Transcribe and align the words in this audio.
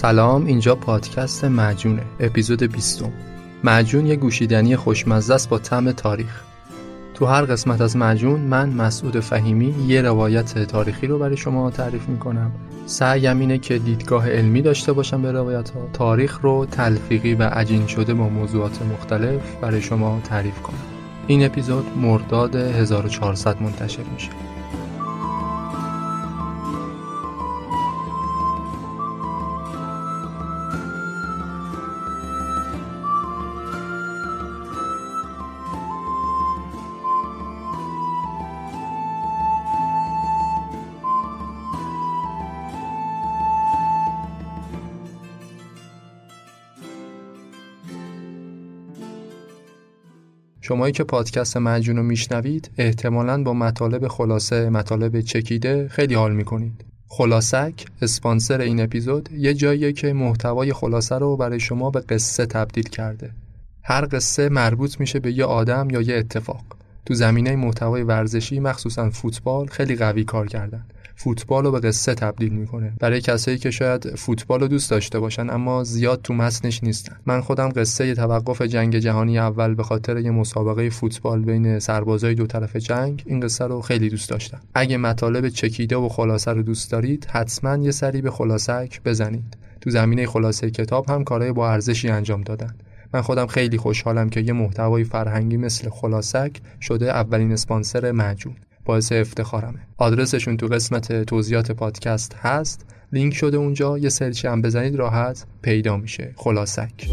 سلام 0.00 0.46
اینجا 0.46 0.74
پادکست 0.74 1.44
معجونه 1.44 2.02
اپیزود 2.20 2.62
20 2.62 3.04
معجون 3.64 4.06
یه 4.06 4.16
گوشیدنی 4.16 4.76
خوشمزه 4.76 5.34
است 5.34 5.48
با 5.48 5.58
طعم 5.58 5.92
تاریخ. 5.92 6.42
تو 7.14 7.26
هر 7.26 7.42
قسمت 7.42 7.80
از 7.80 7.96
معجون 7.96 8.40
من 8.40 8.68
مسعود 8.68 9.20
فهیمی 9.20 9.74
یه 9.86 10.02
روایت 10.02 10.58
تاریخی 10.58 11.06
رو 11.06 11.18
برای 11.18 11.36
شما 11.36 11.70
تعریف 11.70 12.08
می‌کنم. 12.08 12.50
سعیم 12.86 13.38
اینه 13.38 13.58
که 13.58 13.78
دیدگاه 13.78 14.30
علمی 14.30 14.62
داشته 14.62 14.92
باشم 14.92 15.22
به 15.22 15.32
روایت 15.32 15.70
ها 15.70 15.88
تاریخ 15.92 16.40
رو 16.42 16.66
تلفیقی 16.70 17.34
و 17.34 17.42
عجین 17.42 17.86
شده 17.86 18.14
با 18.14 18.28
موضوعات 18.28 18.82
مختلف 18.82 19.40
برای 19.60 19.82
شما 19.82 20.20
تعریف 20.24 20.62
کنم. 20.62 20.78
این 21.26 21.44
اپیزود 21.44 21.86
مرداد 21.96 22.56
1400 22.56 23.62
منتشر 23.62 24.02
میشه. 24.14 24.47
شمایی 50.68 50.92
که 50.92 51.04
پادکست 51.04 51.56
مجون 51.56 51.96
رو 51.96 52.02
میشنوید 52.02 52.70
احتمالاً 52.78 53.42
با 53.42 53.54
مطالب 53.54 54.08
خلاصه 54.08 54.70
مطالب 54.70 55.20
چکیده 55.20 55.88
خیلی 55.88 56.14
حال 56.14 56.32
می‌کنید. 56.32 56.84
خلاصک 57.08 57.86
اسپانسر 58.02 58.60
این 58.60 58.80
اپیزود 58.80 59.28
یه 59.32 59.54
جاییه 59.54 59.92
که 59.92 60.12
محتوای 60.12 60.72
خلاصه 60.72 61.14
رو 61.14 61.36
برای 61.36 61.60
شما 61.60 61.90
به 61.90 62.00
قصه 62.00 62.46
تبدیل 62.46 62.88
کرده. 62.88 63.30
هر 63.82 64.08
قصه 64.12 64.48
مربوط 64.48 65.00
میشه 65.00 65.20
به 65.20 65.32
یه 65.32 65.44
آدم 65.44 65.90
یا 65.90 66.00
یه 66.00 66.14
اتفاق. 66.14 66.64
تو 67.06 67.14
زمینه 67.14 67.56
محتوای 67.56 68.02
ورزشی 68.02 68.60
مخصوصا 68.60 69.10
فوتبال 69.10 69.66
خیلی 69.66 69.96
قوی 69.96 70.24
کار 70.24 70.46
کردن. 70.46 70.84
فوتبال 71.20 71.64
رو 71.64 71.70
به 71.70 71.80
قصه 71.80 72.14
تبدیل 72.14 72.52
می‌کنه. 72.52 72.92
برای 73.00 73.20
کسایی 73.20 73.58
که 73.58 73.70
شاید 73.70 74.16
فوتبال 74.16 74.60
رو 74.60 74.68
دوست 74.68 74.90
داشته 74.90 75.18
باشن 75.18 75.50
اما 75.50 75.84
زیاد 75.84 76.22
تو 76.22 76.34
متنش 76.34 76.84
نیستن. 76.84 77.16
من 77.26 77.40
خودم 77.40 77.68
قصه 77.68 78.14
توقف 78.14 78.62
جنگ 78.62 78.98
جهانی 78.98 79.38
اول 79.38 79.74
به 79.74 79.82
خاطر 79.82 80.18
یه 80.18 80.30
مسابقه 80.30 80.90
فوتبال 80.90 81.44
بین 81.44 81.78
سربازای 81.78 82.34
دو 82.34 82.46
طرف 82.46 82.76
جنگ 82.76 83.22
این 83.26 83.40
قصه 83.40 83.64
رو 83.64 83.80
خیلی 83.80 84.08
دوست 84.08 84.30
داشتم. 84.30 84.60
اگه 84.74 84.96
مطالب 84.96 85.48
چکیده 85.48 85.96
و 85.96 86.08
خلاصه 86.08 86.52
رو 86.52 86.62
دوست 86.62 86.90
دارید 86.90 87.26
حتما 87.30 87.76
یه 87.76 87.90
سری 87.90 88.22
به 88.22 88.30
خلاصک 88.30 89.02
بزنید. 89.02 89.56
تو 89.80 89.90
زمینه 89.90 90.26
خلاصه 90.26 90.70
کتاب 90.70 91.10
هم 91.10 91.24
کارهای 91.24 91.52
با 91.52 91.70
ارزشی 91.70 92.08
انجام 92.08 92.42
دادن. 92.42 92.74
من 93.14 93.22
خودم 93.22 93.46
خیلی 93.46 93.78
خوشحالم 93.78 94.28
که 94.28 94.40
یه 94.40 94.52
محتوای 94.52 95.04
فرهنگی 95.04 95.56
مثل 95.56 95.90
خلاصک 95.90 96.60
شده 96.80 97.10
اولین 97.10 97.52
اسپانسر 97.52 98.12
معجون. 98.12 98.54
باعث 98.88 99.12
افتخارمه. 99.12 99.78
آدرسشون 99.96 100.56
تو 100.56 100.66
قسمت 100.66 101.22
توضیحات 101.22 101.72
پادکست 101.72 102.34
هست. 102.34 102.86
لینک 103.12 103.34
شده 103.34 103.56
اونجا. 103.56 103.98
یه 103.98 104.08
سرچی 104.08 104.48
هم 104.48 104.62
بزنید 104.62 104.96
راحت 104.96 105.46
پیدا 105.62 105.96
میشه. 105.96 106.34
خلاصک. 106.36 107.08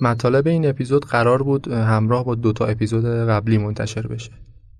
مطالب 0.00 0.46
این 0.46 0.68
اپیزود 0.68 1.04
قرار 1.04 1.42
بود 1.42 1.68
همراه 1.68 2.24
با 2.24 2.34
دوتا 2.34 2.66
اپیزود 2.66 3.04
قبلی 3.04 3.58
منتشر 3.58 4.06
بشه. 4.06 4.30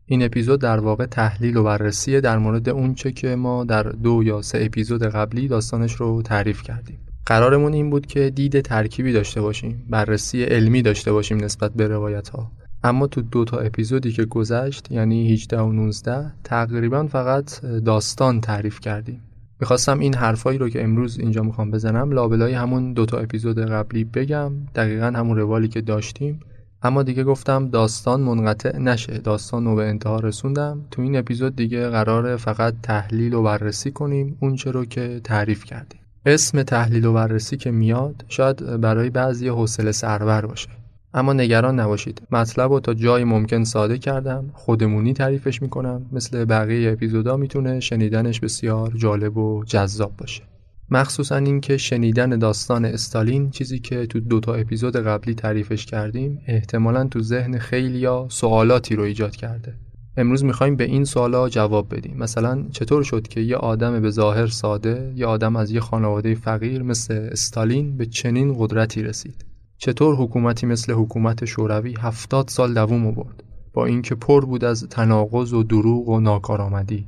این 0.06 0.22
اپیزود 0.22 0.60
در 0.60 0.78
واقع 0.78 1.06
تحلیل 1.06 1.56
و 1.56 1.62
بررسی 1.62 2.20
در 2.20 2.38
مورد 2.38 2.68
اونچه 2.68 3.12
که 3.12 3.36
ما 3.36 3.64
در 3.64 3.82
دو 3.82 4.22
یا 4.24 4.42
سه 4.42 4.58
اپیزود 4.62 5.02
قبلی 5.02 5.48
داستانش 5.48 5.94
رو 5.94 6.22
تعریف 6.22 6.62
کردیم. 6.62 6.98
قرارمون 7.26 7.72
این 7.72 7.90
بود 7.90 8.06
که 8.06 8.30
دید 8.30 8.60
ترکیبی 8.60 9.12
داشته 9.12 9.40
باشیم 9.40 9.86
بررسی 9.90 10.42
علمی 10.42 10.82
داشته 10.82 11.12
باشیم 11.12 11.44
نسبت 11.44 11.72
به 11.72 11.88
روایت 11.88 12.28
ها 12.28 12.50
اما 12.84 13.06
تو 13.06 13.22
دو 13.22 13.44
تا 13.44 13.58
اپیزودی 13.58 14.12
که 14.12 14.24
گذشت 14.24 14.90
یعنی 14.90 15.32
18 15.32 15.58
و 15.60 15.72
19 15.72 16.32
تقریبا 16.44 17.06
فقط 17.06 17.60
داستان 17.60 18.40
تعریف 18.40 18.80
کردیم. 18.80 19.20
می‌خواستم 19.60 19.98
این 19.98 20.14
حرفایی 20.14 20.58
رو 20.58 20.68
که 20.68 20.84
امروز 20.84 21.18
اینجا 21.18 21.42
می‌خوام 21.42 21.70
بزنم 21.70 22.10
لابلای 22.10 22.52
همون 22.52 22.92
دو 22.92 23.06
تا 23.06 23.18
اپیزود 23.18 23.58
قبلی 23.58 24.04
بگم 24.04 24.52
دقیقا 24.74 25.06
همون 25.06 25.36
روالی 25.36 25.68
که 25.68 25.80
داشتیم. 25.80 26.40
اما 26.84 27.02
دیگه 27.02 27.24
گفتم 27.24 27.68
داستان 27.68 28.20
منقطع 28.20 28.78
نشه. 28.78 29.18
داستان 29.18 29.64
رو 29.64 29.76
به 29.76 29.84
انتها 29.84 30.20
رسوندم. 30.20 30.80
تو 30.90 31.02
این 31.02 31.16
اپیزود 31.16 31.56
دیگه 31.56 31.88
قراره 31.88 32.36
فقط 32.36 32.74
تحلیل 32.82 33.34
و 33.34 33.42
بررسی 33.42 33.90
کنیم 33.90 34.36
اونچه 34.40 34.70
رو 34.70 34.84
که 34.84 35.20
تعریف 35.24 35.64
کردیم. 35.64 36.00
اسم 36.26 36.62
تحلیل 36.62 37.04
و 37.04 37.12
بررسی 37.12 37.56
که 37.56 37.70
میاد 37.70 38.24
شاید 38.28 38.80
برای 38.80 39.10
بعضی 39.10 39.48
حوصله 39.48 39.92
سرور 39.92 40.46
باشه. 40.46 40.68
اما 41.14 41.32
نگران 41.32 41.80
نباشید. 41.80 42.22
مطلب 42.30 42.72
رو 42.72 42.80
تا 42.80 42.94
جای 42.94 43.24
ممکن 43.24 43.64
ساده 43.64 43.98
کردم. 43.98 44.50
خودمونی 44.54 45.12
تعریفش 45.12 45.62
می‌کنم. 45.62 46.06
مثل 46.12 46.44
بقیه 46.44 46.92
اپیزودا 46.92 47.36
می‌تونه 47.36 47.80
شنیدنش 47.80 48.40
بسیار 48.40 48.92
جالب 48.96 49.36
و 49.36 49.64
جذاب 49.64 50.16
باشه. 50.16 50.42
مخصوصا 50.90 51.36
اینکه 51.36 51.76
شنیدن 51.76 52.38
داستان 52.38 52.84
استالین 52.84 53.50
چیزی 53.50 53.78
که 53.78 54.06
تو 54.06 54.20
دوتا 54.20 54.54
اپیزود 54.54 54.96
قبلی 54.96 55.34
تعریفش 55.34 55.86
کردیم 55.86 56.38
احتمالا 56.46 57.04
تو 57.04 57.20
ذهن 57.20 57.58
خیلیا 57.58 58.26
سوالاتی 58.30 58.96
رو 58.96 59.02
ایجاد 59.02 59.36
کرده. 59.36 59.74
امروز 60.16 60.44
می‌خوایم 60.44 60.76
به 60.76 60.84
این 60.84 61.04
سوالا 61.04 61.48
جواب 61.48 61.94
بدیم. 61.94 62.16
مثلا 62.18 62.66
چطور 62.70 63.02
شد 63.02 63.28
که 63.28 63.40
یه 63.40 63.56
آدم 63.56 64.00
به 64.00 64.10
ظاهر 64.10 64.46
ساده 64.46 65.12
یه 65.16 65.26
آدم 65.26 65.56
از 65.56 65.70
یه 65.70 65.80
خانواده 65.80 66.34
فقیر 66.34 66.82
مثل 66.82 67.14
استالین 67.32 67.96
به 67.96 68.06
چنین 68.06 68.54
قدرتی 68.58 69.02
رسید؟ 69.02 69.44
چطور 69.78 70.14
حکومتی 70.16 70.66
مثل 70.66 70.92
حکومت 70.92 71.44
شوروی 71.44 71.94
هفتاد 72.00 72.48
سال 72.48 72.74
دووم 72.74 73.14
برد؟ 73.14 73.44
با 73.72 73.86
اینکه 73.86 74.14
پر 74.14 74.44
بود 74.44 74.64
از 74.64 74.88
تناقض 74.88 75.52
و 75.52 75.62
دروغ 75.62 76.08
و 76.08 76.20
ناکارآمدی. 76.20 77.06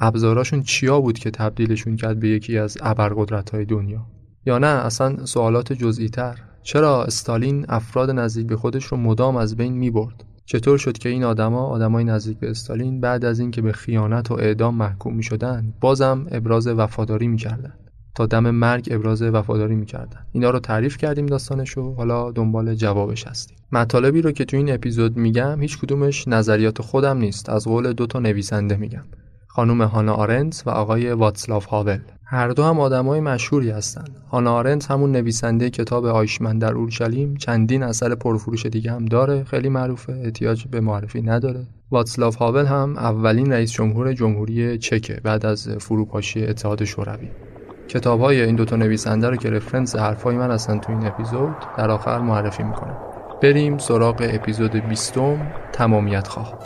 ابزاراشون 0.00 0.62
چیا 0.62 1.00
بود 1.00 1.18
که 1.18 1.30
تبدیلشون 1.30 1.96
کرد 1.96 2.20
به 2.20 2.28
یکی 2.28 2.58
از 2.58 2.78
ابرقدرت 2.80 3.50
های 3.50 3.64
دنیا؟ 3.64 4.06
یا 4.46 4.58
نه 4.58 4.66
اصلا 4.66 5.26
سوالات 5.26 5.72
جزئی 5.72 6.08
تر 6.08 6.38
چرا 6.62 7.04
استالین 7.04 7.66
افراد 7.68 8.10
نزدیک 8.10 8.46
به 8.46 8.56
خودش 8.56 8.84
رو 8.84 8.96
مدام 8.96 9.36
از 9.36 9.56
بین 9.56 9.72
می 9.72 9.90
برد 9.90 10.24
چطور 10.46 10.78
شد 10.78 10.98
که 10.98 11.08
این 11.08 11.24
آدما 11.24 11.66
آدمای 11.66 12.04
نزدیک 12.04 12.38
به 12.38 12.50
استالین 12.50 13.00
بعد 13.00 13.24
از 13.24 13.40
اینکه 13.40 13.62
به 13.62 13.72
خیانت 13.72 14.30
و 14.30 14.34
اعدام 14.34 14.74
محکوم 14.74 15.14
می 15.14 15.22
شدن 15.22 15.74
بازم 15.80 16.26
ابراز 16.30 16.66
وفاداری 16.66 17.28
می 17.28 17.36
کردن. 17.36 17.72
تا 18.14 18.26
دم 18.26 18.50
مرگ 18.50 18.88
ابراز 18.90 19.22
وفاداری 19.22 19.74
می‌کردن 19.74 20.26
اینا 20.32 20.50
رو 20.50 20.58
تعریف 20.58 20.96
کردیم 20.96 21.26
داستانشو 21.26 21.94
حالا 21.94 22.30
دنبال 22.30 22.74
جوابش 22.74 23.26
هستیم. 23.26 23.56
مطالبی 23.72 24.22
رو 24.22 24.32
که 24.32 24.44
تو 24.44 24.56
این 24.56 24.72
اپیزود 24.72 25.16
میگم 25.16 25.60
هیچ 25.60 25.78
کدومش 25.78 26.28
نظریات 26.28 26.82
خودم 26.82 27.18
نیست. 27.18 27.48
از 27.48 27.64
قول 27.64 27.92
دو 27.92 28.06
تا 28.06 28.18
نویسنده 28.18 28.76
میگم. 28.76 29.04
خانم 29.56 29.82
هانا 29.82 30.14
آرنت 30.14 30.62
و 30.66 30.70
آقای 30.70 31.12
واتسلاف 31.12 31.64
هاول. 31.64 31.98
هر 32.26 32.48
دو 32.48 32.62
هم 32.62 32.80
آدمای 32.80 33.20
مشهوری 33.20 33.70
هستند. 33.70 34.16
هانا 34.30 34.54
آرنت 34.54 34.90
همون 34.90 35.12
نویسنده 35.12 35.70
کتاب 35.70 36.06
آیشمن 36.06 36.58
در 36.58 36.72
اورشلیم 36.72 37.36
چندین 37.36 37.82
اثر 37.82 38.14
پرفروش 38.14 38.66
دیگه 38.66 38.92
هم 38.92 39.04
داره 39.04 39.44
خیلی 39.44 39.68
معروفه 39.68 40.12
احتیاج 40.24 40.66
به 40.66 40.80
معرفی 40.80 41.22
نداره. 41.22 41.66
واتسلاف 41.90 42.36
هاول 42.36 42.66
هم 42.66 42.96
اولین 42.98 43.52
رئیس 43.52 43.72
جمهور 43.72 44.12
جمهوری 44.12 44.78
چکه 44.78 45.20
بعد 45.24 45.46
از 45.46 45.68
فروپاشی 45.68 46.46
اتحاد 46.46 46.84
شوروی. 46.84 47.28
کتاب 47.88 48.22
این 48.22 48.56
دوتا 48.56 48.76
نویسنده 48.76 49.30
رو 49.30 49.36
که 49.36 49.50
رفرنس 49.50 49.96
حرفای 49.96 50.36
من 50.36 50.50
هستن 50.50 50.78
تو 50.78 50.92
این 50.92 51.06
اپیزود 51.06 51.54
در 51.76 51.90
آخر 51.90 52.18
معرفی 52.18 52.62
می‌کنم. 52.62 52.96
بریم 53.42 53.78
سراغ 53.78 54.28
اپیزود 54.30 54.72
بیستم 54.72 55.52
تمامیت 55.72 56.28
خواه 56.28 56.58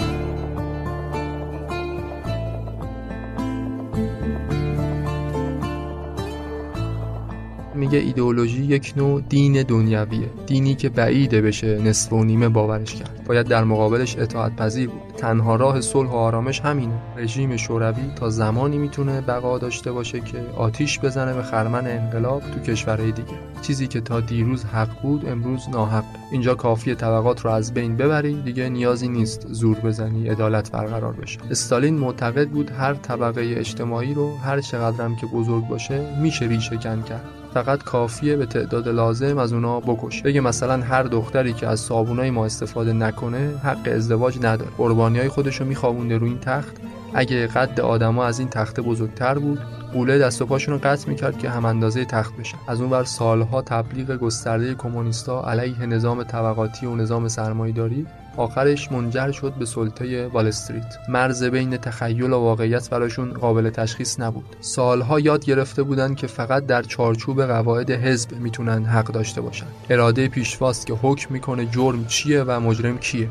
میگه 7.78 7.98
ایدئولوژی 7.98 8.64
یک 8.64 8.92
نوع 8.96 9.20
دین 9.20 9.62
دنیویه 9.62 10.30
دینی 10.46 10.74
که 10.74 10.88
بعیده 10.88 11.42
بشه 11.42 11.82
نصف 11.82 12.12
و 12.12 12.24
نیمه 12.24 12.48
باورش 12.48 12.94
کرد. 12.94 13.24
باید 13.26 13.46
در 13.46 13.64
مقابلش 13.64 14.18
اطاعت 14.18 14.56
پذیر 14.56 14.88
بود. 14.88 15.02
تنها 15.16 15.56
راه 15.56 15.80
صلح 15.80 16.10
و 16.10 16.14
آرامش 16.14 16.60
همینه. 16.60 16.94
رژیم 17.16 17.56
شوروی 17.56 18.02
تا 18.16 18.30
زمانی 18.30 18.78
می‌تونه 18.78 19.20
بقا 19.20 19.58
داشته 19.58 19.92
باشه 19.92 20.20
که 20.20 20.38
آتیش 20.56 21.00
بزنه 21.00 21.34
به 21.34 21.42
خرمن 21.42 21.86
انقلاب 21.86 22.42
تو 22.42 22.60
کشورهای 22.60 23.12
دیگه. 23.12 23.28
چیزی 23.62 23.86
که 23.86 24.00
تا 24.00 24.20
دیروز 24.20 24.64
حق 24.64 25.02
بود 25.02 25.28
امروز 25.28 25.68
ناحق 25.68 26.04
اینجا 26.32 26.54
کافی 26.54 26.94
طبقات 26.94 27.40
رو 27.40 27.50
از 27.50 27.74
بین 27.74 27.96
ببری 27.96 28.42
دیگه 28.42 28.68
نیازی 28.68 29.08
نیست 29.08 29.46
زور 29.48 29.78
بزنی 29.78 30.28
عدالت 30.28 30.72
برقرار 30.72 31.12
بشه. 31.12 31.38
استالین 31.50 31.98
معتقد 31.98 32.48
بود 32.48 32.70
هر 32.70 32.94
طبقه 32.94 33.54
اجتماعی 33.56 34.14
رو 34.14 34.36
هر 34.36 34.60
چقدرم 34.60 35.16
که 35.16 35.26
بزرگ 35.26 35.68
باشه 35.68 36.20
میشه 36.20 36.44
ریشه 36.44 36.76
کن 36.76 37.02
کرد. 37.02 37.37
فقط 37.54 37.82
کافیه 37.82 38.36
به 38.36 38.46
تعداد 38.46 38.88
لازم 38.88 39.38
از 39.38 39.52
اونا 39.52 39.80
بکش 39.80 40.22
بگه 40.22 40.40
مثلا 40.40 40.82
هر 40.82 41.02
دختری 41.02 41.52
که 41.52 41.66
از 41.66 41.80
صابونای 41.80 42.30
ما 42.30 42.46
استفاده 42.46 42.92
نکنه 42.92 43.54
حق 43.64 43.88
ازدواج 43.94 44.38
نداره. 44.38 44.70
قربانی 44.78 45.18
های 45.18 45.28
خودشو 45.28 45.64
میخوابونده 45.64 46.18
رو 46.18 46.26
این 46.26 46.38
تخت. 46.38 46.76
اگه 47.14 47.46
قد 47.46 47.80
آدما 47.80 48.24
از 48.24 48.38
این 48.38 48.48
تخته 48.48 48.82
بزرگتر 48.82 49.38
بود 49.38 49.58
قوله 49.92 50.18
دست 50.18 50.42
و 50.42 50.46
پاشون 50.46 50.74
رو 50.74 50.80
قطع 50.84 51.08
می‌کرد 51.08 51.38
که 51.38 51.50
هم 51.50 51.64
اندازه 51.64 52.04
تخت 52.04 52.36
بشن 52.36 52.58
از 52.68 52.80
اون 52.80 52.90
بر 52.90 53.04
سالها 53.04 53.62
تبلیغ 53.62 54.16
گسترده 54.16 54.74
کمونیستا 54.74 55.50
علیه 55.50 55.86
نظام 55.86 56.22
طبقاتی 56.22 56.86
و 56.86 56.94
نظام 56.94 57.28
سرمایه‌داری 57.28 58.06
آخرش 58.38 58.92
منجر 58.92 59.32
شد 59.32 59.52
به 59.52 59.64
سلطه 59.64 60.26
وال 60.26 60.46
استریت. 60.46 60.94
مرز 61.08 61.44
بین 61.44 61.76
تخیل 61.76 62.32
و 62.32 62.38
واقعیت 62.38 62.90
براشون 62.90 63.32
قابل 63.32 63.70
تشخیص 63.70 64.20
نبود. 64.20 64.56
سالها 64.60 65.20
یاد 65.20 65.44
گرفته 65.44 65.82
بودند 65.82 66.16
که 66.16 66.26
فقط 66.26 66.66
در 66.66 66.82
چارچوب 66.82 67.44
قواعد 67.44 67.90
حزب 67.90 68.32
می‌تونن 68.32 68.84
حق 68.84 69.06
داشته 69.06 69.40
باشن. 69.40 69.66
اراده 69.90 70.28
پیشواست 70.28 70.86
که 70.86 70.94
حکم 70.94 71.34
می‌کنه 71.34 71.66
جرم 71.66 72.04
چیه 72.06 72.42
و 72.42 72.60
مجرم 72.60 72.98
کیه. 72.98 73.30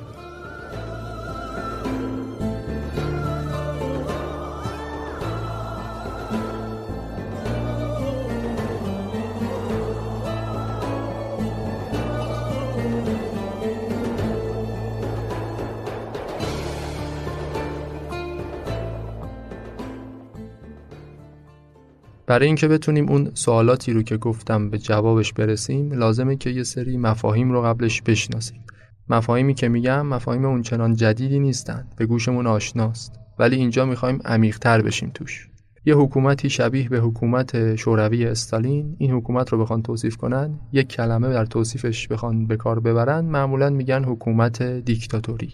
برای 22.27 22.47
اینکه 22.47 22.68
بتونیم 22.68 23.09
اون 23.09 23.31
سوالاتی 23.33 23.94
رو 23.94 24.03
که 24.03 24.18
گفتم 24.18 24.69
به 24.69 24.77
جوابش 24.77 25.33
برسیم 25.33 25.94
لازمه 25.94 26.35
که 26.35 26.50
یه 26.50 26.63
سری 26.63 26.97
مفاهیم 26.97 27.51
رو 27.51 27.62
قبلش 27.62 28.01
بشناسیم. 28.01 28.63
مفاهیمی 29.09 29.53
که 29.53 29.68
میگم 29.68 30.06
مفاهیم 30.06 30.45
اونچنان 30.45 30.95
جدیدی 30.95 31.39
نیستن. 31.39 31.88
به 31.97 32.06
گوشمون 32.06 32.47
آشناست. 32.47 33.19
ولی 33.39 33.56
اینجا 33.56 33.85
می‌خوایم 33.85 34.19
عمیقتر 34.25 34.81
بشیم 34.81 35.12
توش. 35.13 35.50
یه 35.85 35.95
حکومتی 35.95 36.50
شبیه 36.50 36.89
به 36.89 37.00
حکومت 37.00 37.75
شوروی 37.75 38.25
استالین 38.25 38.95
این 38.97 39.12
حکومت 39.12 39.50
رو 39.50 39.62
بخوان 39.62 39.81
توصیف 39.81 40.18
کنن 40.18 40.59
یک 40.71 40.88
کلمه 40.88 41.29
در 41.29 41.45
توصیفش 41.45 42.07
بخوان 42.07 42.47
به 42.47 42.57
کار 42.57 42.79
ببرن 42.79 43.25
معمولا 43.25 43.69
میگن 43.69 44.03
حکومت 44.03 44.62
دیکتاتوری. 44.63 45.53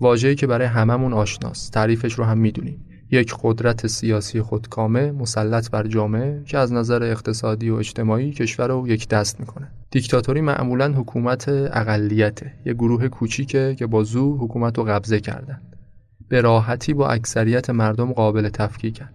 واژه‌ای 0.00 0.34
که 0.34 0.46
برای 0.46 0.66
هممون 0.66 1.12
آشناست. 1.12 1.72
تعریفش 1.72 2.12
رو 2.12 2.24
هم 2.24 2.38
می‌دونیم. 2.38 2.86
یک 3.10 3.34
قدرت 3.42 3.86
سیاسی 3.86 4.40
خودکامه 4.40 5.12
مسلط 5.12 5.70
بر 5.70 5.86
جامعه 5.86 6.42
که 6.46 6.58
از 6.58 6.72
نظر 6.72 7.02
اقتصادی 7.02 7.70
و 7.70 7.74
اجتماعی 7.74 8.32
کشور 8.32 8.68
رو 8.68 8.88
یک 8.88 9.08
دست 9.08 9.40
می‌کنه. 9.40 9.70
دیکتاتوری 9.90 10.40
معمولا 10.40 10.92
حکومت 10.92 11.48
اقلیته 11.48 12.52
یک 12.64 12.76
گروه 12.76 13.08
کوچیکه 13.08 13.74
که 13.78 13.86
با 13.86 14.02
زور 14.02 14.38
حکومت 14.38 14.78
رو 14.78 14.84
قبضه 14.84 15.20
کردن. 15.20 15.60
به 16.28 16.40
راحتی 16.40 16.94
با 16.94 17.08
اکثریت 17.08 17.70
مردم 17.70 18.12
قابل 18.12 18.48
تفکیکن. 18.48 19.08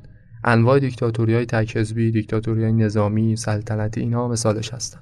انواع 0.44 0.80
دیکتاتوری 0.80 1.34
های 1.34 1.46
تکحزبی 1.46 2.12
دیکتاتوری 2.12 2.64
های 2.64 2.72
نظامی 2.72 3.36
سلطنتی 3.36 4.00
اینها 4.00 4.28
مثالش 4.28 4.74
هستن. 4.74 5.00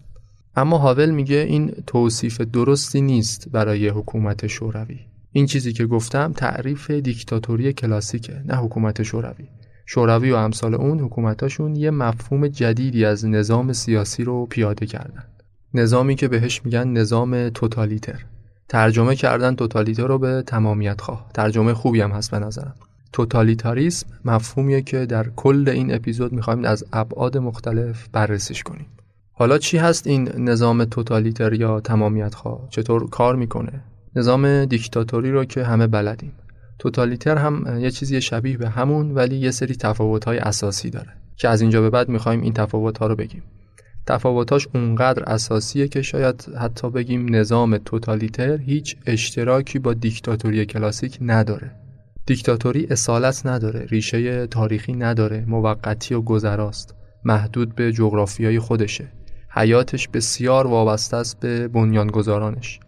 اما 0.56 0.77
هاول 0.77 1.10
میگه 1.10 1.38
این 1.38 1.72
توصیف 1.88 2.41
درستی 2.41 3.01
نیست 3.01 3.50
برای 3.50 3.88
حکومت 3.88 4.48
شوروی. 4.48 5.00
این 5.38 5.46
چیزی 5.46 5.74
که 5.74 5.86
گفتم 5.86 6.34
تعریف 6.34 6.91
دیکتاتوری 6.91 7.74
کلاسیکه 7.74 8.41
نه 8.46 8.56
حکومت 8.56 9.03
شوروی. 9.03 9.48
شوروی 9.86 10.32
و 10.32 10.36
امثال 10.36 10.75
اون 10.75 11.00
حکومتاشون 11.00 11.75
یه 11.75 11.91
مفهوم 11.91 12.48
جدیدی 12.48 13.06
از 13.06 13.25
نظام 13.25 13.74
سیاسی 13.74 14.24
رو 14.24 14.46
پیاده 14.46 14.86
کردن. 14.86 15.24
نظامی 15.74 16.15
که 16.15 16.27
بهش 16.27 16.62
میگن 16.65 16.88
نظام 16.88 17.50
توتالیتر. 17.50 18.25
ترجمه 18.70 19.15
کردن 19.15 19.56
توتالیتر 19.56 20.08
رو 20.08 20.17
به 20.17 20.44
تمامیت 20.48 21.01
خواه. 21.01 21.29
ترجمه 21.34 21.74
خوبی 21.74 22.01
هم 22.01 22.12
هست 22.12 22.32
به 22.32 22.39
نظرم. 22.39 22.75
توتالیتاریسم 23.13 24.08
مفهومیه 24.25 24.82
که 24.82 25.06
در 25.06 25.29
کل 25.36 25.70
این 25.70 25.96
اپیزود 25.96 26.34
می‌خوایم 26.34 26.65
از 26.65 26.86
ابعاد 26.94 27.38
مختلف 27.38 28.08
بررسیش 28.12 28.63
کنیم. 28.63 28.86
حالا 29.32 29.58
چی 29.58 29.77
هست 29.77 30.08
این 30.08 30.29
نظام 30.38 30.86
توتالیتر 30.86 31.53
یا 31.53 31.79
تمامیت 31.79 32.36
خواه؟ 32.36 32.67
چطور 32.70 33.10
کار 33.10 33.36
می‌کنه؟ 33.36 33.84
نظام 34.17 34.65
دیکتاتوری 34.65 35.31
رو 35.31 35.45
که 35.45 35.63
همه 35.63 35.88
بلدیم. 35.88 36.31
توتالیتر 36.79 37.38
هم 37.38 37.79
یه 37.79 37.91
چیزی 37.91 38.21
شبیه 38.21 38.57
به 38.57 38.69
همون 38.69 39.12
ولی 39.12 39.38
یه 39.38 39.51
سری 39.51 39.75
تفاوت‌های 39.75 40.38
اساسی 40.38 40.89
داره 40.89 41.09
که 41.36 41.50
از 41.50 41.62
اینجا 41.62 41.81
به 41.81 41.89
بعد 41.89 42.09
می‌خوایم 42.09 42.41
این 42.41 42.53
تفاوت‌ها 42.53 43.07
رو 43.07 43.15
بگیم. 43.15 43.43
تفاوتاش 44.05 44.67
اونقدر 44.75 45.24
اساسیه 45.24 45.88
که 45.88 46.01
شاید 46.01 46.45
حتی 46.59 46.89
بگیم 46.89 47.36
نظام 47.36 47.77
توتالیتر 47.77 48.57
هیچ 48.57 48.95
اشتراکی 49.05 49.79
با 49.79 49.93
دیکتاتوری 49.93 50.65
کلاسیک 50.65 51.17
نداره. 51.21 51.71
دیکتاتوری 52.25 52.88
اصالت 52.89 53.45
نداره 53.45 53.86
ریشه 53.89 54.47
تاریخی 54.47 54.93
نداره 54.93 55.45
موقتی 55.47 56.13
و 56.13 56.21
گذراست 56.21 56.95
محدود 57.24 57.75
به 57.75 57.91
جغرافیای 57.91 58.59
خودشه. 58.59 59.07
حیاتش 59.50 60.07
بسیار 60.07 60.67
وابسته 60.67 61.17
است 61.17 61.39
به 61.39 61.67
بنیانگذارانش. 61.67 62.79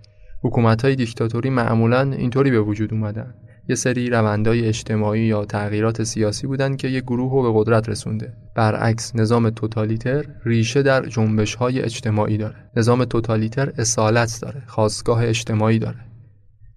حکومت 0.42 0.82
های 0.82 0.96
دیکتاتوری 0.96 1.50
معمولا 1.50 2.02
اینطوری 2.02 2.52
به 2.52 2.62
وجود 2.62 2.94
اومدن. 2.94 3.34
یه 3.70 3.76
سری 3.76 4.10
روندهای 4.10 4.66
اجتماعی 4.66 5.22
یا 5.22 5.46
تغییرات 5.46 6.04
سیاسی 6.04 6.48
بودن 6.48 6.76
که 6.76 6.88
یه 6.88 7.02
گروه 7.02 7.32
رو 7.32 7.54
به 7.54 7.60
قدرت 7.60 7.90
رسونده. 7.90 8.34
برعکس 8.56 9.16
نظام 9.16 9.50
توتالیتر 9.50 10.26
ریشه 10.46 10.82
در 10.82 11.06
جنبش 11.06 11.56
های 11.56 11.82
اجتماعی 11.82 12.38
داره. 12.38 12.56
نظام 12.78 13.06
توتالیتر 13.06 13.74
اصالت 13.78 14.40
داره 14.42 14.64
خواستگاه 14.68 15.26
اجتماعی 15.26 15.80
داره. 15.80 16.00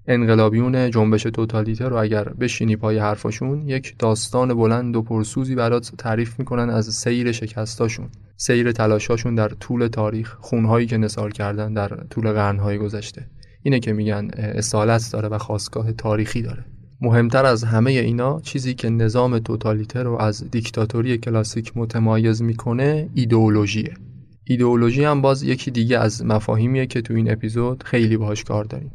انقلابیون 0.07 0.90
جنبش 0.90 1.23
توتالیتر 1.23 1.88
رو 1.88 1.97
اگر 1.97 2.25
بشینی 2.25 2.76
پای 2.76 2.99
حرفاشون 2.99 3.69
یک 3.69 3.95
داستان 3.99 4.54
بلند 4.54 4.97
و 4.97 5.02
پرسوزی 5.02 5.54
برات 5.54 5.92
تعریف 5.99 6.38
می‌کنن 6.38 6.71
از 6.71 6.95
سیر 6.95 7.33
شکستاشون. 7.33 8.09
سیر 8.37 8.73
تلاشاشون 8.73 9.35
در 9.35 9.49
طول 9.49 9.87
تاریخ 9.87 10.37
خونهایی 10.40 10.87
که 10.87 10.97
نثار 10.97 11.33
کردن 11.33 11.75
در 11.75 11.88
طول 11.88 12.33
قرنهای 12.33 12.78
گذشته. 12.78 13.26
اینه 13.62 13.81
که 13.81 13.92
میگن 13.92 14.28
اصالت 14.37 15.11
داره 15.12 15.28
و 15.28 15.38
خواستگاه 15.38 15.92
تاریخی 15.92 16.42
داره. 16.42 16.64
مهمتر 17.00 17.45
از 17.45 17.64
همه 17.64 17.90
اینا 17.90 18.40
چیزی 18.40 18.75
که 18.75 18.90
نظام 18.90 19.38
توتالیتر 19.38 20.02
رو 20.02 20.16
از 20.21 20.50
دیکتاتوری 20.50 21.19
کلاسیک 21.19 21.73
متمایز 21.76 22.42
می‌کنه 22.42 23.11
ایدئولوژیه. 23.14 23.95
ایدئولوژی 24.45 25.04
هم 25.04 25.23
باز 25.23 25.42
یکی 25.42 25.71
دیگه 25.71 25.99
از 25.99 26.25
مفاهیمیه 26.25 26.87
که 26.87 27.02
تو 27.02 27.14
این 27.14 27.33
اپیزود 27.33 27.83
خیلی 27.83 28.16
باهاش 28.16 28.45
کار 28.45 28.64
داریم. 28.64 28.90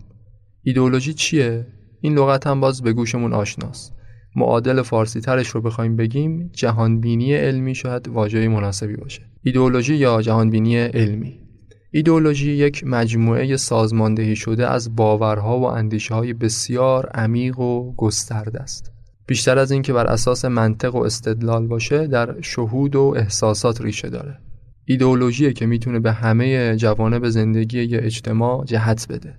ایدئولوژی 0.63 1.13
چیه؟ 1.13 1.67
این 2.01 2.17
لغت 2.17 2.47
هم 2.47 2.59
باز 2.59 2.81
به 2.81 2.93
گوشمون 2.93 3.33
آشناست. 3.33 3.93
معادل 4.35 4.81
فارسی 4.81 5.21
ترش 5.21 5.47
رو 5.47 5.61
بخوایم 5.61 5.95
بگیم 5.95 6.49
جهانبینی 6.53 7.33
علمی 7.33 7.75
شاید 7.75 8.07
واژه 8.07 8.47
مناسبی 8.47 8.95
باشه. 8.95 9.21
ایدئولوژی 9.43 9.95
یا 9.95 10.21
جهانبینی 10.21 10.77
علمی؟ 10.77 11.46
ایدئولوژی 11.91 12.51
یک 12.51 12.83
مجموعه 12.85 13.57
سازماندهی 13.57 14.35
شده 14.35 14.67
از 14.67 14.95
باورها 14.95 15.59
و 15.59 15.63
اندیشه 15.63 16.15
های 16.15 16.33
بسیار 16.33 17.05
عمیق 17.05 17.59
و 17.59 17.95
گسترده 17.95 18.59
است. 18.59 18.91
بیشتر 19.27 19.57
از 19.57 19.71
اینکه 19.71 19.93
بر 19.93 20.07
اساس 20.07 20.45
منطق 20.45 20.95
و 20.95 20.97
استدلال 20.97 21.67
باشه 21.67 22.07
در 22.07 22.41
شهود 22.41 22.95
و 22.95 23.13
احساسات 23.17 23.81
ریشه 23.81 24.09
داره. 24.09 24.37
ایدئولوژی 24.85 25.53
که 25.53 25.65
می‌تونه 25.65 25.99
به 25.99 26.11
همه 26.11 26.75
جوانب 26.75 27.29
زندگی 27.29 27.83
یه 27.83 27.99
اجتماع 28.03 28.65
جهت 28.65 29.07
بده. 29.09 29.37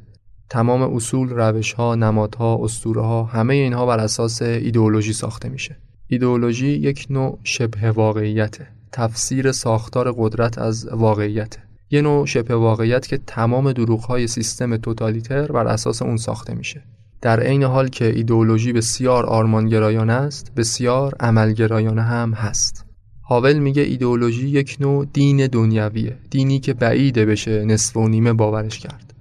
تمام 0.51 0.83
اصول، 0.83 1.29
روش 1.29 1.73
ها، 1.73 1.95
نمادها، 1.95 2.65
اسطوره 2.65 3.03
ها 3.03 3.25
همه 3.25 3.55
اینها 3.55 3.87
بر 3.87 3.99
اساس 3.99 4.43
ایدئولوژی 4.43 5.13
ساخته 5.13 5.49
میشه. 5.49 5.77
ایدئولوژی 6.07 6.69
یک 6.69 7.07
نوع 7.11 7.39
شبه 7.43 7.91
واقعیته. 7.91 8.67
تفسیر 8.93 9.53
ساختار 9.53 10.15
قدرت 10.17 10.59
از 10.59 10.89
واقعیته. 10.93 11.68
یه 11.91 12.03
نوع 12.03 12.27
شبه 12.27 12.55
واقعیت 12.55 13.07
که 13.07 13.19
تمام 13.27 13.73
دروغهای 13.73 14.27
سیستم 14.27 14.77
توتالیتر 14.77 15.53
بر 15.53 15.67
اساس 15.67 16.03
اون 16.03 16.17
ساخته 16.17 16.55
میشه. 16.55 16.83
در 17.21 17.41
عین 17.41 17.63
حال 17.63 17.89
که 17.89 18.05
ایدئولوژی 18.05 18.73
بسیار 18.73 19.27
آرمانگرایانه 19.27 20.13
است 20.13 20.55
بسیار 20.57 21.15
عملگرایانه 21.21 22.03
هم 22.03 22.33
هست. 22.33 22.85
هاول 23.29 23.59
میگه 23.59 23.83
ایدئولوژی 23.83 24.49
یک 24.49 24.77
نوع 24.81 25.07
دین 25.13 25.47
دنیویه 25.47 26.17
دینی 26.31 26.61
که 26.61 26.75
بعیده 26.75 27.27
بشه 27.27 27.65
نصف 27.65 27.97
و 27.97 28.09
نیمه 28.09 28.33
باورش 28.33 28.79
کرد. 28.79 29.15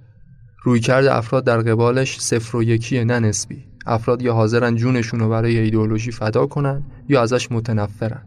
رویکرد 0.62 1.06
افراد 1.06 1.44
در 1.44 1.58
قبالش 1.58 2.20
صفر 2.20 2.56
و 2.56 2.62
یکی 2.62 3.04
نه 3.04 3.18
نسبی. 3.18 3.64
افراد 3.86 4.22
یا 4.22 4.34
حاضرن 4.34 4.76
جونشون 4.76 5.20
رو 5.20 5.28
برای 5.28 5.58
ایدئولوژی 5.58 6.10
فدا 6.10 6.46
کنن 6.46 6.82
یا 7.08 7.22
ازش 7.22 7.52
متنفرن. 7.52 8.22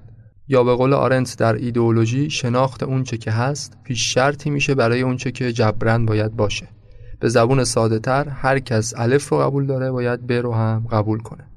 یا 0.51 0.63
به 0.63 0.75
قول 0.75 0.93
آرنت 0.93 1.37
در 1.37 1.55
ایدئولوژی 1.55 2.29
شناخت 2.29 2.83
اونچه 2.83 3.17
که 3.17 3.31
هست 3.31 3.77
پیش 3.83 4.13
شرطی 4.13 4.49
میشه 4.49 4.75
برای 4.75 5.01
اونچه 5.01 5.31
که 5.31 5.53
جبران 5.53 6.05
باید 6.05 6.35
باشه. 6.35 6.67
به 7.19 7.29
زبون 7.29 7.63
ساده 7.63 7.99
تر 7.99 8.29
هر 8.29 8.59
کس 8.59 8.93
الف 8.97 9.29
رو 9.29 9.37
قبول 9.37 9.65
داره 9.65 9.91
باید 9.91 10.27
ب 10.27 10.31
رو 10.31 10.53
هم 10.53 10.87
قبول 10.91 11.19
کنه. 11.19 11.47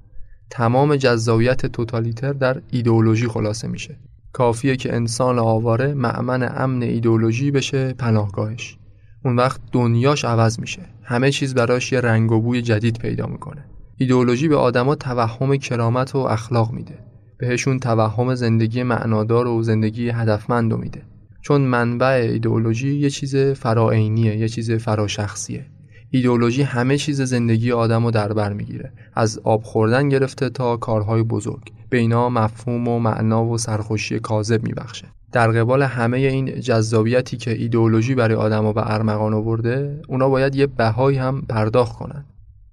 تمام 0.50 0.96
جذابیت 0.96 1.66
توتالیتر 1.66 2.32
در 2.32 2.62
ایدئولوژی 2.70 3.28
خلاصه 3.28 3.68
میشه. 3.68 3.98
کافیه 4.32 4.76
که 4.76 4.94
انسان 4.94 5.38
آواره 5.38 5.94
معمن 5.94 6.48
امن 6.56 6.82
ایدئولوژی 6.82 7.50
بشه 7.50 7.92
پناهگاهش. 7.92 8.78
اون 9.24 9.36
وقت 9.36 9.60
دنیاش 9.72 10.24
عوض 10.24 10.60
میشه. 10.60 10.82
همه 11.02 11.30
چیز 11.30 11.54
براش 11.54 11.92
یه 11.92 12.00
رنگ 12.00 12.32
و 12.32 12.40
بوی 12.40 12.62
جدید 12.62 12.98
پیدا 12.98 13.26
می‌کنه. 13.26 13.64
ایدئولوژی 13.96 14.48
به 14.48 14.56
آدما 14.56 14.94
توهم 14.94 15.56
کرامت 15.56 16.14
و 16.14 16.18
اخلاق 16.18 16.72
میده. 16.72 17.13
بهشون 17.38 17.78
توهم 17.78 18.34
زندگی 18.34 18.82
معنادار 18.82 19.46
و 19.46 19.62
زندگی 19.62 20.08
هدفمند 20.08 20.72
رو 20.72 20.78
میده. 20.78 21.02
چون 21.42 21.60
منبع 21.60 22.28
ایدئولوژی 22.32 22.94
یه 22.94 23.10
چیز 23.10 23.36
فراعینیه 23.36 24.36
یه 24.36 24.48
چیز 24.48 24.70
فراشخصیه. 24.70 25.66
ایدئولوژی 26.10 26.62
همه 26.62 26.98
چیز 26.98 27.22
زندگی 27.22 27.72
آدم 27.72 28.04
رو 28.04 28.10
در 28.10 28.32
بر 28.32 28.52
می‌گیره. 28.52 28.92
از 29.14 29.38
آب 29.44 29.62
خوردن 29.62 30.08
گرفته 30.08 30.48
تا 30.48 30.76
کارهای 30.76 31.22
بزرگ. 31.22 31.72
به 31.90 31.98
اینا 31.98 32.28
مفهوم 32.28 32.88
و 32.88 32.98
معنا 32.98 33.44
و 33.44 33.58
سرخوشی 33.58 34.18
کاذب 34.18 34.62
میبخشه. 34.62 35.06
در 35.32 35.50
قبال 35.50 35.82
همه 35.82 36.18
این 36.18 36.60
جذابیتی 36.60 37.36
که 37.36 37.50
ایدئولوژی 37.50 38.14
برای 38.14 38.34
آدما 38.34 38.72
به 38.72 38.92
ارمغان 38.92 39.34
آورده 39.34 40.02
اونا 40.08 40.28
باید 40.28 40.54
یه 40.54 40.66
بهایی 40.66 41.18
هم 41.18 41.42
پرداخت 41.48 41.92
کنن. 41.92 42.24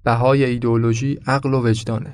بهای 0.03 0.45
ایدئولوژی 0.45 1.19
عقل 1.27 1.53
و 1.53 1.67
وجدانه. 1.67 2.13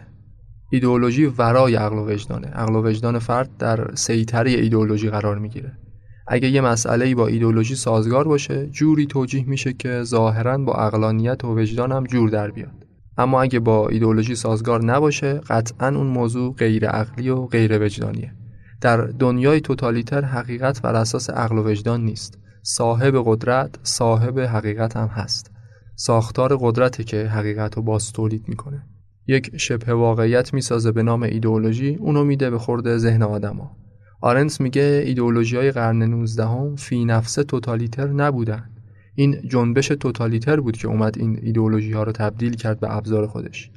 ایدئولوژی 0.70 1.26
ورای 1.26 1.76
عقل 1.76 1.98
و 1.98 2.10
وجدانه 2.10 2.48
عقل 2.48 2.76
و 2.76 2.88
وجدان 2.88 3.20
فرد 3.20 3.58
در 3.58 3.96
سیطره 3.96 4.52
ایدئولوژی 4.52 5.10
قرار 5.10 5.40
می‌گیره. 5.40 5.78
اگه 6.28 6.48
یه 6.50 6.62
مسئله 6.62 7.16
با 7.16 7.28
ایدئولوژی 7.28 7.76
سازگار 7.76 8.28
باشه 8.28 8.68
جوری 8.68 9.06
توجیه 9.06 9.50
میشه 9.50 9.74
که 9.74 10.04
ظاهرا 10.04 10.58
با 10.58 10.74
عقلانیت 10.74 11.46
و 11.46 11.60
وجدان 11.60 11.92
هم 11.92 12.04
جور 12.04 12.30
در 12.30 12.52
بیاد. 12.52 12.86
اما 13.18 13.42
اگه 13.42 13.60
با 13.60 13.90
ایدئولوژی 13.90 14.36
سازگار 14.36 14.86
نباشه 14.86 15.34
قطعا 15.34 15.88
اون 15.88 16.08
موضوع 16.08 16.56
غیر 16.56 16.88
عقلی 16.88 17.30
و 17.30 17.46
غیر 17.46 17.82
وجدانیه. 17.82 18.34
در 18.82 18.98
دنیای 18.98 19.62
توتالیتر 19.62 20.22
حقیقت 20.22 20.82
بر 20.82 20.96
اساس 20.96 21.30
عقل 21.30 21.58
و 21.58 21.64
وجدان 21.64 22.02
نیست. 22.02 22.38
صاحب 22.64 23.24
قدرت 23.26 23.80
صاحب 23.84 24.40
حقیقت 24.40 24.98
هم 24.98 25.08
هست. 25.08 25.52
ساختار 25.96 26.58
قدرته 26.62 27.04
که 27.04 27.24
حقیقت 27.24 27.76
رو 27.76 27.82
باز 27.82 28.12
تولید 28.12 28.44
می‌کنه. 28.48 28.86
یک 29.28 29.58
شبه 29.58 29.94
واقعیت 29.94 30.54
می‌سازه 30.54 30.92
به 30.92 31.04
نام 31.04 31.24
ایدئولوژی 31.24 31.96
اونو 31.96 32.24
میده 32.24 32.50
به 32.50 32.58
خورده 32.58 32.98
ذهن 32.98 33.24
آدما. 33.24 33.72
آرنس 34.22 34.62
میگه 34.62 35.04
ایدئولوژی 35.06 35.58
های 35.58 35.72
قرن 35.72 36.04
19 36.04 36.46
هم 36.46 36.76
فی 36.76 37.06
نفسه 37.06 37.44
توتالیتر 37.44 38.08
نبودن. 38.08 38.70
این 39.16 39.42
جنبش 39.48 39.88
توتالیتر 39.88 40.60
بود 40.60 40.78
که 40.78 40.88
اومد 40.88 41.18
این 41.18 41.40
ایدئولوژی 41.42 41.92
ها 41.92 42.04
رو 42.04 42.12
تبدیل 42.12 42.56
کرد 42.56 42.80
به 42.80 42.96
ابزار 42.96 43.28
خودش. 43.28 43.72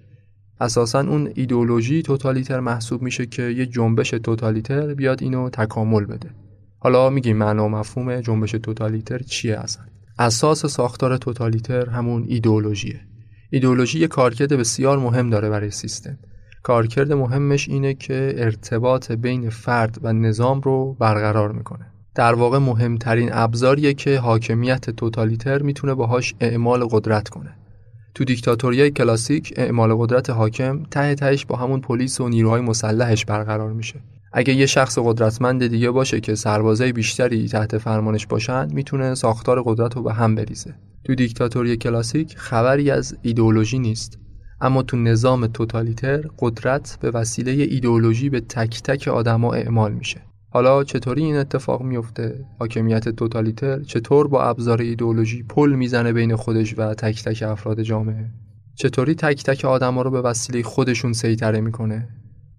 اساسا 0.61 1.01
اون 1.01 1.31
ایدئولوژی 1.35 2.03
توتالیتر 2.03 2.61
محسوب 2.61 3.03
میشه 3.03 3.27
که 3.27 3.43
یه 3.43 3.67
جنبش 3.67 4.11
توتالیتر 4.11 4.95
بیاد 4.95 5.23
اینو 5.23 5.51
تکامل 5.51 6.05
بده. 6.05 6.31
حالا 6.79 7.11
میگیم 7.11 7.37
معنا 7.37 7.65
و 7.65 7.69
مفهوم 7.69 8.21
جنبش 8.21 8.51
توتالیتر 8.51 9.19
چیه 9.19 9.57
اصلا؟ 9.57 9.85
اساس 10.19 10.67
ساختار 10.67 11.17
توتالیتر 11.17 11.89
همون 11.89 12.25
ایدئولوژیه. 12.29 13.01
ایدئولوژی 13.51 13.99
یه 13.99 14.09
کارکرد 14.09 14.53
بسیار 14.53 14.99
مهم 14.99 15.31
داره 15.31 15.51
برای 15.51 15.71
سیستم. 15.71 16.19
کارکرد 16.63 17.13
مهمش 17.13 17.69
اینه 17.69 17.95
که 17.95 18.35
ارتباط 18.37 19.13
بین 19.13 19.51
فرد 19.51 19.99
و 20.03 20.13
نظام 20.13 20.61
رو 20.61 20.97
برقرار 21.01 21.53
می‌کنه. 21.53 21.87
در 22.15 22.35
واقع 22.35 22.59
مهمترین 22.59 23.31
ابزاریه 23.33 23.95
که 23.95 24.19
حاکمیت 24.19 24.91
توتالیتر 24.91 25.63
می‌تونه 25.63 25.95
باهاش 25.95 26.35
اعمال 26.41 26.85
قدرت 26.91 27.29
کنه. 27.29 27.57
تو 28.15 28.25
دیکتاتوریای 28.25 28.91
کلاسیک 28.91 29.55
اعمال 29.57 29.95
قدرت 29.95 30.31
حاکم 30.31 30.83
ته 30.83 31.15
تهش 31.15 31.47
با 31.47 31.57
همون 31.57 31.81
پلیس 31.81 32.21
و 32.21 32.29
نیروهای 32.29 32.61
مسلحش 32.61 33.25
برقرار 33.25 33.73
میشه. 33.73 34.01
اگه 34.33 34.55
یه 34.55 34.67
شخص 34.67 34.99
قدرتمند 35.03 35.67
دیگه 35.67 35.91
باشه 35.91 36.21
که 36.21 36.35
سربازای 36.35 36.93
بیشتری 36.93 37.49
تحت 37.49 37.79
فرمانش 37.79 38.27
باشن 38.27 38.75
می‌تونه 38.75 39.15
ساختار 39.15 39.63
قدرت 39.63 39.97
رو 39.97 40.03
به 40.03 40.13
هم 40.13 40.35
بریزه. 40.35 40.75
تو 41.05 41.15
دیکتاتوری 41.15 41.77
کلاسیک 41.77 42.39
خبری 42.39 42.91
از 42.91 43.17
ایدئولوژی 43.23 43.79
نیست. 43.79 44.19
اما 44.61 44.83
تو 44.83 44.97
نظام 44.97 45.47
توتالیتر 45.47 46.25
قدرت 46.39 46.99
به 47.01 47.11
وسیله 47.11 47.53
ایدئولوژی 47.53 48.31
به 48.31 48.41
تک 48.41 48.83
تک 48.83 49.09
آدما 49.09 49.53
اعمال 49.53 49.93
میشه. 49.93 50.21
حالا 50.53 50.85
چطوری 50.85 51.25
این 51.25 51.37
اتفاق 51.37 51.83
میفته؟ 51.83 52.45
حاکمیت 52.59 53.09
توتالیتر 53.09 53.83
چطور 53.83 54.29
با 54.29 54.43
ابزار 54.43 54.81
ایدئولوژی 54.81 55.43
پل 55.43 55.73
می‌زنه 55.73 56.13
بین 56.13 56.37
خودش 56.37 56.75
و 56.79 56.95
تک 56.95 57.25
تک 57.25 57.43
افراد 57.43 57.83
جامعه؟ 57.83 58.31
چطوری 58.75 59.15
تک 59.15 59.45
تک 59.45 59.65
آدما 59.65 60.03
رو 60.03 60.11
به 60.11 60.21
وسیله 60.21 60.63
خودشون 60.63 61.13
سیطره 61.13 61.61
می‌کنه؟ 61.61 62.09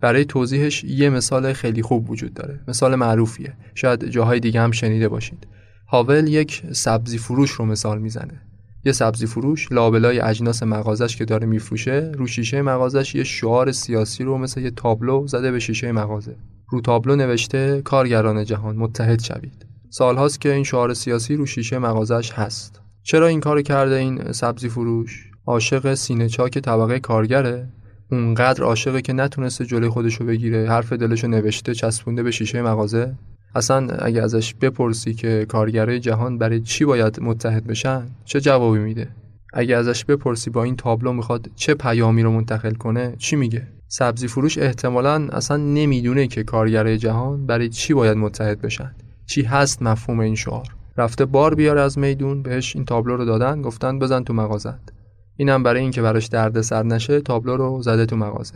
برای 0.01 0.25
توضیحش 0.25 0.83
یه 0.83 1.09
مثال 1.09 1.53
خیلی 1.53 1.81
خوب 1.81 2.09
وجود 2.09 2.33
داره. 2.33 2.59
مثال 2.67 2.95
معروفیه. 2.95 3.53
شاید 3.75 4.05
جاهای 4.05 4.39
دیگه 4.39 4.61
هم 4.61 4.71
شنیده 4.71 5.09
باشید. 5.09 5.47
هاول 5.91 6.27
یک 6.27 6.63
سبزی 6.71 7.17
فروش 7.17 7.51
رو 7.51 7.65
مثال 7.65 7.99
می‌زنه. 7.99 8.41
یه 8.85 8.91
سبزی 8.91 9.25
فروش 9.25 9.71
لابلای 9.71 10.19
اجناس 10.19 10.63
مغازش 10.63 11.15
که 11.17 11.25
داره 11.25 11.47
میفروشه 11.47 12.11
رو 12.17 12.27
شیشه 12.27 12.61
مغازش 12.61 13.15
یه 13.15 13.23
شعار 13.23 13.71
سیاسی 13.71 14.23
رو 14.23 14.37
مثل 14.37 14.61
یه 14.61 14.71
تابلو 14.71 15.27
زده 15.27 15.51
به 15.51 15.59
شیشه 15.59 15.91
مغازه. 15.91 16.35
رو 16.69 16.81
تابلو 16.81 17.15
نوشته 17.15 17.81
کارگران 17.81 18.45
جهان 18.45 18.75
متحد 18.75 19.21
شوید. 19.21 19.65
سالهاست 19.89 20.41
که 20.41 20.53
این 20.53 20.63
شعار 20.63 20.93
سیاسی 20.93 21.35
رو 21.35 21.45
شیشه 21.45 21.79
مغازش 21.79 22.31
هست. 22.31 22.81
چرا 23.03 23.27
این 23.27 23.39
کار 23.39 23.61
کرده 23.61 23.95
این 23.95 24.31
سبزی 24.31 24.69
فروش؟ 24.69 25.29
عاشق 25.45 25.93
سینه 25.93 26.29
چاک 26.29 26.57
طبقه 26.57 26.99
کارگره. 26.99 27.69
اونقدر 28.11 28.63
عاشقه 28.63 29.01
که 29.01 29.13
نتونسته 29.13 29.65
جلوی 29.65 29.89
خودشو 29.89 30.25
بگیره 30.25 30.69
حرف 30.69 30.93
دلشو 30.93 31.27
نوشته 31.27 31.73
چسبونده 31.73 32.23
به 32.23 32.31
شیشه 32.31 32.61
مغازه. 32.61 33.15
اصلا 33.55 33.87
اگه 33.87 34.21
ازش 34.21 34.53
بپرسی 34.53 35.13
که 35.13 35.45
کارگرای 35.49 35.99
جهان 35.99 36.37
برای 36.37 36.59
چی 36.59 36.85
باید 36.85 37.19
متحد 37.21 37.67
بشن 37.67 38.07
چه 38.25 38.41
جوابی 38.41 38.79
میده؟ 38.79 39.07
اگه 39.53 39.75
ازش 39.75 40.05
بپرسی 40.05 40.49
با 40.49 40.63
این 40.63 40.75
تابلو 40.75 41.13
می‌خواد 41.13 41.49
چه 41.55 41.73
پیامی 41.73 42.23
رو 42.23 42.31
منتقل 42.31 42.73
کنه 42.73 43.15
چی 43.17 43.35
میگه؟ 43.35 43.67
سبزی 43.87 44.27
فروش 44.27 44.57
احتمالا 44.57 45.27
اصلا 45.31 45.57
نمی‌دونه 45.57 46.27
که 46.27 46.43
کارگرای 46.43 46.97
جهان 46.97 47.45
برای 47.45 47.69
چی 47.69 47.93
باید 47.93 48.17
متحد 48.17 48.61
بشن. 48.61 48.95
چی 49.25 49.41
هست 49.41 49.81
مفهوم 49.81 50.19
این 50.19 50.35
شعار؟ 50.35 50.67
رفته 50.97 51.25
بار 51.25 51.55
بیاره 51.55 51.81
از 51.81 51.99
میدون 51.99 52.41
بهش 52.41 52.75
این 52.75 52.85
تابلو 52.85 53.17
رو 53.17 53.25
دادن 53.25 53.61
گفتن 53.61 53.99
بزن 53.99 54.23
تو 54.23 54.33
مغازت. 54.33 54.93
اینم 55.37 55.63
برای 55.63 55.81
اینکه 55.81 56.01
براش 56.01 56.27
دردسر 56.27 56.83
نشه 56.83 57.21
تابلو 57.21 57.57
رو 57.57 57.81
زده 57.81 58.05
تو 58.05 58.15
مغازه. 58.15 58.55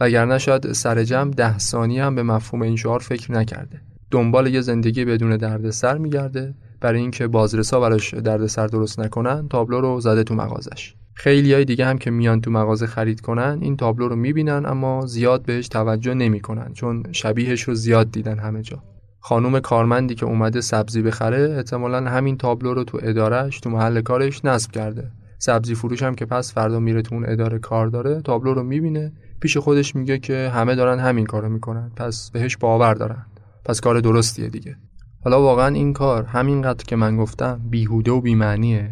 وگرنه 0.00 0.38
شاید 0.38 0.72
سر 0.72 1.04
جمع 1.04 1.30
ده 1.30 1.58
ثانیه 1.58 2.04
هم 2.04 2.14
به 2.14 2.22
مفهوم 2.22 2.62
این 2.62 2.76
شعار 2.76 2.98
فکر 2.98 3.32
نکرده. 3.32 3.80
دنبال 4.10 4.46
یه 4.46 4.60
زندگی 4.60 5.04
بدون 5.04 5.36
دردسر 5.36 5.98
میگرده 5.98 6.54
برای 6.80 7.00
اینکه 7.00 7.26
بازرسا 7.26 7.80
براش 7.80 8.14
دردسر 8.14 8.66
درست 8.66 9.00
نکنن 9.00 9.48
تابلو 9.48 9.80
رو 9.80 10.00
زده 10.00 10.24
تو 10.24 10.34
مغازش. 10.34 10.94
خیلی 11.14 11.54
های 11.54 11.64
دیگه 11.64 11.86
هم 11.86 11.98
که 11.98 12.10
میان 12.10 12.40
تو 12.40 12.50
مغازه 12.50 12.86
خرید 12.86 13.20
کنن 13.20 13.58
این 13.62 13.76
تابلو 13.76 14.08
رو 14.08 14.16
می‌بینن 14.16 14.66
اما 14.66 15.06
زیاد 15.06 15.42
بهش 15.42 15.68
توجه 15.68 16.14
نمی‌کنن 16.14 16.72
چون 16.72 17.02
شبیهش 17.12 17.62
رو 17.62 17.74
زیاد 17.74 18.10
دیدن 18.10 18.38
همه 18.38 18.62
جا. 18.62 18.82
خانوم 19.20 19.60
کارمندی 19.60 20.14
که 20.14 20.26
اومده 20.26 20.60
سبزی 20.60 21.02
بخره 21.02 21.54
احتمالا 21.56 22.10
همین 22.10 22.36
تابلو 22.36 22.74
رو 22.74 22.84
تو 22.84 22.98
ادارش 23.02 23.60
تو 23.60 23.70
محل 23.70 24.00
کارش 24.00 24.44
نصب 24.44 24.70
کرده. 24.70 25.10
سبزی 25.38 25.74
فروش 25.74 26.02
هم 26.02 26.14
که 26.14 26.26
پس 26.26 26.54
فردا 26.54 26.80
میره 26.80 27.02
تو 27.02 27.14
اون 27.14 27.24
اداره 27.28 27.58
کار 27.58 27.86
داره 27.86 28.20
تابلو 28.20 28.54
رو 28.54 28.62
می‌بینه. 28.62 29.12
پیش 29.40 29.56
خودش 29.56 29.96
میگه 29.96 30.18
که 30.18 30.50
همه 30.54 30.74
دارن 30.74 30.98
همین 30.98 31.26
کارو 31.26 31.48
می‌کنن. 31.48 31.90
پس 31.96 32.30
بهش 32.30 32.56
باور 32.56 32.94
دارن. 32.94 33.26
پس 33.68 33.80
کار 33.80 34.00
درستیه 34.00 34.48
دیگه. 34.48 34.76
حالا 35.24 35.42
واقعا 35.42 35.74
این 35.74 35.92
کار 35.92 36.24
همینقدر 36.24 36.84
که 36.84 36.96
من 36.96 37.16
گفتم 37.16 37.60
بیهوده 37.70 38.10
و 38.10 38.20
بیمعنیه. 38.20 38.90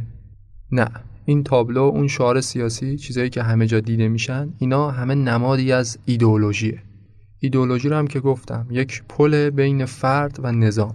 نه 0.72 0.88
این 1.24 1.44
تابلو 1.44 1.82
اون 1.82 2.08
شعار 2.08 2.40
سیاسی 2.40 2.96
چیزایی 2.96 3.30
که 3.30 3.42
همه 3.42 3.66
جا 3.66 3.80
دیده 3.80 4.08
میشن 4.08 4.48
اینا 4.58 4.90
همه 4.90 5.14
نمادی 5.14 5.72
از 5.72 5.98
ایدئولوژیه. 6.04 6.82
ایدئولوژی 7.38 7.88
رو 7.88 7.96
هم 7.96 8.06
که 8.06 8.20
گفتم 8.20 8.66
یک 8.70 9.02
پل 9.08 9.50
بین 9.50 9.84
فرد 9.84 10.38
و 10.42 10.52
نظام. 10.52 10.94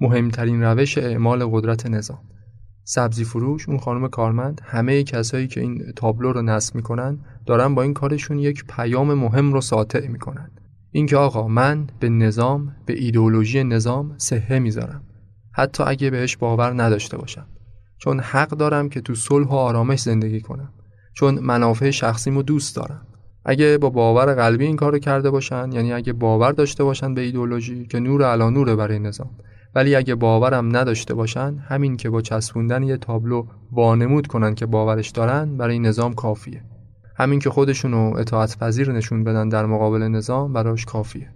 مهمترین 0.00 0.62
روش 0.62 0.98
اعمال 0.98 1.46
قدرت 1.46 1.86
نظام. 1.86 2.20
سبزی 2.84 3.24
فروش 3.24 3.68
اون 3.68 3.78
خانم 3.78 4.08
کارمند 4.08 4.60
همه 4.64 5.02
کسایی 5.02 5.48
که 5.48 5.60
این 5.60 5.92
تابلو 5.96 6.32
رو 6.32 6.42
نصب 6.42 6.74
می‌کنن 6.74 7.18
دارن 7.46 7.74
با 7.74 7.82
این 7.82 7.94
کارشون 7.94 8.38
یک 8.38 8.64
پیام 8.64 9.14
مهم 9.14 9.52
رو 9.52 9.60
ساطع 9.60 10.08
می‌کنن. 10.08 10.50
اینکه 10.96 11.16
آقا 11.16 11.48
من 11.48 11.86
به 12.00 12.08
نظام 12.08 12.76
به 12.86 13.00
ایدئولوژی 13.02 13.64
نظام 13.64 14.14
سهه 14.18 14.58
می‌ذارم. 14.58 15.02
حتی 15.52 15.84
اگه 15.86 16.10
بهش 16.10 16.36
باور 16.36 16.82
نداشته 16.82 17.16
باشم. 17.16 17.46
چون 17.98 18.20
حق 18.20 18.48
دارم 18.48 18.88
که 18.88 19.00
تو 19.00 19.14
صلح 19.14 19.48
و 19.48 19.54
آرامش 19.54 20.00
زندگی 20.00 20.40
کنم. 20.40 20.72
چون 21.14 21.38
منافع 21.38 21.90
شخصیمو 21.90 22.42
دوست 22.42 22.76
دارم. 22.76 23.06
اگه 23.44 23.78
با 23.78 23.90
باور 23.90 24.34
قلبی 24.34 24.64
این 24.64 24.76
کارو 24.76 24.98
کرده 24.98 25.30
باشن 25.30 25.72
یعنی 25.72 25.92
اگه 25.92 26.12
باور 26.12 26.52
داشته 26.52 26.84
باشن 26.84 27.14
به 27.14 27.20
ایدئولوژی 27.20 27.86
که 27.86 28.00
نور 28.00 28.24
علا 28.24 28.50
نوره 28.50 28.76
برای 28.76 28.98
نظام. 28.98 29.30
ولی 29.74 29.94
اگه 29.94 30.14
باورم 30.14 30.76
نداشته 30.76 31.14
باشن 31.14 31.56
همین 31.68 31.96
که 31.96 32.10
با 32.10 32.20
چسبوندن 32.20 32.82
یه 32.82 32.96
تابلو 32.96 33.46
وانمود 33.72 34.26
کنن 34.26 34.54
که 34.54 34.66
باورش 34.66 35.10
دارن 35.10 35.56
برای 35.56 35.78
نظام 35.78 36.14
کافیه. 36.14 36.62
همین 37.18 37.38
که 37.38 37.50
خودشونو 37.50 38.14
اطاعت 38.18 38.58
پذیر 38.58 38.92
نشون 38.92 39.24
بدن 39.24 39.48
در 39.48 39.66
مقابل 39.66 40.02
نظام 40.02 40.52
براش 40.52 40.84
کافیه. 40.84 41.30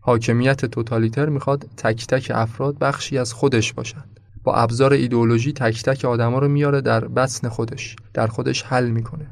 حاکمیت 0.00 0.64
توتالیتر 0.64 1.28
می‌خواد 1.28 1.66
تک 1.76 2.06
تک 2.06 2.32
افراد 2.34 2.78
بخشی 2.78 3.18
از 3.18 3.32
خودش 3.32 3.72
باشن. 3.72 4.04
با 4.44 4.54
ابزار 4.54 4.92
ایدئولوژی 4.92 5.52
تک 5.52 5.82
تک 5.82 6.04
آدما 6.04 6.38
رو 6.38 6.48
میاره 6.48 6.80
در 6.80 7.08
بطن 7.08 7.48
خودش 7.48 7.96
در 8.14 8.26
خودش 8.26 8.62
حل 8.62 8.90
می‌کنه. 8.90 9.26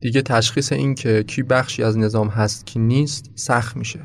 دیگه 0.00 0.22
تشخیص 0.22 0.72
این 0.72 0.94
که 0.94 1.22
کی 1.22 1.42
بخشی 1.42 1.82
از 1.82 1.98
نظام 1.98 2.28
هست 2.28 2.66
کی 2.66 2.78
نیست 2.78 3.30
سخت 3.34 3.76
میشه. 3.76 4.00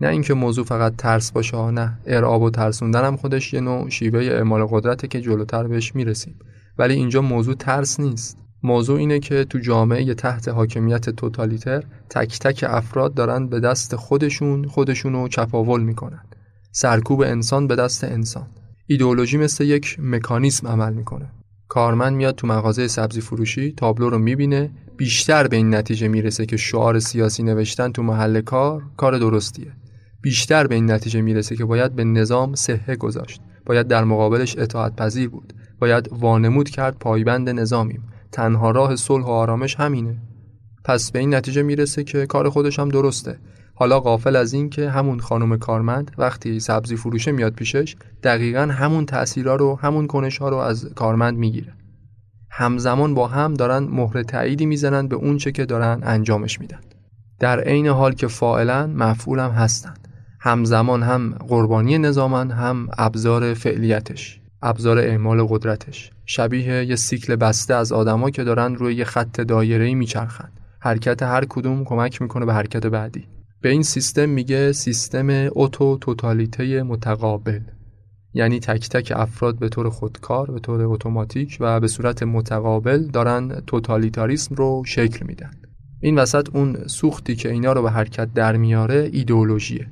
نه 0.00 0.08
اینکه 0.08 0.34
موضوع 0.34 0.64
فقط 0.64 0.96
ترس 0.96 1.32
باشه 1.32 1.70
نه 1.70 1.98
ارعاب 2.06 2.42
و 2.42 2.50
ترسوندن 2.50 3.04
هم 3.04 3.16
خودش 3.16 3.54
یه 3.54 3.60
نوع 3.60 3.88
شیوه 3.88 4.20
اعمال 4.20 4.66
قدرته 4.70 5.08
که 5.08 5.20
جلوتر 5.20 5.66
بهش 5.66 5.94
می‌رسیم. 5.94 6.38
ولی 6.78 6.94
اینجا 6.94 7.22
موضوع 7.22 7.54
ترس 7.54 8.00
نیست. 8.00 8.38
موضوع 8.62 8.98
اینه 8.98 9.18
که 9.18 9.44
تو 9.44 9.58
جامعه 9.58 10.14
تحت 10.14 10.48
حاکمیت 10.48 11.10
توتالیتر 11.10 11.84
تک 12.10 12.38
تک 12.38 12.64
افراد 12.68 13.14
دارن 13.14 13.48
به 13.48 13.60
دست 13.60 13.96
خودشون 13.96 14.64
خودشونو 14.64 15.28
چپاول 15.28 15.82
می‌کنن. 15.82 16.22
سرکوب 16.72 17.20
انسان 17.20 17.66
به 17.66 17.76
دست 17.76 18.04
انسان. 18.04 18.46
ایدئولوژی 18.86 19.38
مثل 19.38 19.64
یک 19.64 19.96
مکانیسم 20.02 20.68
عمل 20.68 20.92
می‌کنه. 20.92 21.32
کارمند 21.68 22.16
میاد 22.16 22.34
تو 22.34 22.46
مغازه 22.46 22.88
سبزی 22.88 23.20
فروشی 23.20 23.72
تابلو 23.72 24.10
رو 24.10 24.18
می‌بینه 24.18 24.70
بیشتر 24.96 25.48
به 25.48 25.56
این 25.56 25.74
نتیجه 25.74 26.08
می‌رسه 26.08 26.46
که 26.46 26.56
شعار 26.56 26.98
سیاسی 26.98 27.42
نوشتن 27.42 27.92
تو 27.92 28.02
محل 28.02 28.40
کار 28.40 28.82
کار 28.96 29.18
درستیه. 29.18 29.72
بیشتر 30.22 30.66
به 30.66 30.74
این 30.74 30.90
نتیجه 30.90 31.20
می‌رسه 31.20 31.56
که 31.56 31.64
باید 31.64 31.94
به 31.94 32.04
نظام 32.04 32.54
صحه 32.54 32.96
گذاشت. 32.96 33.40
باید 33.66 33.88
در 33.88 34.04
مقابلش 34.04 34.58
اطاعت 34.58 34.96
پذیر 34.96 35.28
بود. 35.28 35.52
باید 35.78 36.08
وانمود 36.12 36.70
کرد 36.70 36.98
پایبند 36.98 37.48
نظامیم. 37.48 38.02
تنها 38.32 38.70
راه 38.70 38.96
صلح 38.96 39.24
و 39.24 39.28
آرامش 39.28 39.76
همینه. 39.76 40.16
پس 40.84 41.10
به 41.10 41.18
این 41.18 41.34
نتیجه 41.34 41.62
می‌رسه 41.62 42.04
که 42.04 42.26
کار 42.26 42.48
خودش 42.48 42.78
هم 42.78 42.88
درسته. 42.88 43.38
حالا 43.74 44.00
غافل 44.00 44.36
از 44.36 44.52
این 44.52 44.70
که 44.70 44.90
همون 44.90 45.20
خانم 45.20 45.58
کارمند 45.58 46.10
وقتی 46.18 46.60
سبزی 46.60 46.96
فروشه 46.96 47.32
میاد 47.32 47.52
پیشش 47.52 47.96
دقیقا 48.22 48.60
همون 48.60 49.06
تأثیرها 49.06 49.56
رو 49.56 49.78
همون 49.82 50.06
کنش 50.06 50.38
ها 50.38 50.48
رو 50.48 50.56
از 50.56 50.84
کارمند 50.94 51.38
می‌گیره. 51.38 51.72
همزمان 52.50 53.14
با 53.14 53.26
هم 53.26 53.54
دارن 53.54 53.78
مهر 53.78 54.22
تأییدی 54.22 54.66
می‌زنن 54.66 55.08
به 55.08 55.16
اونچه 55.16 55.52
که 55.52 55.64
دارن 55.64 56.00
انجامش 56.02 56.60
میدن. 56.60 56.80
در 57.38 57.60
عین 57.60 57.86
حال 57.86 58.12
که 58.12 58.26
فاعلا 58.26 58.86
مفعولم 58.86 59.50
هستن. 59.50 59.94
همزمان 60.40 61.02
هم 61.02 61.34
قربانی 61.48 61.98
نظامن 61.98 62.50
هم 62.50 62.88
ابزار 62.98 63.54
فعلیتش. 63.54 64.39
ابزار 64.62 64.98
اعمال 64.98 65.46
قدرتش. 65.48 66.10
شبیه 66.26 66.84
یه 66.84 66.96
سیکل 66.96 67.36
بسته 67.36 67.74
از 67.74 67.92
آدما 67.92 68.30
که 68.30 68.44
دارن 68.44 68.74
روی 68.74 68.94
یه 68.94 69.04
خط 69.04 69.40
دایره‌ای 69.40 69.94
میچرخن. 69.94 70.52
حرکت 70.80 71.22
هر 71.22 71.44
کدوم 71.44 71.84
کمک 71.84 72.22
می‌کنه 72.22 72.46
به 72.46 72.54
حرکت 72.54 72.86
بعدی. 72.86 73.24
به 73.60 73.68
این 73.68 73.82
سیستم 73.82 74.28
میگه 74.28 74.72
سیستم 74.72 75.30
اوتو 75.30 75.96
توتالیته 75.96 76.82
متقابل. 76.82 77.60
یعنی 78.34 78.60
تک 78.60 78.88
تک 78.88 79.12
افراد 79.16 79.58
به 79.58 79.68
طور 79.68 79.90
خودکار 79.90 80.50
به 80.50 80.60
طور 80.60 80.82
اتوماتیک 80.82 81.56
و 81.60 81.80
به 81.80 81.88
صورت 81.88 82.22
متقابل 82.22 83.06
دارن 83.06 83.62
توتالیتاریسم 83.66 84.54
رو 84.54 84.82
شکل 84.86 85.26
میدن. 85.26 85.50
این 86.00 86.18
وسط 86.18 86.48
اون 86.54 86.86
سوختی 86.86 87.36
که 87.36 87.50
اینا 87.50 87.72
رو 87.72 87.82
به 87.82 87.90
حرکت 87.90 88.32
در 88.34 88.56
میاره 88.56 89.10
ایدئولوژیه. 89.12 89.86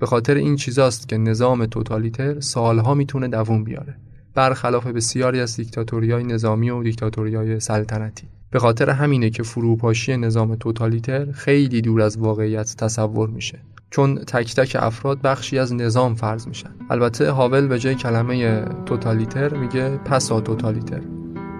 به 0.00 0.06
خاطر 0.06 0.34
این 0.34 0.56
چیزاست 0.56 1.08
که 1.08 1.18
نظام 1.18 1.66
توتالیتر 1.66 2.40
سالها 2.40 2.94
می‌تونه 2.94 3.28
دووم 3.28 3.64
بیاره. 3.64 3.96
برخلاف 4.34 4.86
بسیاری 4.86 5.40
از 5.40 5.56
دیکتاتوریای 5.56 6.24
نظامی 6.24 6.70
و 6.70 6.82
دیکتاتوریای 6.82 7.60
سلطنتی. 7.60 8.28
به 8.50 8.58
خاطر 8.58 8.90
همینه 8.90 9.30
که 9.30 9.42
فروپاشی 9.42 10.16
نظام 10.16 10.54
توتالیتر 10.54 11.32
خیلی 11.32 11.80
دور 11.80 12.02
از 12.02 12.18
واقعیت 12.18 12.74
تصور 12.76 13.28
میشه. 13.28 13.58
چون 13.90 14.14
تک 14.14 14.54
تک 14.54 14.76
افراد 14.80 15.20
بخشی 15.22 15.58
از 15.58 15.74
نظام 15.74 16.14
فرض 16.14 16.48
میشن. 16.48 16.70
البته 16.90 17.30
هاول 17.30 17.66
به 17.66 17.78
جای 17.78 17.94
کلمه 17.94 18.64
توتالیتر 18.86 19.56
میگه 19.56 19.96
پسا 19.96 20.40
توتالیتر. 20.40 21.00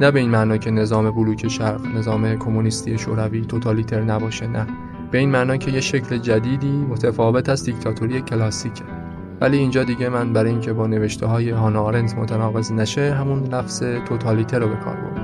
نه 0.01 0.11
به 0.11 0.21
این 0.21 0.31
معنا 0.31 0.57
که 0.57 0.71
نظام 0.71 1.11
بلوک 1.11 1.49
شرق 1.49 1.87
نظام 1.87 2.39
کمونیستی 2.39 2.99
شوروی 2.99 3.41
توتالیتر 3.41 4.03
نباشه 4.03 4.47
نه. 4.47 4.67
به 5.11 5.19
این 5.19 5.31
معنا 5.31 5.57
که 5.57 5.71
یه 5.71 5.81
شکل 5.81 6.19
جدیدی 6.19 6.73
متفاوت 6.73 7.49
از 7.49 7.65
دیکتاتوری 7.65 8.21
کلاسیکه. 8.21 9.04
ولی 9.41 9.59
اینجا 9.59 9.85
دیگه 9.85 10.09
من 10.09 10.33
برای 10.33 10.51
اینکه 10.51 10.73
با 10.73 10.87
نوشته 10.87 11.27
های 11.27 11.51
هانا 11.51 11.83
آرنت 11.83 12.15
متناقض 12.19 12.73
نشه 12.73 13.15
همون 13.15 13.43
لفظ 13.45 13.83
توتالیتر 13.83 14.59
رو 14.59 14.69
به 14.69 14.77
کار 14.77 14.97
بردم. 14.97 15.24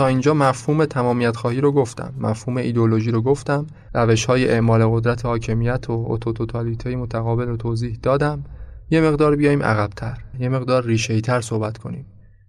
تا 0.00 0.06
اینجا 0.06 0.34
مفهوم 0.34 0.84
تمامیت 0.84 1.36
خواهی 1.36 1.60
رو 1.60 1.72
گفتم 1.72 2.14
مفهوم 2.20 2.56
ایدولوژی 2.56 3.10
رو 3.10 3.22
گفتم 3.22 3.66
روش 3.94 4.24
های 4.24 4.48
اعمال 4.48 4.86
قدرت 4.86 5.26
حاکمیت 5.26 5.90
و 5.90 6.04
اتوتوتالیته 6.08 6.96
متقابل 6.96 7.46
رو 7.46 7.56
توضیح 7.56 7.98
دادم. 8.02 8.44
یه 8.90 9.00
مقدار 9.00 9.36
بیایم 9.36 9.62
عقبتر 9.62 10.18
یه 10.38 10.48
مقدار 10.48 10.84
ریشه 10.84 11.20
تر 11.20 11.40
صحبت 11.40 11.78
کنیم. 11.78 12.06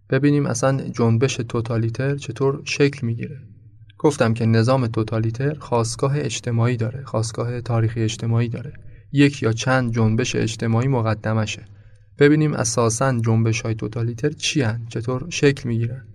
ببینیم 0.10 0.46
اصلا 0.46 0.90
جنبش 0.90 1.36
توتالیتر 1.36 2.16
چطور 2.16 2.62
شکل 2.64 3.08
می‌گیره. 3.08 3.38
گفتم 3.98 4.34
که 4.34 4.46
نظام 4.46 4.88
توتالیتر 4.88 5.54
خواستگاه 5.54 6.20
اجتماعی 6.20 6.78
داره 6.78 7.04
خواستگاه 7.04 7.62
تاریخی 7.62 8.02
اجتماعی 8.02 8.50
داره. 8.50 8.74
یک 9.12 9.44
یا 9.44 9.52
چند 9.52 9.94
جنبش 9.94 10.36
اجتماعی 10.36 10.88
مقدمشه. 10.88 11.66
ببینیم 12.20 12.54
اساسا 12.54 13.20
جنبش 13.26 13.62
های 13.62 13.76
توتالیتر 13.76 14.30
چی 14.30 14.62
هن؟ 14.62 14.86
چطور 14.90 15.26
شکل 15.30 15.70
می‌گیرن. 15.70 16.11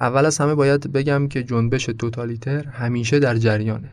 اول 0.00 0.26
از 0.26 0.38
همه 0.38 0.54
باید 0.54 0.92
بگم 0.92 1.28
که 1.28 1.42
جنبش 1.42 1.84
توتالیتر 1.84 2.64
همیشه 2.64 3.18
در 3.18 3.36
جریانه. 3.36 3.92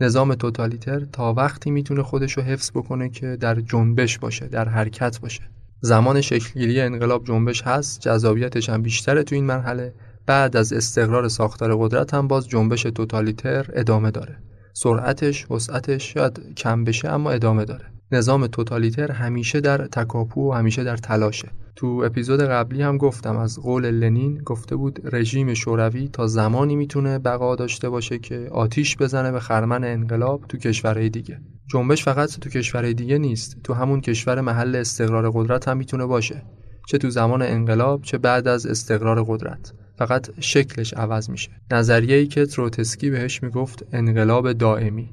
نظام 0.00 0.34
توتالیتر 0.34 1.00
تا 1.00 1.34
وقتی 1.34 1.70
می‌تونه 1.70 2.02
خودش 2.02 2.32
رو 2.32 2.42
حفظ 2.42 2.70
بکنه 2.70 3.08
که 3.08 3.36
در 3.36 3.54
جنبش 3.54 4.18
باشه 4.18 4.46
در 4.46 4.68
حرکت 4.68 5.20
باشه. 5.20 5.42
زمان 5.80 6.20
شکلگیری 6.20 6.80
انقلاب 6.80 7.24
جنبش 7.24 7.62
هست 7.62 8.00
جذابیتش 8.00 8.68
هم 8.68 8.82
بیشتره 8.82 9.22
تو 9.22 9.34
این 9.34 9.44
مرحله. 9.44 9.94
بعد 10.26 10.56
از 10.56 10.72
استقرار 10.72 11.28
ساختار 11.28 11.76
قدرت 11.76 12.14
هم 12.14 12.28
باز 12.28 12.48
جنبش 12.48 12.82
توتالیتر 12.82 13.66
ادامه 13.72 14.10
داره. 14.10 14.36
سرعتش 14.72 15.50
وسعتش 15.50 16.14
شاید 16.14 16.54
کم 16.56 16.84
بشه 16.84 17.08
اما 17.08 17.30
ادامه 17.30 17.64
داره. 17.64 17.93
نظام 18.12 18.46
توتالیتر 18.46 19.12
همیشه 19.12 19.60
در 19.60 19.86
تکاپو 19.86 20.50
و 20.50 20.52
همیشه 20.52 20.84
در 20.84 20.96
تلاشه. 20.96 21.48
تو 21.76 22.02
اپیزود 22.06 22.40
قبلی 22.40 22.82
هم 22.82 22.98
گفتم 22.98 23.36
از 23.36 23.58
قول 23.58 23.90
لنین 23.90 24.42
گفته 24.44 24.76
بود 24.76 25.00
رژیم 25.14 25.54
شوروی 25.54 26.08
تا 26.08 26.26
زمانی 26.26 26.76
می‌تونه 26.76 27.18
بقا 27.18 27.56
داشته 27.56 27.88
باشه 27.88 28.18
که 28.18 28.48
آتیش 28.52 28.96
بزنه 28.96 29.32
به 29.32 29.40
خرمن 29.40 29.84
انقلاب 29.84 30.44
تو 30.48 30.58
کشورهای 30.58 31.08
دیگه. 31.08 31.40
جنبش 31.70 32.04
فقط 32.04 32.38
تو 32.38 32.50
کشورهای 32.50 32.94
دیگه 32.94 33.18
نیست 33.18 33.56
تو 33.64 33.74
همون 33.74 34.00
کشور 34.00 34.40
محل 34.40 34.76
استقرار 34.76 35.30
قدرت 35.30 35.68
هم 35.68 35.76
می‌تونه 35.76 36.06
باشه. 36.06 36.42
چه 36.88 36.98
تو 36.98 37.10
زمان 37.10 37.42
انقلاب 37.42 38.02
چه 38.02 38.18
بعد 38.18 38.48
از 38.48 38.66
استقرار 38.66 39.24
قدرت. 39.28 39.72
فقط 39.98 40.40
شکلش 40.40 40.94
عوض 40.94 41.30
میشه. 41.30 41.50
نظریه‌ای 41.70 42.26
که 42.26 42.46
تروتسکی 42.46 43.10
بهش 43.10 43.42
می‌گفت 43.42 43.86
انقلاب 43.92 44.52
دائمی. 44.52 45.10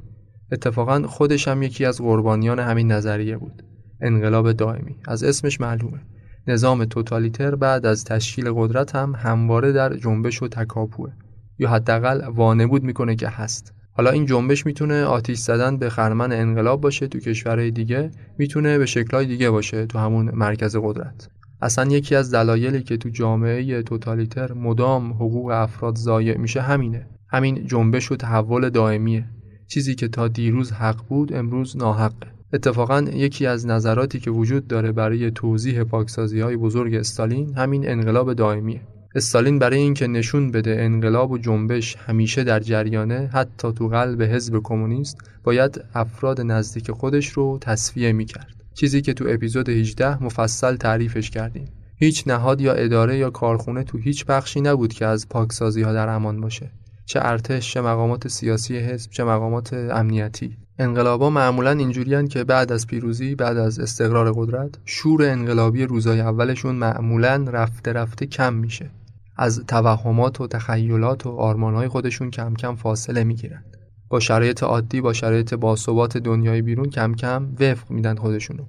اتفاقا 0.51 1.01
خودش 1.07 1.47
هم 1.47 1.63
یکی 1.63 1.85
از 1.85 2.01
قربانیان 2.01 2.59
همین 2.59 2.91
نظریه 2.91 3.37
بود. 3.37 3.63
انقلاب 4.01 4.51
دائمی. 4.51 4.95
از 5.07 5.23
اسمش 5.23 5.61
معلومه. 5.61 6.01
نظام 6.47 6.85
توتالیتر 6.85 7.55
بعد 7.55 7.85
از 7.85 8.03
تشکیل 8.03 8.51
قدرت 8.55 8.95
هم 8.95 9.15
همواره 9.17 9.71
در 9.71 9.93
جنبش 9.93 10.43
و 10.43 10.47
تکاپوه. 10.47 11.11
یا 11.59 11.69
حداقل 11.69 12.27
وانمود 12.27 12.83
می‌کنه 12.83 13.15
که 13.15 13.27
هست. 13.27 13.73
حالا 13.93 14.09
این 14.09 14.25
جنبش 14.25 14.65
می‌تونه 14.65 15.03
آتیش 15.03 15.39
زدن 15.39 15.77
به 15.77 15.89
خرمن 15.89 16.31
انقلاب 16.31 16.81
باشه 16.81 17.07
تو 17.07 17.19
کشورهای 17.19 17.71
دیگه 17.71 18.11
می‌تونه 18.37 18.77
به 18.77 18.85
شکلهای 18.85 19.25
دیگه 19.25 19.49
باشه 19.49 19.85
تو 19.85 19.99
همون 19.99 20.31
مرکز 20.33 20.75
قدرت. 20.81 21.29
اصلا 21.61 21.91
یکی 21.91 22.15
از 22.15 22.33
دلایلی 22.33 22.83
که 22.83 22.97
تو 22.97 23.09
جامعه 23.09 23.83
توتالیتر 23.83 24.53
مدام 24.53 25.13
حقوق 25.13 25.51
افراد 25.51 25.95
ضایع 25.97 26.37
میشه 26.37 26.61
همینه. 26.61 27.07
همین 27.29 27.67
جنبش 27.67 28.11
و 28.11 28.15
تحول 28.15 28.69
دائمیه. 28.69 29.25
چیزی 29.71 29.95
که 29.95 30.07
تا 30.07 30.27
دیروز 30.27 30.71
حق 30.71 31.05
بود 31.09 31.33
امروز 31.33 31.77
ناحقه 31.77 32.27
اتفاقا 32.53 33.01
یکی 33.13 33.45
از 33.45 33.67
نظراتی 33.67 34.19
که 34.19 34.31
وجود 34.31 34.67
داره 34.67 34.91
برای 34.91 35.31
توضیح 35.31 35.83
پاکسازی 35.83 36.39
های 36.39 36.57
بزرگ 36.57 36.93
استالین 36.95 37.53
همین 37.53 37.89
انقلاب 37.89 38.33
دائمیه. 38.33 38.81
استالین 39.15 39.59
برای 39.59 39.77
اینکه 39.77 40.07
نشون 40.07 40.51
بده 40.51 40.75
انقلاب 40.79 41.31
و 41.31 41.37
جنبش 41.37 41.95
همیشه 41.95 42.43
در 42.43 42.59
جریانه 42.59 43.29
حتی 43.33 43.71
تو 43.73 43.87
قلب 43.87 44.21
حزب 44.21 44.59
کمونیست 44.63 45.17
باید 45.43 45.83
افراد 45.93 46.41
نزدیک 46.41 46.91
خودش 46.91 47.29
رو 47.29 47.57
تصفیه 47.61 48.11
می‌کرد. 48.11 48.55
چیزی 48.73 49.01
که 49.01 49.13
تو 49.13 49.25
اپیزود 49.29 49.69
18 49.69 50.23
مفصل 50.23 50.75
تعریفش 50.75 51.29
کردیم. 51.29 51.65
هیچ 51.95 52.27
نهاد 52.27 52.61
یا 52.61 52.73
اداره 52.73 53.17
یا 53.17 53.29
کارخونه 53.29 53.83
تو 53.83 53.97
هیچ 53.97 54.25
بخشی 54.25 54.61
نبود 54.61 54.93
که 54.93 55.05
از 55.05 55.29
پاکسازی 55.29 55.81
ها 55.81 55.93
در 55.93 56.09
امان 56.09 56.41
باشه. 56.41 56.71
چه 57.11 57.19
ارتش 57.23 57.73
چه 57.73 57.81
مقامات 57.81 58.27
سیاسی 58.27 58.77
حزب 58.77 59.11
چه 59.11 59.23
مقامات 59.23 59.73
امنیتی. 59.73 60.57
انقلابا 60.79 61.29
معمولا 61.29 61.71
اینجوریان 61.71 62.27
که 62.27 62.43
بعد 62.43 62.71
از 62.71 62.87
پیروزی 62.87 63.35
بعد 63.35 63.57
از 63.57 63.79
استقرار 63.79 64.31
قدرت 64.35 64.69
شور 64.85 65.23
انقلابی 65.23 65.83
روزای 65.83 66.21
اولشون 66.21 66.75
معمولا 66.75 67.45
رفته 67.47 67.93
رفته 67.93 68.25
کم 68.25 68.53
میشه. 68.53 68.91
از 69.37 69.63
توهمات 69.67 70.41
و 70.41 70.47
تخیلات 70.47 71.25
و 71.25 71.29
آرمانهای 71.29 71.87
خودشون 71.87 72.31
کم 72.31 72.53
کم 72.53 72.75
فاصله 72.75 73.23
می‌گیرن. 73.23 73.63
با 74.09 74.19
شرایط 74.19 74.63
عادی 74.63 75.01
با 75.01 75.13
شرایط 75.13 75.53
باثبات 75.53 76.17
دنیای 76.17 76.61
بیرون 76.61 76.89
کم 76.89 77.13
کم 77.13 77.55
وفق 77.59 77.91
میدن 77.91 78.15
خودشونو. 78.15 78.63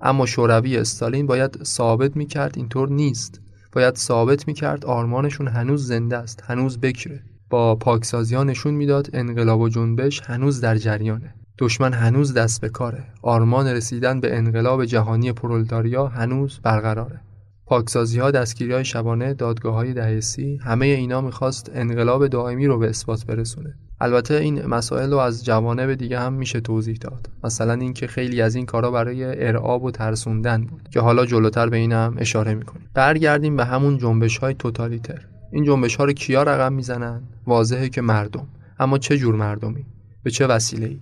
اما 0.00 0.26
شوروی 0.26 0.76
استالین 0.76 1.26
باید 1.26 1.64
ثابت 1.64 2.16
می‌کرد 2.16 2.54
اینطور 2.56 2.88
نیست. 2.88 3.40
باید 3.72 3.96
ثابت 3.96 4.48
می‌کرد 4.48 4.84
آرمانشون 4.84 5.48
هنوز 5.48 5.86
زنده 5.86 6.16
است 6.16 6.42
هنوز 6.46 6.80
بکره. 6.80 7.22
با 7.50 7.74
پاکسازی 7.74 8.36
نشون 8.36 8.74
می‌داد 8.74 9.10
انقلاب 9.12 9.60
و 9.60 9.68
جنبش 9.68 10.20
هنوز 10.20 10.60
در 10.60 10.76
جریانه. 10.76 11.34
دشمن 11.58 11.92
هنوز 11.92 12.34
دست 12.34 12.60
به 12.60 12.68
کاره. 12.68 13.04
آرمان 13.22 13.66
رسیدن 13.66 14.20
به 14.20 14.36
انقلاب 14.36 14.84
جهانی 14.84 15.32
پرولتاریا 15.32 16.06
هنوز 16.06 16.60
برقراره. 16.62 17.20
پاکسازی 17.66 18.18
ها 18.18 18.30
دستگیری 18.30 18.72
های 18.72 18.84
شبانه 18.84 19.34
دادگاه 19.34 19.74
های 19.74 19.92
دهیسی 19.92 20.60
همه 20.62 20.86
اینا 20.86 21.20
می‌خواست 21.20 21.70
انقلاب 21.74 22.26
دائمی 22.26 22.66
رو 22.66 22.78
به 22.78 22.88
اثبات 22.88 23.26
برسونه. 23.26 23.74
البته 24.00 24.34
این 24.34 24.66
مسائل 24.66 25.10
رو 25.10 25.16
از 25.18 25.44
جوانب 25.44 25.94
دیگه 25.94 26.18
هم 26.18 26.32
میشه 26.32 26.60
توضیح 26.60 26.96
داد. 27.00 27.28
مثلا 27.44 27.72
اینکه 27.72 28.06
خیلی 28.06 28.42
از 28.42 28.54
این 28.54 28.66
کارا 28.66 28.90
برای 28.90 29.46
ارعاب 29.46 29.84
و 29.84 29.90
ترسوندن 29.90 30.64
بود 30.64 30.88
که 30.88 31.00
حالا 31.00 31.26
جلوتر 31.26 31.68
به 31.68 31.76
این 31.76 31.92
هم 31.92 32.14
اشاره 32.18 32.54
می‌کنیم. 32.54 32.88
برگردیم 32.94 33.56
به 33.56 33.64
همون 33.64 33.98
جنبش 33.98 34.38
های 34.38 34.54
توتالیتر. 34.54 35.26
این 35.52 35.64
جنبش 35.64 35.96
ها 35.96 36.04
رو 36.04 36.12
کیا 36.12 36.42
رقم 36.42 36.72
می‌زنن؟ 36.72 37.22
واضحه 37.46 37.88
که 37.88 38.00
مردم. 38.00 38.46
اما 38.78 38.98
چه 38.98 39.18
جور 39.18 39.34
مردمی؟ 39.34 39.86
به 40.22 40.30
چه 40.30 40.46
وسیله 40.46 40.86
ای 40.86 41.00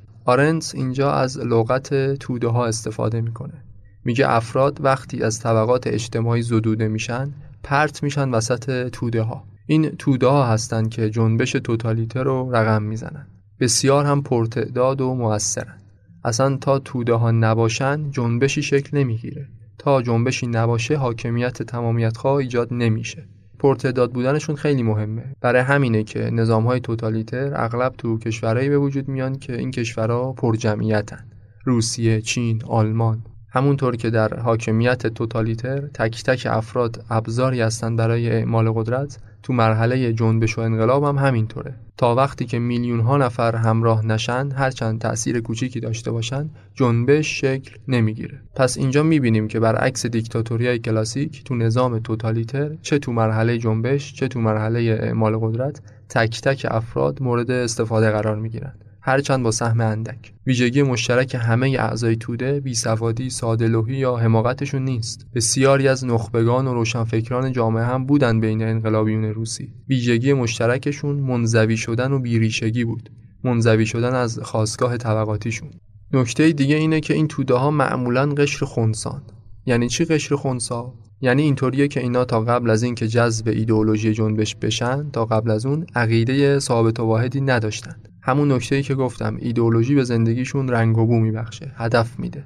اینجا 0.75 1.13
از 1.13 1.39
لغت 1.39 2.15
توده 2.15 2.49
ها 2.49 2.67
استفاده 2.67 3.21
می‌کنه. 3.21 3.65
میگه 4.05 4.31
افراد 4.31 4.79
وقتی 4.85 5.23
از 5.23 5.41
طبقات 5.41 5.87
اجتماعی 5.87 6.43
زدوده 6.43 6.89
میشن 6.89 7.35
پرت 7.63 8.03
میشن 8.03 8.31
وسط 8.31 8.89
توده 8.89 9.23
ها 9.23 9.45
این 9.67 9.91
توده 9.91 10.27
ها 10.27 10.47
هستند 10.47 10.91
که 10.91 11.11
جنبش 11.11 11.53
توتالیته 11.53 12.23
رو 12.23 12.51
رقم 12.53 12.83
می‌زنن. 12.83 13.27
بسیار 13.61 14.05
هم 14.05 14.23
پرتعداد 14.23 15.01
و 15.01 15.15
موثرن. 15.15 15.79
اصلا 16.25 16.57
تا 16.57 16.79
توده 16.79 17.15
ها 17.15 17.31
نباشن 17.31 18.11
جنبشی 18.11 18.63
شکل 18.63 18.99
نمی‌گیره. 18.99 19.49
تا 19.79 20.03
جنبشی 20.03 20.47
نباشه 20.47 20.97
حاکمیت 20.97 21.63
تمامیت 21.63 22.17
خواه 22.17 22.37
ایجاد 22.37 22.69
نمیشه. 22.71 23.29
پرتعداد 23.59 24.13
بودنشون 24.13 24.57
خیلی 24.57 24.83
مهمه. 24.83 25.37
برای 25.41 25.63
همینه 25.63 26.03
که 26.05 26.31
نظام 26.31 26.67
های 26.67 26.81
توتالیتر 26.81 27.53
اغلب 27.55 27.95
تو 27.99 28.19
کشورهایی 28.19 28.69
به 28.69 28.79
وجود 28.79 29.09
میان 29.09 29.39
که 29.39 29.59
این 29.59 29.71
کشورها 29.71 30.33
پرجمعیتن. 30.33 31.25
روسیه، 31.65 32.21
چین، 32.21 32.63
آلمان. 32.65 33.23
همونطور 33.49 33.97
که 33.97 34.11
در 34.11 34.35
حاکمیت 34.35 35.07
توتالیتر 35.07 35.81
تک 35.81 36.25
تک 36.25 36.47
افراد 36.51 37.05
ابزاری 37.11 37.61
هستند 37.61 37.99
برای 37.99 38.31
اعمال 38.31 38.73
قدرت 38.73 39.19
تو 39.47 39.53
مرحله 39.53 40.13
جنبش 40.13 40.59
و 40.59 40.61
انقلاب 40.61 41.05
هم 41.05 41.19
همینطوره. 41.19 41.75
تا 41.97 42.15
وقتی 42.15 42.45
که 42.45 42.59
میلیون 42.59 43.01
ها 43.01 43.17
نفر 43.17 43.57
همراه 43.57 44.07
نشن 44.07 44.51
هرچند 44.53 45.01
تأثیر 45.01 45.41
کوچیکی 45.41 45.81
داشته 45.81 46.11
باشن 46.11 46.51
جنبش 46.75 47.41
شکل 47.41 47.77
نمی‌گیره. 47.89 48.41
پس 48.55 48.79
اینجا 48.79 49.03
می‌بینیم 49.03 49.49
که 49.49 49.61
برعکس 49.61 50.07
دیکتاتوری 50.07 50.79
کلاسیک 50.79 51.45
تو 51.45 51.55
نظام 51.55 51.99
توتالیتر 51.99 52.75
چه 52.83 52.99
تو 52.99 53.13
مرحله 53.13 53.59
جنبش 53.59 54.15
چه 54.15 54.29
تو 54.29 54.41
مرحله 54.41 54.99
اعمال 55.03 55.39
قدرت 55.39 55.81
تک 56.09 56.41
تک 56.41 56.67
افراد 56.71 57.23
مورد 57.23 57.51
استفاده 57.51 58.11
قرار 58.11 58.37
می‌گیرند 58.37 58.86
هرچند 59.09 59.43
با 59.43 59.51
سهم 59.51 59.81
اندک. 59.81 60.33
ویژگی 60.47 60.83
مشترک 60.83 61.37
همه 61.41 61.77
اعضای 61.79 62.17
توده 62.17 62.61
بیسوادی 62.61 63.31
سادلوهی 63.31 63.97
یا 63.97 64.17
حماقتشون 64.17 64.85
نیست. 64.85 65.27
بسیاری 65.35 65.89
از 65.89 66.05
نخبگان 66.05 66.67
و 66.67 66.75
روشنفکران 66.75 67.53
جامعه 67.53 67.85
هم 67.85 68.07
بودن 68.07 68.41
بین 68.41 68.63
انقلابیون 68.63 69.25
روسی. 69.25 69.73
ویژگی 69.89 70.33
مشترکشون 70.33 71.17
منزوی 71.17 71.77
شدن 71.77 72.13
و 72.13 72.19
بیریشگی 72.19 72.85
بود. 72.85 73.11
منزوی 73.45 73.87
شدن 73.87 74.15
از 74.15 74.39
خواستگاه 74.39 74.97
طبقاتیشون. 74.97 75.71
نکته 76.13 76.53
دیگه 76.53 76.77
اینه 76.77 77.01
که 77.01 77.15
این 77.15 77.29
توده 77.29 77.55
ها 77.55 77.71
معمولا 77.71 78.27
قشر 78.27 78.67
خونسان. 78.67 79.23
یعنی 79.67 79.89
چی 79.89 80.05
قشر 80.05 80.35
خونسا؟ 80.35 80.95
یعنی 81.21 81.43
اینطوریه 81.43 81.89
که 81.89 82.01
اینا 82.01 82.25
تا 82.25 82.41
قبل 82.41 82.71
از 82.71 82.83
اینکه 82.83 83.09
جذب 83.09 83.49
ایدئولوژی 83.49 84.13
جنبش 84.13 84.55
بشن 84.55 85.11
تا 85.11 85.25
قبل 85.25 85.51
از 85.51 85.67
اون 85.67 85.87
عقیده 85.95 86.59
ثابت 86.59 87.01
و 87.01 87.05
واحدی 87.05 87.41
نداشتند 87.41 88.09
همون 88.27 88.53
نکته 88.53 88.77
ای 88.77 88.83
که 88.83 88.95
گفتم 88.95 89.37
ایدئولوژی 89.39 89.95
به 89.95 90.05
زندگیشون 90.05 90.69
رنگ 90.69 90.99
و 90.99 91.07
بو 91.07 91.21
میبخشه 91.21 91.73
هدف 91.77 92.19
میده. 92.19 92.45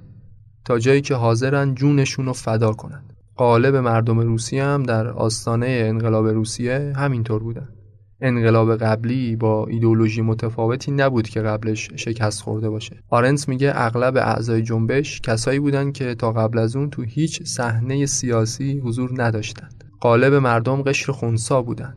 تا 0.65 0.79
جایی 0.79 1.01
که 1.01 1.15
حاضرن 1.15 1.75
جونشون 1.75 2.27
رو 2.27 2.33
فدا 2.33 2.73
کنند 2.73 3.13
قالب 3.37 3.77
مردم 3.77 4.21
روسیه 4.21 4.65
هم 4.65 4.83
در 4.83 5.09
آستانه 5.09 5.67
انقلاب 5.67 6.27
روسیه 6.27 6.93
همینطور 6.97 7.43
بودن. 7.43 7.69
انقلاب 8.21 8.77
قبلی 8.77 9.37
با 9.37 9.67
ایدولوژی 9.67 10.23
متفاوتی 10.23 10.91
نبود 10.93 11.29
که 11.29 11.41
قبلش 11.41 11.91
شکست 11.97 12.43
خورده 12.43 12.71
باشه. 12.71 12.97
آرنس 13.09 13.49
میگه 13.49 13.73
اغلب 13.75 14.17
اعضای 14.17 14.63
جنبش 14.63 15.21
کسایی 15.21 15.59
بودن 15.59 15.93
که 15.93 16.15
تا 16.15 16.33
قبل 16.33 16.59
از 16.59 16.77
اون 16.77 16.91
تو 16.91 17.03
هیچ 17.03 17.43
صحنه 17.43 18.07
سیاسی 18.07 18.79
حضور 18.79 19.23
نداشتند. 19.23 19.85
قالب 20.01 20.35
مردم 20.35 20.83
قشر 20.83 21.13
خونسا 21.13 21.63
بودند. 21.63 21.97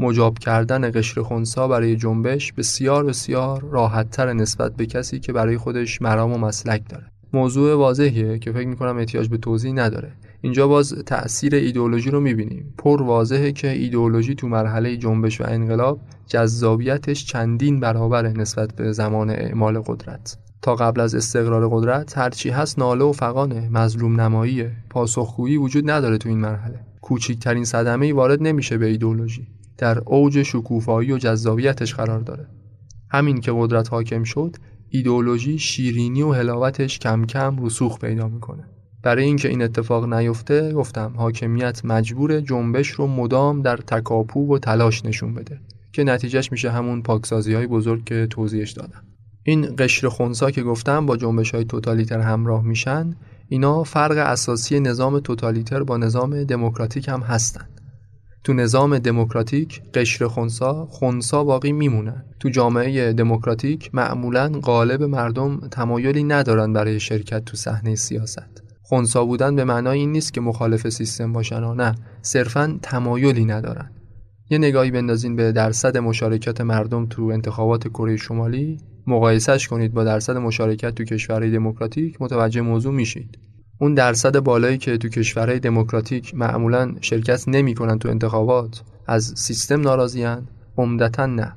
مجاب 0.00 0.38
کردن 0.38 0.90
قشر 0.90 1.22
خونسا 1.22 1.68
برای 1.68 1.96
جنبش 1.96 2.52
بسیار 2.52 3.04
بسیار 3.04 3.64
راحتتر 3.70 4.32
نسبت 4.32 4.76
به 4.76 4.86
کسی 4.86 5.20
که 5.20 5.32
برای 5.32 5.56
خودش 5.56 6.02
مرام 6.02 6.32
و 6.32 6.38
مسلک 6.38 6.88
داره. 6.88 7.06
موضوع 7.32 7.74
واضحیه 7.74 8.38
که 8.38 8.52
فکر 8.52 8.66
می‌کنم 8.68 8.96
احتیاج 8.96 9.28
به 9.28 9.36
توضیح 9.36 9.72
نداره. 9.72 10.12
اینجا 10.40 10.68
باز 10.68 10.94
تأثیر 11.06 11.54
ایدئولوژی 11.54 12.10
رو 12.10 12.20
می‌بینیم. 12.20 12.74
پر 12.78 13.02
واضحه 13.02 13.52
که 13.52 13.70
ایدئولوژی 13.70 14.34
تو 14.34 14.48
مرحله 14.48 14.96
جنبش 14.96 15.40
و 15.40 15.44
انقلاب 15.48 16.00
جذابیتش 16.26 17.26
چندین 17.26 17.80
برابر 17.80 18.28
نسبت 18.28 18.76
به 18.76 18.92
زمان 18.92 19.30
اعمال 19.30 19.80
قدرت. 19.80 20.38
تا 20.62 20.74
قبل 20.74 21.00
از 21.00 21.14
استقرار 21.14 21.68
قدرت 21.68 22.18
هرچی 22.18 22.50
هست 22.50 22.78
ناله 22.78 23.04
و 23.04 23.12
فقانه 23.12 23.68
مظلوم 23.68 24.20
نماییه. 24.20 24.72
پاسخگویی 24.90 25.56
وجود 25.56 25.90
نداره 25.90 26.18
تو 26.18 26.28
این 26.28 26.38
مرحله. 26.38 26.80
کوچکترین 27.00 27.64
صدمه 27.64 28.14
وارد 28.14 28.42
نمیشه 28.42 28.78
به 28.78 28.86
ایدئولوژی. 28.86 29.48
در 29.80 29.98
اوج 30.06 30.42
شکوفایی 30.42 31.12
و 31.12 31.18
جذابیتش 31.18 31.94
قرار 31.94 32.20
داره. 32.20 32.46
همین 33.10 33.40
که 33.40 33.52
قدرت 33.54 33.90
حاکم 33.90 34.22
شد 34.22 34.56
ایدئولوژی 34.88 35.58
شیرینی 35.58 36.22
و 36.22 36.32
هلاوتش 36.32 36.98
کم 36.98 37.24
کم 37.24 37.64
رسوخ 37.64 37.98
پیدا 37.98 38.28
می‌کنه. 38.28 38.64
برای 39.02 39.24
اینکه 39.24 39.48
این 39.48 39.62
اتفاق 39.62 40.12
نیفته 40.14 40.72
گفتم 40.72 41.12
حاکمیت 41.16 41.84
مجبور 41.84 42.40
جنبش 42.40 42.88
رو 42.88 43.06
مدام 43.06 43.62
در 43.62 43.76
تکاپو 43.76 44.54
و 44.54 44.58
تلاش 44.58 45.04
نشون 45.04 45.34
بده 45.34 45.60
که 45.92 46.04
نتیجهش 46.04 46.52
میشه 46.52 46.70
همون 46.70 47.02
پاکسازی 47.02 47.54
های 47.54 47.66
بزرگ 47.66 48.04
که 48.04 48.26
توضیحش 48.30 48.72
دادم. 48.72 49.02
این 49.42 49.76
قشر 49.78 50.08
خونسا 50.08 50.50
که 50.50 50.62
گفتم 50.62 51.06
با 51.06 51.16
جنبش 51.16 51.50
های 51.50 51.64
توتالیتر 51.64 52.20
همراه 52.20 52.62
میشن 52.62 53.16
اینا 53.48 53.84
فرق 53.84 54.16
اساسی 54.16 54.80
نظام 54.80 55.20
توتالیتر 55.20 55.82
با 55.82 55.96
نظام 55.96 56.44
دموکراتیک 56.44 57.08
هم 57.08 57.20
هستند 57.20 57.79
تو 58.44 58.52
نظام 58.52 58.98
دموکراتیک 58.98 59.82
قشر 59.94 60.26
خونسا 60.26 60.86
خونسا 60.86 61.44
باقی 61.44 61.72
میمونن. 61.72 62.24
تو 62.40 62.48
جامعه 62.48 63.12
دموکراتیک 63.12 63.90
معمولا 63.94 64.48
غالب 64.48 65.02
مردم 65.02 65.60
تمایلی 65.60 66.24
ندارن 66.24 66.72
برای 66.72 67.00
شرکت 67.00 67.44
تو 67.44 67.56
صحنه 67.56 67.94
سیاست. 67.94 68.62
خونسا 68.82 69.24
بودن 69.24 69.56
به 69.56 69.64
معنای 69.64 69.98
این 69.98 70.12
نیست 70.12 70.34
که 70.34 70.40
مخالف 70.40 70.88
سیستم 70.88 71.32
باشن 71.32 71.64
و 71.64 71.74
نه. 71.74 71.94
صرفا 72.22 72.78
تمایلی 72.82 73.44
ندارن. 73.44 73.90
یه 74.50 74.58
نگاهی 74.58 74.90
بندازین 74.90 75.36
به 75.36 75.52
درصد 75.52 75.96
مشارکت 75.96 76.60
مردم 76.60 77.06
تو 77.06 77.22
انتخابات 77.22 77.88
کره 77.88 78.16
شمالی. 78.16 78.78
مقایسهش 79.06 79.68
کنید 79.68 79.94
با 79.94 80.04
درصد 80.04 80.36
مشارکت 80.36 80.94
تو 80.94 81.04
کشورهای 81.04 81.50
دموکراتیک. 81.50 82.22
متوجه 82.22 82.60
موضوع 82.60 82.94
میشید. 82.94 83.38
اون 83.82 83.94
درصد 83.94 84.38
بالایی 84.38 84.78
که 84.78 84.98
تو 84.98 85.08
کشورهای 85.08 85.58
دموکراتیک 85.58 86.34
معمولا 86.34 86.94
شرکت 87.00 87.48
نمی‌کنن 87.48 87.98
تو 87.98 88.08
انتخابات 88.08 88.82
از 89.06 89.32
سیستم 89.36 89.80
ناراضیان 89.80 90.48
عمدتا 90.78 91.26
نه. 91.26 91.52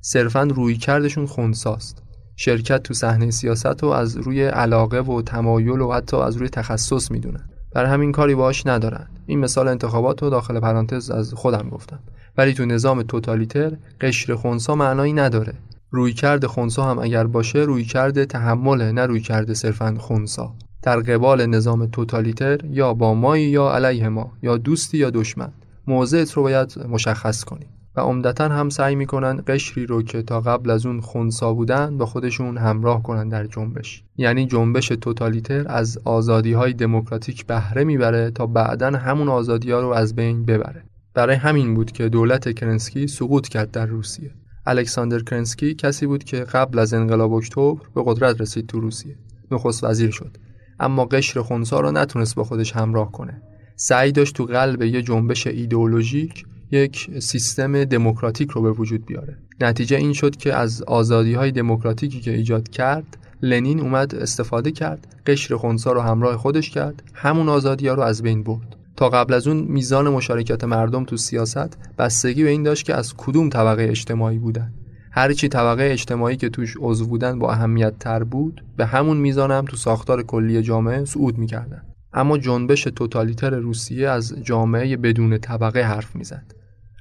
صرفا 0.00 0.42
روی 0.42 0.76
کردشون 0.76 1.26
خونساست. 1.26 2.02
شرکت 2.36 2.82
تو 2.82 2.94
صحنه 2.94 3.30
سیاست 3.30 3.82
رو 3.82 3.88
از 3.88 4.16
روی 4.16 4.44
علاقه 4.44 5.00
و 5.00 5.22
تمایل 5.22 5.80
و 5.80 5.92
حتی 5.92 6.16
از 6.16 6.36
روی 6.36 6.48
تخصص 6.48 7.10
می‌دونن. 7.10 7.48
بر 7.74 7.84
همین 7.84 8.12
کاری 8.12 8.34
باش 8.34 8.66
ندارن. 8.66 9.08
این 9.26 9.38
مثال 9.38 9.68
انتخابات 9.68 10.22
رو 10.22 10.30
داخل 10.30 10.60
پرانتز 10.60 11.10
از 11.10 11.34
خودم 11.34 11.68
گفتم. 11.68 12.00
ولی 12.38 12.54
تو 12.54 12.64
نظام 12.64 13.02
توتالیتر 13.02 13.72
قشر 14.00 14.34
خونسا 14.34 14.74
معنایی 14.74 15.12
نداره. 15.12 15.54
روی 15.90 16.12
کرد 16.12 16.46
خونسا 16.46 16.84
هم 16.90 16.98
اگر 16.98 17.26
باشه 17.26 17.58
روی 17.58 17.84
کرد 17.84 18.24
تحمله 18.24 18.92
نه 18.92 19.06
روی 19.06 19.20
کرد 19.20 19.52
صرفا 19.52 19.94
خونسا. 19.98 20.54
در 20.84 21.00
قبال 21.00 21.46
نظام 21.46 21.86
توتالیتر 21.86 22.58
یا 22.64 22.94
با 22.94 23.14
مایی 23.14 23.48
یا 23.48 23.70
علیه 23.70 24.08
ما 24.08 24.32
یا 24.42 24.56
دوستی 24.56 24.98
یا 24.98 25.10
دشمن. 25.10 25.52
موضعت 25.86 26.32
رو 26.32 26.42
باید 26.42 26.74
مشخص 26.88 27.44
کنی 27.44 27.66
و 27.96 28.00
عمدتا 28.00 28.48
هم 28.48 28.68
سعی 28.68 28.94
می‌کنن 28.94 29.42
قشری 29.46 29.86
رو 29.86 30.02
که 30.02 30.22
تا 30.22 30.40
قبل 30.40 30.70
از 30.70 30.86
اون 30.86 31.00
خونسا 31.00 31.54
بودن 31.54 31.98
با 31.98 32.06
خودشون 32.06 32.58
همراه 32.58 33.02
کنن 33.02 33.28
در 33.28 33.46
جنبش. 33.46 34.04
یعنی 34.16 34.46
جنبش 34.46 34.88
توتالیتر 34.88 35.64
از 35.68 35.98
آزادی 36.04 36.52
های 36.52 36.72
دموکراتیک 36.72 37.46
بهره 37.46 37.84
می‌بره 37.84 38.30
تا 38.30 38.46
بعدا 38.46 38.90
همون 38.90 39.28
آزادی 39.28 39.70
ها 39.70 39.80
رو 39.80 39.88
از 39.88 40.16
بین 40.16 40.44
ببره. 40.44 40.82
برای 41.14 41.36
همین 41.36 41.74
بود 41.74 41.92
که 41.92 42.08
دولت 42.08 42.52
کرنسکی 42.54 43.06
سقوط 43.06 43.48
کرد 43.48 43.70
در 43.70 43.86
روسیه. 43.86 44.30
الکساندر 44.66 45.18
کرنسکی 45.18 45.74
کسی 45.74 46.06
بود 46.06 46.24
که 46.24 46.36
قبل 46.36 46.78
از 46.78 46.94
انقلاب 46.94 47.32
اکتبر 47.32 47.80
به 47.94 48.02
قدرت 48.06 48.40
رسید 48.40 48.66
تو 48.66 48.80
روسیه. 48.80 49.16
نخست 49.50 49.84
وزیر 49.84 50.10
شد. 50.10 50.36
اما 50.80 51.04
قشر 51.04 51.42
خونسا 51.42 51.80
رو 51.80 51.90
نتونست 51.90 52.34
با 52.34 52.44
خودش 52.44 52.72
همراه 52.72 53.12
کنه. 53.12 53.42
سعی 53.76 54.12
داشت 54.12 54.34
تو 54.34 54.44
قلب 54.44 54.82
یه 54.82 55.02
جنبش 55.02 55.46
ایدئولوژیک 55.46 56.44
یک 56.70 57.10
سیستم 57.20 57.84
دموکراتیک 57.84 58.50
رو 58.50 58.62
به 58.62 58.72
وجود 58.72 59.06
بیاره. 59.06 59.38
نتیجه 59.60 59.96
این 59.96 60.12
شد 60.12 60.36
که 60.36 60.54
از 60.54 60.82
آزادی 60.82 61.34
های 61.34 61.52
دموکراتیکی 61.52 62.20
که 62.20 62.30
ایجاد 62.30 62.68
کرد 62.68 63.16
لنین 63.42 63.80
اومد 63.80 64.14
استفاده 64.14 64.70
کرد 64.70 65.06
قشر 65.26 65.56
خونسا 65.56 65.92
رو 65.92 66.00
همراه 66.00 66.36
خودش 66.36 66.70
کرد 66.70 67.02
همون 67.14 67.48
آزادی 67.48 67.88
ها 67.88 67.94
رو 67.94 68.02
از 68.02 68.22
بین 68.22 68.42
برد. 68.42 68.76
تا 68.96 69.08
قبل 69.08 69.34
از 69.34 69.46
اون 69.46 69.56
میزان 69.56 70.08
مشارکت 70.08 70.64
مردم 70.64 71.04
تو 71.04 71.16
سیاست 71.16 71.78
بستگی 71.98 72.44
به 72.44 72.50
این 72.50 72.62
داشت 72.62 72.86
که 72.86 72.94
از 72.94 73.14
کدوم 73.16 73.48
طبقه 73.48 73.82
اجتماعی 73.82 74.38
بودن. 74.38 74.72
هرچی 75.16 75.48
طبقه 75.48 75.88
اجتماعی 75.92 76.36
که 76.36 76.48
توش 76.48 76.76
عضو 76.80 77.06
بودن 77.06 77.38
با 77.38 77.52
اهمیت 77.52 77.98
تر 77.98 78.24
بود 78.24 78.64
به 78.76 78.86
همون 78.86 79.16
میزان 79.16 79.50
هم 79.50 79.64
تو 79.64 79.76
ساختار 79.76 80.22
کلی 80.22 80.62
جامعه 80.62 81.04
صعود 81.04 81.38
می‌کردن. 81.38 81.82
اما 82.12 82.38
جنبش 82.38 82.82
توتالیتر 82.82 83.50
روسیه 83.50 84.08
از 84.08 84.34
جامعه 84.42 84.96
بدون 84.96 85.38
طبقه 85.38 85.82
حرف 85.82 86.16
می‌زد. 86.16 86.54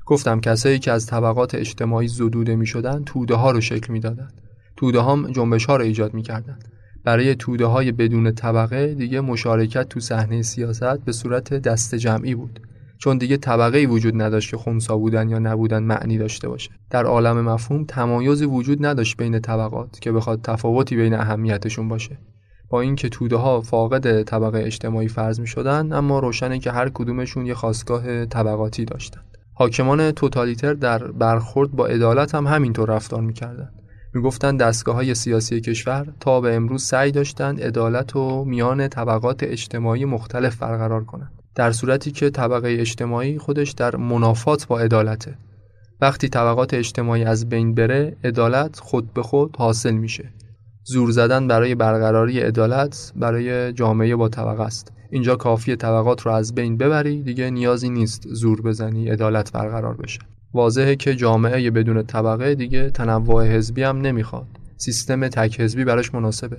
گفتم 0.06 0.40
کسایی 0.40 0.80
که 0.80 0.92
از 0.92 1.06
طبقات 1.06 1.56
اجتماعی 1.56 2.08
زدوده 2.08 2.56
می‌شدن 2.56 3.04
توده 3.04 3.36
ها 3.36 3.52
رو 3.52 3.62
شکل 3.62 3.94
می‌دادند. 3.94 4.42
توده 4.78 5.02
هم 5.02 5.32
جنبش 5.32 5.66
ها 5.66 5.76
رو 5.76 5.84
ایجاد 5.84 6.14
می‌کردند. 6.14 6.68
برای 7.04 7.36
توده 7.36 7.66
های 7.66 7.92
بدون 7.92 8.32
طبقه 8.32 8.94
دیگه 8.94 9.22
مشارکت 9.22 9.90
تو 9.90 10.00
صحنه 10.00 10.42
سیاست 10.42 11.06
به 11.06 11.12
صورت 11.12 11.54
دست 11.54 11.96
جمعی 11.96 12.36
بود. 12.36 12.60
چون 12.98 13.18
دیگه 13.18 13.38
طبقه 13.38 13.86
وجود 13.86 14.22
نداشت 14.22 14.52
که 14.52 14.58
خونسا 14.58 14.98
بودن 14.98 15.30
یا 15.30 15.40
نبودن 15.40 15.84
معنی 15.84 16.18
داشته 16.18 16.50
باشه. 16.50 16.72
در 16.90 17.06
عالم 17.06 17.42
مفهوم 17.42 17.86
تمایزی 17.86 18.46
وجود 18.46 18.86
نداشت 18.86 19.18
بین 19.18 19.40
طبقات 19.40 20.00
که 20.00 20.12
بخواد 20.12 20.42
تفاوتی 20.42 20.96
بین 20.96 21.14
اهمیتشون 21.14 21.90
باشه. 21.90 22.18
با 22.70 22.82
اینکه 22.82 23.10
توده 23.10 23.36
ها 23.36 23.62
فاقد 23.62 24.24
طبقه 24.24 24.60
اجتماعی 24.60 25.08
فرض 25.08 25.40
می 25.40 25.48
شدن 25.48 25.94
اما 25.94 26.20
روشنه 26.20 26.60
که 26.60 26.72
هر 26.72 26.90
کدومشون 26.90 27.46
یه 27.46 27.54
خواستگاه 27.54 28.26
طبقاتی 28.26 28.86
داشتند 28.86 29.38
حاکمان 29.54 30.12
توتالیتر 30.12 30.74
در 30.74 31.08
برخورد 31.08 31.72
با 31.72 31.88
عدالت 31.88 32.36
هم 32.36 32.48
همینطور 32.48 32.90
رفتار 32.90 33.22
می‌کردند 33.22 33.74
می‌گفتند 34.14 34.60
دستگاه 34.60 34.96
های 34.96 35.16
سیاسی 35.16 35.62
کشور 35.62 36.14
تا 36.20 36.42
به 36.42 36.56
امروز 36.56 36.84
سعی 36.84 37.12
داشتند 37.12 37.62
عدالت 37.62 38.16
و 38.16 38.46
میان 38.46 38.88
طبقات 38.88 39.44
اجتماعی 39.44 40.06
مختلف 40.06 40.58
برقرار 40.58 41.04
کنند. 41.04 41.43
در 41.56 41.72
صورتی 41.72 42.12
که 42.12 42.30
طبقه 42.30 42.78
اجتماعی 42.80 43.38
خودش 43.38 43.72
در 43.72 43.96
منافات 43.96 44.68
با 44.68 44.80
عدالته. 44.80 45.38
وقتی 46.02 46.30
طبقات 46.30 46.74
اجتماعی 46.74 47.24
از 47.24 47.50
بین 47.50 47.74
بره 47.74 48.18
عدالت 48.24 48.80
خود 48.80 49.14
به 49.14 49.24
خود 49.24 49.56
حاصل 49.58 49.94
میشه. 49.94 50.34
زور 50.84 51.12
زدن 51.12 51.48
برای 51.48 51.76
برقراری 51.76 52.40
عدالت 52.40 53.14
برای 53.16 53.74
جامعه 53.74 54.16
با 54.16 54.30
طبقه 54.30 54.64
است. 54.64 54.92
اینجا 55.12 55.36
کافی 55.36 55.76
طبقات 55.76 56.22
رو 56.22 56.32
از 56.32 56.56
بین 56.56 56.78
ببری 56.78 57.24
دیگه 57.24 57.50
نیازی 57.50 57.90
نیست 57.90 58.24
زور 58.28 58.62
بزنی 58.62 59.10
عدالت 59.10 59.52
برقرار 59.52 59.98
بشه. 59.98 60.20
واضحه 60.54 60.96
که 60.96 61.16
جامعه 61.16 61.72
بدون 61.72 62.04
طبقه 62.04 62.56
دیگه 62.56 62.90
تنوع 62.90 63.46
حزبی 63.46 63.84
هم 63.84 64.02
نمی‌خواد. 64.02 64.48
سیستم 64.78 65.28
تک 65.28 65.62
حزبی 65.62 65.84
براش 65.84 66.14
مناسبه. 66.14 66.58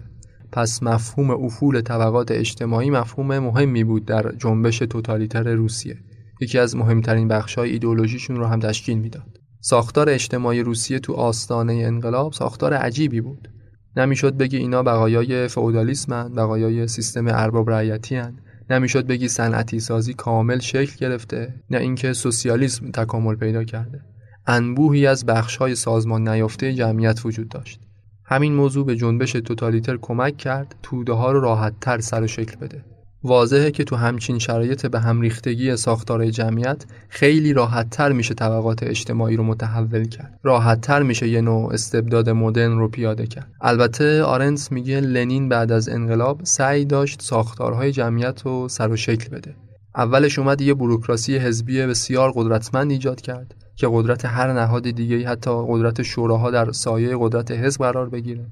پس 0.54 0.82
مفهوم 0.82 1.30
افول 1.30 1.80
طبقات 1.80 2.30
اجتماعی 2.30 2.90
مفهوم 2.90 3.38
مهمی 3.38 3.84
بود 3.84 4.04
در 4.04 4.32
جنبش 4.38 4.78
توتالیتر 4.78 5.54
روسیه. 5.54 5.96
یکی 6.40 6.58
از 6.58 6.76
مهمترین 6.76 7.28
بخش‌های 7.28 7.70
ایدولوژیشون 7.70 8.36
رو 8.36 8.46
هم 8.46 8.60
تشکیل 8.60 8.98
می‌داد. 8.98 9.40
ساختار 9.60 10.10
اجتماعی 10.10 10.60
روسیه 10.60 10.98
تو 10.98 11.12
آستانه 11.12 11.72
انقلاب 11.72 12.32
ساختار 12.32 12.74
عجیبی 12.74 13.20
بود. 13.20 13.48
نمی‌شد 13.96 14.36
بگی 14.36 14.56
اینا 14.56 14.82
بقایای 14.82 15.48
فئودالیسمن 15.48 16.32
بقایای 16.32 16.88
سیستم 16.88 17.24
ارباب 17.28 17.70
رعیتی 17.70 18.22
نمی‌شد 18.70 19.06
بگی 19.06 19.28
صنعتی 19.28 19.80
سازی 19.80 20.14
کامل 20.14 20.58
شکل 20.58 20.96
گرفته 21.00 21.54
نه 21.70 21.78
اینکه 21.78 22.12
سوسیالیسم 22.12 22.90
تکامل 22.90 23.34
پیدا 23.34 23.64
کرده. 23.64 24.00
انبوهی 24.46 25.06
از 25.06 25.26
بخش‌های 25.26 25.74
سازمان 25.74 26.28
نیافته 26.28 26.74
جمعیت 26.74 27.26
وجود 27.26 27.48
داشت. 27.48 27.80
همین 28.24 28.54
موضوع 28.54 28.86
به 28.86 28.96
جنبش 28.96 29.32
توتالیتر 29.32 29.96
کمک 29.96 30.36
کرد 30.36 30.74
توده 30.82 31.12
ها 31.12 31.32
رو 31.32 31.40
راحت 31.40 31.72
تر 31.80 32.00
سر 32.00 32.22
و 32.22 32.26
شکل 32.26 32.56
بده. 32.56 32.84
واضحه 33.24 33.70
که 33.70 33.84
تو 33.84 33.96
همچین 33.96 34.38
شرایط 34.38 34.86
به 34.86 35.00
هم 35.00 35.20
ریختگی 35.20 35.76
ساختار 35.76 36.30
جمعیت 36.30 36.84
خیلی 37.08 37.52
راحتتر 37.52 38.12
میشه 38.12 38.34
طبقات 38.34 38.82
اجتماعی 38.82 39.36
رو 39.36 39.44
متحول 39.44 40.08
کرد. 40.08 40.38
راحتتر 40.42 41.02
میشه 41.02 41.28
یه 41.28 41.40
نوع 41.40 41.72
استبداد 41.72 42.30
مدرن 42.30 42.78
رو 42.78 42.88
پیاده 42.88 43.26
کرد. 43.26 43.52
البته 43.60 44.22
آرنس 44.22 44.72
میگه 44.72 45.00
لنین 45.00 45.48
بعد 45.48 45.72
از 45.72 45.88
انقلاب 45.88 46.40
سعی 46.44 46.84
داشت 46.84 47.22
ساختارهای 47.22 47.92
جمعیت 47.92 48.42
رو 48.42 48.68
سر 48.68 48.88
و 48.88 48.96
شکل 48.96 49.36
بده. 49.36 49.54
اولش 49.96 50.38
اومد 50.38 50.60
یه 50.60 50.74
بروکراسی 50.74 51.36
حزبی 51.36 51.86
بسیار 51.86 52.32
قدرتمند 52.34 52.90
ایجاد 52.90 53.20
کرد. 53.20 53.63
که 53.76 53.88
قدرت 53.90 54.24
هر 54.24 54.52
نهاد 54.52 54.90
دیگه 54.90 55.28
حتی 55.28 55.50
قدرت 55.68 56.02
شوراها 56.02 56.50
در 56.50 56.72
سایه 56.72 57.16
قدرت 57.20 57.50
حزب 57.50 57.80
قرار 57.80 58.08
بگیره. 58.08 58.46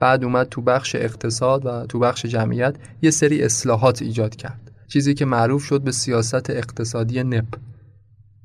بعد 0.00 0.24
اومد 0.24 0.48
تو 0.48 0.62
بخش 0.62 0.94
اقتصاد 0.94 1.66
و 1.66 1.86
تو 1.86 1.98
بخش 1.98 2.26
جمعیت 2.26 2.76
یه 3.02 3.10
سری 3.10 3.42
اصلاحات 3.42 4.02
ایجاد 4.02 4.36
کرد. 4.36 4.70
چیزی 4.88 5.14
که 5.14 5.24
معروف 5.24 5.64
شد 5.64 5.82
به 5.82 5.92
سیاست 5.92 6.50
اقتصادی 6.50 7.24
نپ. 7.24 7.54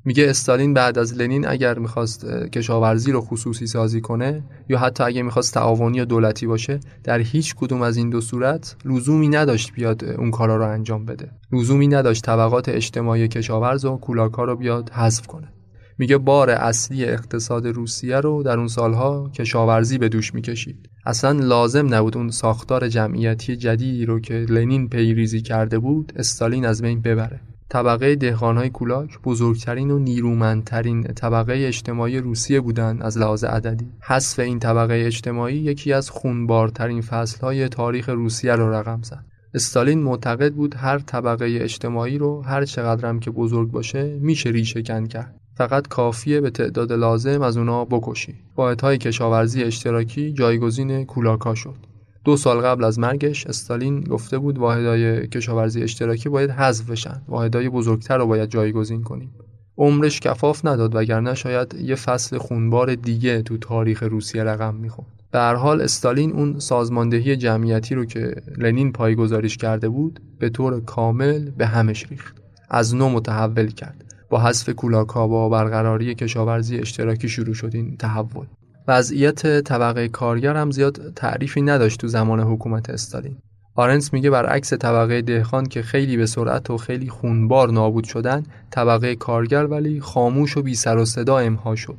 میگه 0.04 0.30
استالین 0.30 0.74
بعد 0.74 0.98
از 0.98 1.14
لنین 1.14 1.48
اگر 1.48 1.78
می‌خواست 1.78 2.26
کشاورزی 2.26 3.12
رو 3.12 3.20
خصوصی 3.20 3.66
سازی 3.66 4.00
کنه 4.00 4.42
یا 4.68 4.78
حتی 4.78 5.04
اگه 5.04 5.22
می‌خواست 5.22 5.54
تعاونی 5.54 5.96
یا 5.96 6.04
دولتی 6.04 6.46
باشه 6.46 6.80
در 7.04 7.18
هیچ 7.18 7.54
کدوم 7.54 7.82
از 7.82 7.96
این 7.96 8.10
دو 8.10 8.20
صورت 8.20 8.76
لزومی 8.84 9.28
نداشت 9.28 9.72
بیاد 9.72 10.04
اون 10.04 10.30
کارا 10.30 10.56
رو 10.56 10.68
انجام 10.68 11.04
بده. 11.04 11.30
لزومی 11.52 11.88
نداشت 11.88 12.24
طبقات 12.24 12.68
اجتماعی 12.68 13.28
کشاورز 13.28 13.84
و 13.84 13.96
کولاکا 13.96 14.44
رو 14.44 14.56
بیاد 14.56 14.90
حذف 14.90 15.26
کنه. 15.26 15.48
میگه 15.98 16.18
بار 16.18 16.50
اصلی 16.50 17.04
اقتصاد 17.04 17.66
روسیه 17.66 18.16
رو 18.16 18.42
در 18.42 18.58
اون 18.58 18.68
سالها 18.68 19.30
کشاورزی 19.34 19.98
به 19.98 20.08
دوش 20.08 20.34
می‌کشید. 20.34 20.90
اصلا 21.06 21.32
لازم 21.32 21.94
نبود 21.94 22.16
اون 22.16 22.30
ساختار 22.30 22.88
جمعیتی 22.88 23.56
جدیدی 23.56 24.06
رو 24.06 24.20
که 24.20 24.34
لنین 24.34 24.88
پیریزی 24.88 25.42
کرده 25.42 25.78
بود 25.78 26.12
استالین 26.16 26.66
از 26.66 26.82
بین 26.82 27.00
ببره. 27.00 27.40
طبقه 27.68 28.16
دهقانهای 28.16 28.70
کولاک 28.70 29.18
بزرگترین 29.24 29.90
و 29.90 29.98
نیرومندترین 29.98 31.02
طبقه 31.02 31.52
اجتماعی 31.56 32.18
روسیه 32.18 32.60
بودند 32.60 33.02
از 33.02 33.18
لحاظ 33.18 33.44
عددی. 33.44 33.88
حذف 34.02 34.38
این 34.38 34.58
طبقه 34.58 35.02
اجتماعی 35.06 35.56
یکی 35.56 35.92
از 35.92 36.10
خونبارترین 36.10 37.00
فصلهای 37.00 37.68
تاریخ 37.68 38.08
روسیه 38.08 38.52
رو 38.52 38.72
رقم 38.72 39.02
زد. 39.02 39.24
استالین 39.54 40.02
معتقد 40.02 40.52
بود 40.52 40.74
هر 40.74 40.98
طبقه 40.98 41.58
اجتماعی 41.60 42.18
رو 42.18 42.42
هر 42.42 42.64
چقدرم 42.64 43.20
که 43.20 43.30
بزرگ 43.30 43.70
باشه 43.70 44.18
میشه 44.20 44.50
ریشه 44.50 44.82
کن 44.82 45.06
کرد. 45.06 45.43
فقط 45.56 45.88
کافیه 45.88 46.40
به 46.40 46.50
تعداد 46.50 46.92
لازم 46.92 47.42
از 47.42 47.56
اونا 47.56 47.84
بکشی. 47.84 48.34
واحدهای 48.56 48.98
کشاورزی 48.98 49.62
اشتراکی 49.62 50.32
جایگزین 50.32 51.04
کولاکا 51.04 51.54
شد. 51.54 51.76
دو 52.24 52.36
سال 52.36 52.60
قبل 52.60 52.84
از 52.84 52.98
مرگش 52.98 53.46
استالین 53.46 54.00
گفته 54.00 54.38
بود 54.38 54.58
واحدهای 54.58 55.28
کشاورزی 55.28 55.82
اشتراکی 55.82 56.28
باید 56.28 56.50
حذف 56.50 56.90
بشن. 56.90 57.22
واحدهای 57.28 57.68
بزرگتر 57.68 58.18
رو 58.18 58.26
باید 58.26 58.50
جایگزین 58.50 59.02
کنیم. 59.02 59.34
عمرش 59.78 60.20
کفاف 60.20 60.64
نداد 60.64 60.94
وگرنه 60.94 61.34
شاید 61.34 61.74
یه 61.74 61.94
فصل 61.94 62.38
خونبار 62.38 62.94
دیگه 62.94 63.42
تو 63.42 63.58
تاریخ 63.58 64.02
روسیه 64.02 64.44
رقم 64.44 64.74
می‌خورد. 64.74 65.08
به 65.30 65.38
هر 65.38 65.54
حال 65.54 65.80
استالین 65.80 66.32
اون 66.32 66.58
سازماندهی 66.58 67.36
جمعیتی 67.36 67.94
رو 67.94 68.04
که 68.04 68.34
لنین 68.58 68.92
پایگذاریش 68.92 69.56
کرده 69.56 69.88
بود 69.88 70.20
به 70.38 70.48
طور 70.48 70.80
کامل 70.80 71.50
به 71.50 71.66
همش 71.66 72.06
ریخت. 72.10 72.36
از 72.70 72.94
نو 72.94 73.08
متحول 73.08 73.66
کرد. 73.66 74.03
با 74.30 74.40
حذف 74.40 74.68
کولاکا 74.68 75.28
با 75.28 75.48
برقراری 75.48 76.14
کشاورزی 76.14 76.78
اشتراکی 76.78 77.28
شروع 77.28 77.54
شد 77.54 77.70
این 77.74 77.96
تحول. 77.96 78.46
وضعیت 78.88 79.60
طبقه 79.60 80.08
کارگر 80.08 80.56
هم 80.56 80.70
زیاد 80.70 81.12
تعریفی 81.16 81.62
نداشت 81.62 82.00
تو 82.00 82.08
زمان 82.08 82.40
حکومت 82.40 82.90
استالین. 82.90 83.36
آرنس 83.76 84.12
میگه 84.12 84.30
برعکس 84.30 84.72
طبقه 84.74 85.22
دهخان 85.22 85.66
که 85.66 85.82
خیلی 85.82 86.16
به 86.16 86.26
سرعت 86.26 86.70
و 86.70 86.76
خیلی 86.76 87.08
خونبار 87.08 87.70
نابود 87.70 88.04
شدن 88.04 88.42
طبقه 88.70 89.14
کارگر 89.14 89.66
ولی 89.66 90.00
خاموش 90.00 90.56
و 90.56 90.62
بی 90.62 90.74
سر 90.74 90.96
و 90.96 91.04
صدا 91.04 91.38
امها 91.38 91.74
شد. 91.74 91.98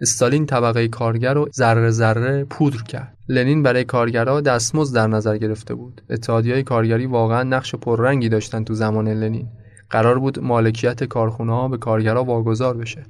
استالین 0.00 0.46
طبقه 0.46 0.88
کارگر 0.88 1.34
رو 1.34 1.48
ذره 1.54 1.90
ذره 1.90 2.44
پودر 2.44 2.82
کرد. 2.82 3.16
لنین 3.28 3.62
برای 3.62 3.84
کارگرها 3.84 4.40
دستمزد 4.40 4.94
در 4.94 5.06
نظر 5.06 5.36
گرفته 5.36 5.74
بود. 5.74 6.02
اتحادیه 6.10 6.62
کارگری 6.62 7.06
واقعا 7.06 7.42
نقش 7.42 7.74
پررنگی 7.74 8.28
داشتن 8.28 8.64
تو 8.64 8.74
زمان 8.74 9.08
لنین. 9.08 9.48
قرار 9.94 10.18
بود 10.18 10.38
مالکیت 10.38 11.04
کارخونه 11.04 11.52
ها 11.52 11.68
به 11.68 11.78
کارگرها 11.78 12.24
واگذار 12.24 12.76
بشه. 12.76 13.02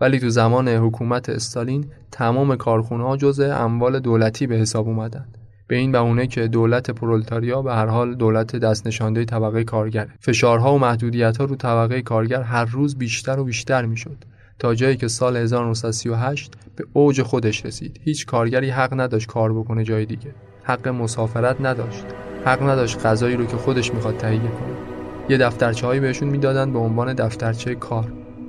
ولی 0.00 0.18
تو 0.18 0.28
زمان 0.28 0.68
حکومت 0.68 1.28
استالین 1.28 1.84
تمام 2.12 2.56
کارخونه 2.56 3.04
ها 3.04 3.16
جزء 3.16 3.54
اموال 3.56 4.00
دولتی 4.00 4.46
به 4.46 4.54
حساب 4.54 4.88
اومدن. 4.88 5.28
به 5.68 5.76
این 5.76 5.92
بهونه 5.92 6.26
که 6.26 6.48
دولت 6.48 6.90
پرولتاریا 6.90 7.62
به 7.62 7.74
هر 7.74 7.86
حال 7.86 8.14
دولت 8.14 8.56
دست 8.56 8.86
نشانده 8.86 9.24
طبقه 9.24 9.64
کارگر. 9.64 10.08
فشارها 10.20 10.74
و 10.74 10.78
محدودیت 10.78 11.36
ها 11.36 11.44
رو 11.44 11.56
طبقه 11.56 12.02
کارگر 12.02 12.42
هر 12.42 12.64
روز 12.64 12.98
بیشتر 12.98 13.38
و 13.38 13.44
بیشتر 13.44 13.86
می‌شد. 13.86 14.24
تا 14.58 14.74
جایی 14.74 14.96
که 14.96 15.08
سال 15.08 15.36
1938 15.36 16.52
به 16.76 16.84
اوج 16.92 17.22
خودش 17.22 17.66
رسید. 17.66 18.00
هیچ 18.04 18.26
کارگری 18.26 18.70
حق 18.70 19.00
نداشت 19.00 19.28
کار 19.28 19.52
بکنه 19.52 19.84
جای 19.84 20.06
دیگه. 20.06 20.34
حق 20.62 20.88
مسافرت 20.88 21.56
نداشت. 21.60 22.04
حق 22.44 22.62
نداشت 22.62 23.06
غذایی 23.06 23.36
رو 23.36 23.46
که 23.46 23.56
خودش 23.56 23.94
می‌خواد 23.94 24.16
تهیه 24.16 24.40
کنه. 24.40 24.89
یه 25.30 25.38
دفترچه 25.38 25.86
هایی 25.86 26.00
بهشون 26.00 26.28
می‌دادن 26.28 26.72
به 26.72 26.78
عنوان 26.78 27.14
دفترچه 27.14 27.74
کار. 27.74 28.04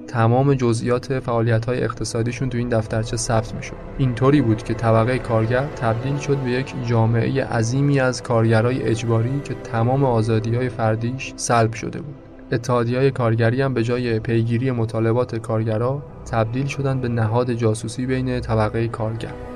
تمام 0.08 0.54
جزئیات 0.54 1.20
فعالیت 1.20 1.66
های 1.66 1.84
اقتصادیشون 1.84 2.50
تو 2.50 2.58
این 2.58 2.70
دفترچه 2.70 3.18
ثبت 3.18 3.56
می‌شد. 3.56 3.76
اینطوری 3.98 4.42
بود 4.42 4.64
که 4.64 4.74
طبقه 4.74 5.20
کارگر 5.20 5.66
تبدیل 5.66 6.18
شد 6.18 6.38
به 6.38 6.50
یک 6.50 6.74
جامعه 6.86 7.44
عظیمی 7.44 8.00
از 8.00 8.24
کارگرای 8.24 8.84
اجباری 8.84 9.42
که 9.44 9.54
تمام 9.54 10.04
آزادی 10.04 10.56
های 10.56 10.70
فردیش 10.70 11.34
سلب 11.36 11.74
شده 11.74 12.02
بود. 12.02 12.16
اتحادی 12.52 12.96
های 12.96 13.12
کارگری 13.12 13.62
هم 13.62 13.74
به 13.74 13.84
جای 13.84 14.20
پیگیری 14.20 14.72
مطالبات 14.72 15.36
کارگرا 15.36 16.04
تبدیل 16.32 16.66
شدن 16.66 17.02
به 17.02 17.08
نهاد 17.08 17.54
جاسوسی 17.54 18.06
بین 18.06 18.40
طبقه 18.40 18.88
کارگر. 18.88 19.51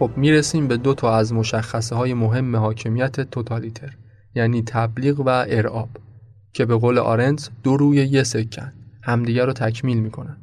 خب 0.00 0.10
می‌رسیم 0.16 0.68
به 0.68 0.76
دو 0.76 0.94
تا 0.94 1.16
از 1.16 1.32
مشخصه 1.32 1.96
های 1.96 2.14
مهم 2.14 2.56
حاکمیت 2.56 3.20
توتالیتر 3.20 3.96
یعنی 4.34 4.62
تبلیغ 4.62 5.20
و 5.20 5.28
ارعاب 5.48 5.88
که 6.52 6.64
به 6.64 6.76
قول 6.76 6.98
آرنت 6.98 7.50
دو 7.62 7.76
روی 7.76 7.96
یه 7.96 8.22
سکن 8.22 8.72
همدیگر 9.02 9.46
رو 9.46 9.52
تکمیل 9.52 10.00
می‌کنن. 10.00 10.36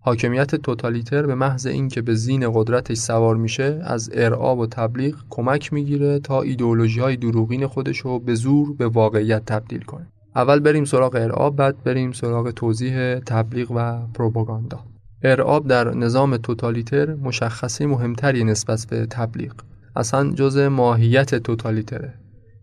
حاکمیت 0.00 0.54
توتالیتر 0.54 1.26
به 1.26 1.34
محض 1.34 1.66
اینکه 1.66 2.02
به 2.02 2.14
زین 2.14 2.50
قدرتش 2.52 2.96
سوار 2.96 3.36
میشه 3.36 3.80
از 3.84 4.10
ارعاب 4.14 4.58
و 4.58 4.66
تبلیغ 4.66 5.14
کمک 5.30 5.72
می‌گیره 5.72 6.18
تا 6.18 6.42
ایدئولوژی 6.42 7.00
های 7.00 7.16
دروغین 7.16 7.66
خودش 7.66 7.98
رو 7.98 8.18
به 8.18 8.34
زور 8.34 8.72
به 8.72 8.88
واقعیت 8.88 9.44
تبدیل 9.44 9.82
کنه. 9.82 10.06
اول 10.36 10.60
بریم 10.60 10.84
سراغ 10.84 11.14
ارعاب 11.14 11.56
بعد 11.56 11.84
بریم 11.84 12.12
سراغ 12.12 12.50
توضیح 12.50 13.18
تبلیغ 13.18 13.70
و 13.70 14.06
پروپاگاندا. 14.14 14.84
ارعاب 15.22 15.68
در 15.68 15.94
نظام 15.94 16.36
توتالیتر 16.36 17.14
مشخصه 17.14 17.86
مهمتری 17.86 18.44
نسبت 18.44 18.86
به 18.90 19.06
تبلیغ 19.06 19.52
اصلا 19.96 20.30
جزء 20.32 20.68
ماهیت 20.68 21.34
توتالیتره. 21.34 22.14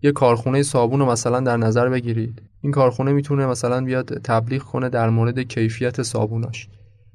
یه 0.04 0.12
کارخونه 0.12 0.64
صابون 0.64 1.00
رو 1.00 1.12
مثلا 1.12 1.40
در 1.40 1.58
نظر 1.58 1.90
بگیرید. 1.90 2.42
این 2.62 2.72
کارخونه 2.72 3.12
می‌تونه 3.12 3.48
مثلا 3.48 3.82
بیاد 3.82 4.18
تبلیغ 4.18 4.62
کنه 4.62 4.90
در 4.90 5.10
مورد 5.10 5.40
کیفیت 5.40 6.02
صابوناش. 6.02 6.68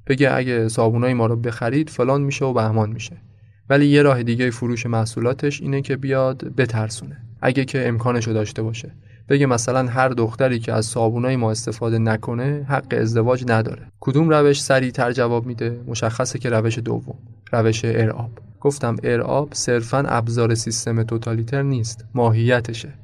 بگه 0.07 0.35
اگه 0.35 0.69
صابونای 0.69 1.15
ما 1.15 1.27
رو 1.27 1.37
بخرید 1.37 1.91
فلان 1.91 2.23
میشه 2.23 2.45
و 2.45 2.53
بهمان 2.53 2.91
میشه. 2.91 3.17
ولی 3.71 3.87
یه 3.87 4.03
راه 4.03 4.23
دیگه 4.23 4.51
فروش 4.51 4.87
محصولاتش 4.87 5.61
اینه 5.61 5.83
که 5.83 5.97
بیاد 5.97 6.45
بترسونه. 6.57 7.17
اگه 7.41 7.65
که 7.65 7.89
امکانشو 7.89 8.33
داشته 8.33 8.63
باشه. 8.63 8.93
بگه 9.29 9.47
مثلا 9.47 9.89
هر 9.89 10.09
دختری 10.09 10.59
که 10.59 10.73
از 10.73 10.87
صابونای 10.87 11.37
ما 11.37 11.51
استفاده 11.51 11.99
نکنه 11.99 12.67
حق 12.69 12.95
ازدواج 13.01 13.45
نداره. 13.49 13.93
کدوم 14.01 14.31
روش 14.31 14.63
سریعتر 14.63 15.13
جواب 15.13 15.47
میده؟ 15.47 15.81
مشخصه 15.87 16.39
که 16.39 16.51
روش 16.51 16.79
دوم 16.79 17.19
روش 17.53 17.85
ارعاب. 17.85 18.31
گفتم 18.61 18.97
ارعاب 19.03 19.49
صرفا 19.53 19.99
ابزار 19.99 20.55
سیستم 20.55 21.03
توتالیتر 21.03 21.63
نیست 21.63 22.05
ماهیتشه. 22.15 22.95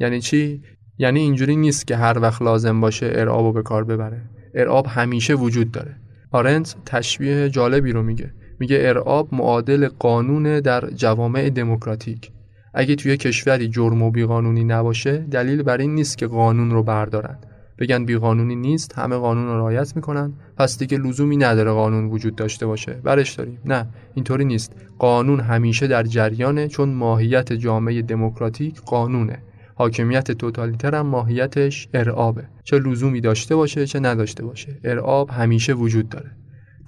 یعنی 0.00 0.20
چی؟ 0.20 0.62
یعنی 0.98 1.20
اینجوری 1.20 1.56
نیست 1.56 1.86
که 1.86 1.96
هر 1.96 2.18
وقت 2.18 2.42
لازم 2.42 2.80
باشه 2.80 3.12
ارعابو 3.14 3.52
به 3.52 3.62
کار 3.62 3.84
ببره. 3.84 4.22
ارعاب 4.54 4.86
همیشه 4.86 5.34
وجود 5.34 5.70
داره. 5.70 5.96
آرنت 6.32 6.76
تشبیه 6.86 7.50
جالبی 7.50 7.92
رو 7.92 8.02
میگه. 8.02 8.32
میگه 8.60 8.78
ارعاب 8.80 9.34
معادل 9.34 9.88
قانون 9.88 10.60
در 10.60 10.90
جوامع 10.90 11.50
دموکراتیک. 11.50 12.30
اگه 12.78 12.94
توی 12.94 13.16
کشوری 13.16 13.68
جرم 13.68 14.02
و 14.02 14.10
بیقانونی 14.10 14.64
نباشه 14.64 15.16
دلیل 15.16 15.62
بر 15.62 15.78
این 15.78 15.94
نیست 15.94 16.18
که 16.18 16.26
قانون 16.26 16.70
رو 16.70 16.82
بردارن. 16.82 17.38
بگن 17.78 18.04
بیقانونی 18.04 18.56
نیست 18.56 18.98
همه 18.98 19.16
قانون 19.16 19.46
رو 19.46 19.56
رعایت 19.56 19.96
می‌کنن 19.96 20.32
پس 20.56 20.78
دیگه 20.78 20.98
لزومی 20.98 21.36
نداره 21.36 21.70
قانون 21.70 22.04
وجود 22.04 22.34
داشته 22.34 22.66
باشه. 22.66 22.92
برش 22.92 23.34
داریم. 23.34 23.58
نه 23.64 23.86
اینطوری 24.14 24.44
نیست. 24.44 24.72
قانون 24.98 25.40
همیشه 25.40 25.86
در 25.86 26.02
جریانه 26.02 26.68
چون 26.68 26.88
ماهیت 26.88 27.52
جامعه 27.52 28.02
دموکراتیک 28.02 28.80
قانونه. 28.80 29.42
حاکمیت 29.74 30.32
توتالیتر 30.32 30.94
هم 30.94 31.06
ماهیتش 31.06 31.88
ارعابه. 31.94 32.44
چه 32.64 32.78
لزومی 32.78 33.20
داشته 33.20 33.56
باشه 33.56 33.86
چه 33.86 34.00
نداشته 34.00 34.44
باشه. 34.44 34.78
ارعاب 34.84 35.30
همیشه 35.30 35.72
وجود 35.72 36.08
داره. 36.08 36.30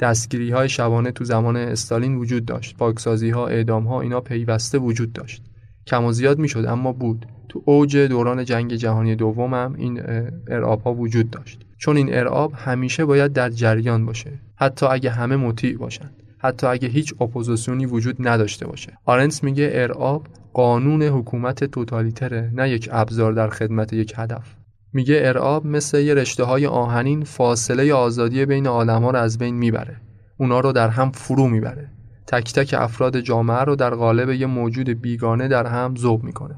دستگیری 0.01 0.51
های 0.51 0.69
شبانه 0.69 1.11
تو 1.11 1.25
زمان 1.25 1.57
استالین 1.57 2.15
وجود 2.15 2.45
داشت. 2.45 2.77
پاکسازی 2.77 3.31
ها 3.31 3.47
اعدام 3.47 3.85
ها 3.85 4.01
اینا 4.01 4.21
پیوسته 4.21 4.79
وجود 4.79 5.13
داشت. 5.13 5.48
کم 5.89 6.05
و 6.05 6.13
زیاد 6.13 6.39
می‌شد 6.39 6.67
اما 6.67 6.93
بود. 6.93 7.27
تو 7.49 7.63
اوج 7.65 7.97
دوران 7.97 8.45
جنگ 8.45 8.75
جهانی 8.75 9.17
دوم 9.17 9.55
هم 9.55 9.75
این 9.79 10.01
ارعاب 10.49 10.83
ها 10.83 10.95
وجود 10.95 11.31
داشت. 11.31 11.61
چون 11.79 11.97
این 11.97 12.15
ارعاب 12.15 12.53
همیشه 12.57 13.05
باید 13.05 13.33
در 13.33 13.51
جریان 13.51 14.07
باشه. 14.07 14.33
حتی 14.57 14.87
اگه 14.87 15.11
همه 15.11 15.37
مطیع 15.37 15.79
باشن 15.79 16.11
حتی 16.39 16.67
اگه 16.67 16.89
هیچ 16.89 17.15
اپوزیسیونی 17.21 17.87
وجود 17.87 18.29
نداشته 18.29 18.67
باشه. 18.67 18.93
آرنت 19.05 19.45
میگه 19.45 19.71
ارعاب 19.73 20.27
قانون 20.53 21.03
حکومت 21.03 21.65
توتالیتره 21.65 22.51
نه 22.55 22.71
یک 22.71 22.89
ابزار 22.93 23.33
در 23.33 23.49
خدمت 23.49 23.93
یک 23.93 24.13
هدف. 24.17 24.55
میگه 24.93 25.21
ارعاب 25.25 25.67
مثل 25.67 26.01
یه 26.01 26.15
رشته 26.15 26.45
های 26.45 26.67
آهنین 26.67 27.25
فاصله 27.25 27.95
آزادی 27.95 28.47
بین 28.47 28.67
آدم 28.67 29.03
ها 29.03 29.11
رو 29.11 29.19
از 29.19 29.39
بین 29.39 29.55
می‌بره. 29.55 29.97
اونا 30.37 30.61
رو 30.61 30.73
در 30.73 30.89
هم 30.89 31.11
فرو 31.11 31.49
می‌بره. 31.49 31.91
تک 32.31 32.53
تک 32.53 32.75
افراد 32.79 33.21
جامعه 33.21 33.61
رو 33.61 33.77
در 33.77 33.95
قالب 33.95 34.31
یه 34.31 34.47
موجود 34.47 34.89
بیگانه 34.89 35.49
در 35.49 35.67
هم 35.67 35.95
ذوب 35.99 36.25
می‌کنه. 36.25 36.55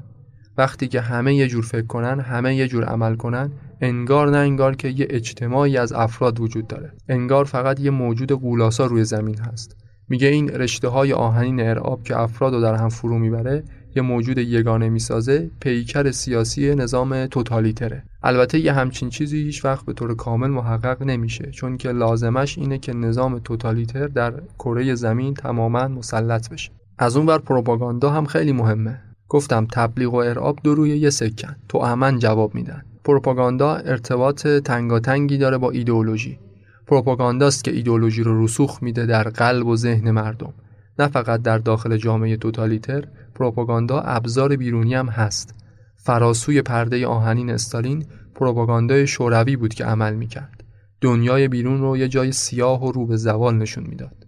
وقتی 0.57 0.87
که 0.87 1.01
همه 1.01 1.35
یه 1.35 1.47
جور 1.47 1.63
فکر 1.63 1.87
کنن 1.87 2.19
همه 2.19 2.55
یه 2.55 2.67
جور 2.67 2.83
عمل 2.83 3.15
کنن 3.15 3.51
انگار 3.81 4.29
نه 4.29 4.37
انگار 4.37 4.75
که 4.75 4.87
یه 4.87 5.07
اجتماعی 5.09 5.77
از 5.77 5.93
افراد 5.93 6.39
وجود 6.39 6.67
داره. 6.67 6.93
انگار 7.09 7.45
فقط 7.45 7.79
یه 7.79 7.91
موجود 7.91 8.31
غول‌آسا 8.31 8.85
روی 8.85 9.03
زمین 9.03 9.39
هست. 9.39 9.75
میگه 10.09 10.27
این 10.27 10.49
رشته 10.49 10.87
های 10.87 11.13
آهنین 11.13 11.59
ارعاب 11.59 12.03
که 12.03 12.19
افراد 12.19 12.53
رو 12.53 12.61
در 12.61 12.75
هم 12.75 12.89
فرو 12.89 13.19
می‌بره 13.19 13.63
یه 13.95 14.01
موجود 14.01 14.37
یگانه 14.37 14.89
می‌سازه 14.89 15.51
پیکر 15.59 16.11
سیاسی 16.11 16.75
نظام 16.75 17.25
توتالیتره. 17.25 18.03
البته 18.23 18.59
یه 18.59 18.73
همچین 18.73 19.09
چیزی 19.09 19.37
هیچ 19.37 19.65
وقت 19.65 19.85
به 19.85 19.93
طور 19.93 20.15
کامل 20.15 20.47
محقق 20.47 21.03
نمیشه 21.03 21.51
چون 21.51 21.77
که 21.77 21.91
لازمش 21.91 22.57
اینه 22.57 22.77
که 22.77 22.93
نظام 22.93 23.39
توتالیتر 23.39 24.07
در 24.07 24.33
کره 24.59 24.95
زمین 24.95 25.33
تماما 25.33 25.87
مسلط 25.87 26.49
بشه. 26.49 26.71
از 26.97 27.17
اون 27.17 27.25
بر 27.25 27.37
پروپاگاندا 27.37 28.09
هم 28.09 28.25
خیلی 28.25 28.51
مهمه. 28.51 29.01
گفتم 29.29 29.67
تبلیغ 29.71 30.13
و 30.13 30.17
ارعاب 30.17 30.59
دو 30.63 30.75
روی 30.75 30.97
یه 30.97 31.09
سکن. 31.09 31.55
تو 31.69 31.77
امن 31.77 32.19
جواب 32.19 32.55
میدن. 32.55 32.81
پروپاگاندا 33.03 33.75
ارتباط 33.75 34.47
تنگاتنگی 34.47 35.37
داره 35.37 35.57
با 35.57 35.71
ایدئولوژی. 35.71 36.39
پروپاگانداست 36.87 37.63
که 37.63 37.71
ایدئولوژی 37.71 38.23
رو 38.23 38.43
رسوخ 38.43 38.83
میده 38.83 39.05
در 39.05 39.23
قلب 39.23 39.67
و 39.67 39.75
ذهن 39.75 40.11
مردم. 40.11 40.53
نه 40.99 41.07
فقط 41.07 41.41
در 41.41 41.57
داخل 41.57 41.97
جامعه 41.97 42.37
توتالیتر 42.37 43.07
پروپاگاندا 43.35 43.99
ابزار 43.99 44.55
بیرونی 44.55 44.95
هم 44.95 45.07
هست. 45.07 45.55
فراسوی 45.97 46.61
پرده 46.61 47.07
آهنین 47.07 47.49
استالین 47.49 48.05
پروپاگاندای 48.35 49.07
شوروی 49.07 49.55
بود 49.55 49.73
که 49.73 49.85
عمل 49.85 50.15
می‌کرد. 50.15 50.63
دنیای 51.01 51.47
بیرون 51.47 51.81
رو 51.81 51.97
یه 51.97 52.07
جای 52.07 52.31
سیاه 52.31 52.83
و 52.83 52.91
رو 52.91 53.05
به 53.05 53.17
زوال 53.17 53.55
نشون 53.55 53.83
می‌داد. 53.83 54.27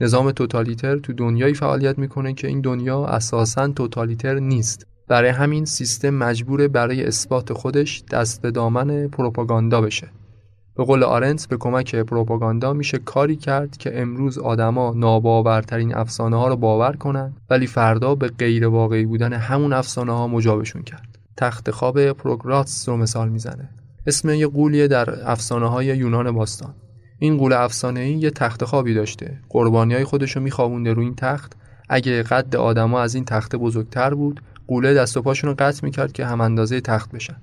نظام 0.00 0.30
توتالیتر 0.30 0.98
تو 0.98 1.12
دنیایی 1.12 1.54
فعالیت 1.54 1.98
می‌کنه 1.98 2.34
که 2.34 2.48
این 2.48 2.60
دنیا 2.60 3.06
اساسا 3.06 3.68
توتالیتر 3.68 4.38
نیست. 4.38 4.86
برای 5.08 5.30
همین 5.30 5.64
سیستم 5.64 6.10
مجبور 6.10 6.68
برای 6.68 7.04
اثبات 7.04 7.52
خودش 7.52 8.04
دست 8.10 8.42
به 8.42 8.50
دامن 8.50 9.08
پروپاگاندا 9.08 9.80
بشه. 9.80 10.08
به 10.74 10.84
قول 10.84 11.02
آرنت 11.02 11.48
به 11.48 11.56
کمک 11.56 11.94
پروپاگاندا 11.94 12.72
میشه 12.72 12.98
کاری 12.98 13.36
کرد 13.36 13.76
که 13.76 14.00
امروز 14.00 14.38
آدما 14.38 14.92
ناباورترین 14.96 15.94
افسانه 15.96 16.36
ها 16.36 16.48
رو 16.48 16.56
باور 16.56 16.96
کنن 16.96 17.32
ولی 17.50 17.66
فردا 17.66 18.14
به 18.14 18.28
غیر 18.28 18.66
واقعی 18.66 19.06
بودن 19.06 19.32
همون 19.32 19.72
افسانه 19.72 20.12
ها 20.12 20.28
مجابشون 20.28 20.82
کرد. 20.82 21.18
تخت 21.36 21.70
خواب 21.70 22.12
پروگراتس 22.12 22.88
رو 22.88 22.96
مثال 22.96 23.28
می‌زنه. 23.28 23.68
اسم 24.06 24.28
یه 24.30 24.46
قولیه 24.46 24.88
در 24.88 25.30
افسانه 25.30 25.66
های 25.66 25.86
یونان 25.86 26.30
باستان. 26.30 26.74
این 27.18 27.36
قول 27.36 27.52
افسانه 27.52 28.00
ای 28.00 28.12
یه 28.12 28.30
تخت 28.30 28.64
خوابی 28.64 28.94
داشته. 28.94 29.38
قربانی 29.48 29.94
های 29.94 30.04
خودش 30.04 30.36
رو 30.36 30.42
میخوابونده 30.42 30.92
روی 30.92 31.04
این 31.04 31.14
تخت. 31.14 31.52
اگه 31.88 32.22
قد 32.22 32.56
آدما 32.56 33.00
از 33.00 33.14
این 33.14 33.24
تخت 33.24 33.56
بزرگتر 33.56 34.14
بود 34.14 34.40
قوله 34.66 34.94
دست 34.94 35.16
و 35.16 35.22
پاشون 35.22 35.50
رو 35.50 35.56
قطع 35.58 35.84
می‌کرد 35.84 36.12
که 36.12 36.26
هم 36.26 36.40
اندازه 36.40 36.80
تخت 36.80 37.12
بشن. 37.12 37.36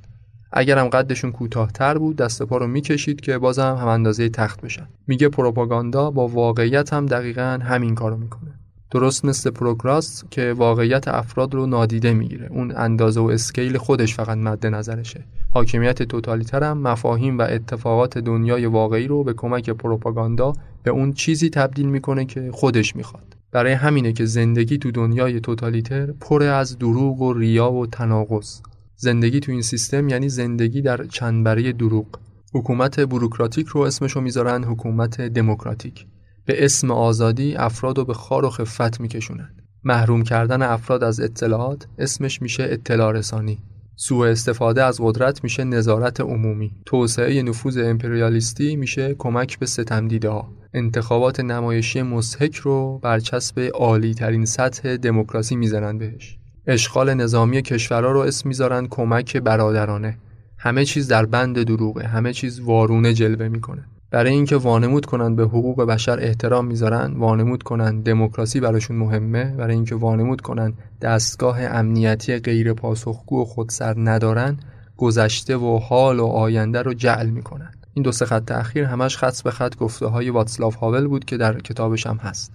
اگرم 0.51 0.87
قدشون 0.87 1.31
کوتاهتر 1.31 1.97
بود 1.97 2.15
دست 2.15 2.43
پا 2.43 2.57
رو 2.57 2.67
می‌کشید 2.67 3.21
که 3.21 3.37
بازم 3.37 3.77
هم 3.81 3.87
اندازه 3.87 4.29
تخت 4.29 4.61
بشن. 4.61 4.87
میگه 5.07 5.29
پروپاگاندا 5.29 6.11
با 6.11 6.27
واقعیت 6.27 6.93
هم 6.93 7.05
دقیقا 7.05 7.59
همین 7.63 7.95
کارو 7.95 8.17
می‌کنه. 8.17 8.51
درست 8.91 9.25
مثل 9.25 9.49
پروگراس 9.49 10.23
که 10.31 10.53
واقعیت 10.57 11.07
افراد 11.07 11.53
رو 11.53 11.65
نادیده 11.65 12.13
می‌گیره. 12.13 12.47
اون 12.51 12.73
اندازه 12.75 13.19
و 13.19 13.23
اسکیل 13.23 13.77
خودش 13.77 14.15
فقط 14.15 14.37
مد 14.37 14.65
نظرشه. 14.65 15.25
حاکمیت 15.49 16.03
توتالیتر 16.03 16.63
هم 16.63 16.77
مفاهیم 16.77 17.37
و 17.37 17.41
اتفاقات 17.41 18.17
دنیای 18.17 18.65
واقعی 18.65 19.07
رو 19.07 19.23
به 19.23 19.33
کمک 19.33 19.69
پروپاگاندا 19.69 20.53
به 20.83 20.91
اون 20.91 21.13
چیزی 21.13 21.49
تبدیل 21.49 21.85
می‌کنه 21.85 22.25
که 22.25 22.49
خودش 22.53 22.95
می‌خواد. 22.95 23.37
برای 23.51 23.73
همینه 23.73 24.13
که 24.13 24.25
زندگی 24.25 24.77
تو 24.77 24.91
دنیای 24.91 25.39
توتالیتر 25.39 26.05
پر 26.05 26.43
از 26.43 26.77
دروغ 26.77 27.21
و 27.21 27.33
ریا 27.33 27.71
و 27.71 27.87
تناقض. 27.87 28.61
زندگی 28.99 29.39
تو 29.39 29.51
این 29.51 29.61
سیستم 29.61 30.09
یعنی 30.09 30.29
زندگی 30.29 30.81
در 30.81 31.05
چندبره 31.05 31.71
دروغ. 31.71 32.07
حکومت 32.53 32.99
بروکراتیک 32.99 33.67
رو 33.67 33.81
اسمشو 33.81 34.21
می‌ذارن 34.21 34.63
حکومت 34.63 35.21
دموکراتیک. 35.21 36.05
به 36.45 36.65
اسم 36.65 36.91
آزادی 36.91 37.55
افراد 37.55 37.97
رو 37.97 38.05
به 38.05 38.13
خار 38.13 38.45
و 38.45 38.49
خفت 38.49 39.01
میکشونن. 39.01 39.49
محروم 39.83 40.23
کردن 40.23 40.61
افراد 40.61 41.03
از 41.03 41.19
اطلاعات 41.19 41.87
اسمش 41.97 42.41
میشه 42.41 42.63
اطلاع 42.63 43.11
رسانی. 43.11 43.59
سوء 43.95 44.27
استفاده 44.27 44.83
از 44.83 44.97
قدرت 45.01 45.43
میشه 45.43 45.63
نظارت 45.63 46.21
عمومی. 46.21 46.71
توسعه 46.85 47.43
نفوذ 47.43 47.77
امپریالیستی 47.77 48.75
میشه 48.75 49.15
کمک 49.17 49.59
به 49.59 49.65
ستمدیده 49.65 50.29
ها 50.29 50.53
انتخابات 50.73 51.39
نمایشی 51.39 52.01
مسحک 52.01 52.55
رو 52.55 52.99
برچسب 53.03 53.59
عالی 53.59 54.13
ترین 54.13 54.45
سطح 54.45 54.95
دموکراسی 54.95 55.55
می‌زنن 55.55 55.97
بهش. 55.97 56.36
اشغال 56.67 57.13
نظامی 57.13 57.61
کشورها 57.61 58.11
رو 58.11 58.19
اسم 58.19 58.49
می‌ذارن 58.49 58.87
کمک 58.87 59.37
برادرانه. 59.37 60.17
همه 60.57 60.85
چیز 60.85 61.07
در 61.07 61.25
بند 61.25 61.63
دروغه. 61.63 62.03
همه 62.03 62.33
چیز 62.33 62.59
وارونه 62.59 63.13
جلوه 63.13 63.47
می‌کنه. 63.47 63.85
برای 64.11 64.31
اینکه 64.31 64.55
وانمود 64.55 65.05
کنن 65.05 65.35
به 65.35 65.43
حقوق 65.43 65.83
بشر 65.83 66.19
احترام 66.19 66.65
می‌ذارن 66.65 67.13
وانمود 67.13 67.63
کنن 67.63 68.01
دموکراسی 68.01 68.59
براشون 68.59 68.97
مهمه. 68.97 69.55
برای 69.57 69.75
اینکه 69.75 69.95
وانمود 69.95 70.41
کنن 70.41 70.73
دستگاه 71.01 71.61
امنیتی 71.61 72.37
غیر 72.39 72.73
پاسخگو 72.73 73.41
و 73.41 73.45
خودسر 73.45 73.95
ندارن 73.97 74.57
گذشته 74.97 75.57
و 75.57 75.77
حال 75.77 76.19
و 76.19 76.25
آینده 76.25 76.81
رو 76.81 76.93
جعل 76.93 77.29
می‌کنن. 77.29 77.71
این 77.93 78.03
دو 78.03 78.11
سه 78.11 78.25
خط 78.25 78.51
اخیر 78.51 78.83
همش 78.83 79.17
خط 79.17 79.41
به 79.41 79.51
خط 79.51 79.75
گفته 79.75 80.05
های 80.05 80.29
واتسلاف 80.29 80.75
هاول 80.75 81.07
بود 81.07 81.25
که 81.25 81.37
در 81.37 81.59
کتابش 81.59 82.07
هم 82.07 82.17
هست. 82.17 82.51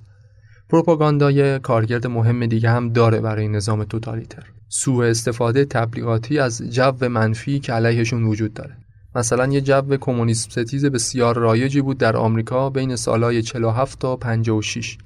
پروپاگاندا 0.72 1.58
کارگرد 1.58 2.06
مهم 2.06 2.46
دیگه 2.46 2.70
هم 2.70 2.88
داره 2.88 3.20
برای 3.20 3.48
نظام 3.48 3.84
توتالیتر. 3.84 4.42
سوء 4.68 5.06
استفاده 5.06 5.64
تبلیغاتی 5.64 6.38
از 6.38 6.62
جو 6.70 7.08
منفی 7.08 7.60
که 7.60 7.72
علیهشون 7.72 8.24
وجود 8.24 8.54
داره. 8.54 8.76
مثلا 9.14 9.46
یه 9.46 9.60
جو 9.60 9.96
کمونیسم 9.96 10.50
ستیز 10.50 10.84
بسیار 10.84 11.36
رایجی 11.36 11.80
بود 11.80 11.98
در 11.98 12.16
آمریکا 12.16 12.70
بین 12.70 12.96
سالهای 12.96 13.42
47 13.42 13.98
تا 13.98 14.16
56 14.16 14.98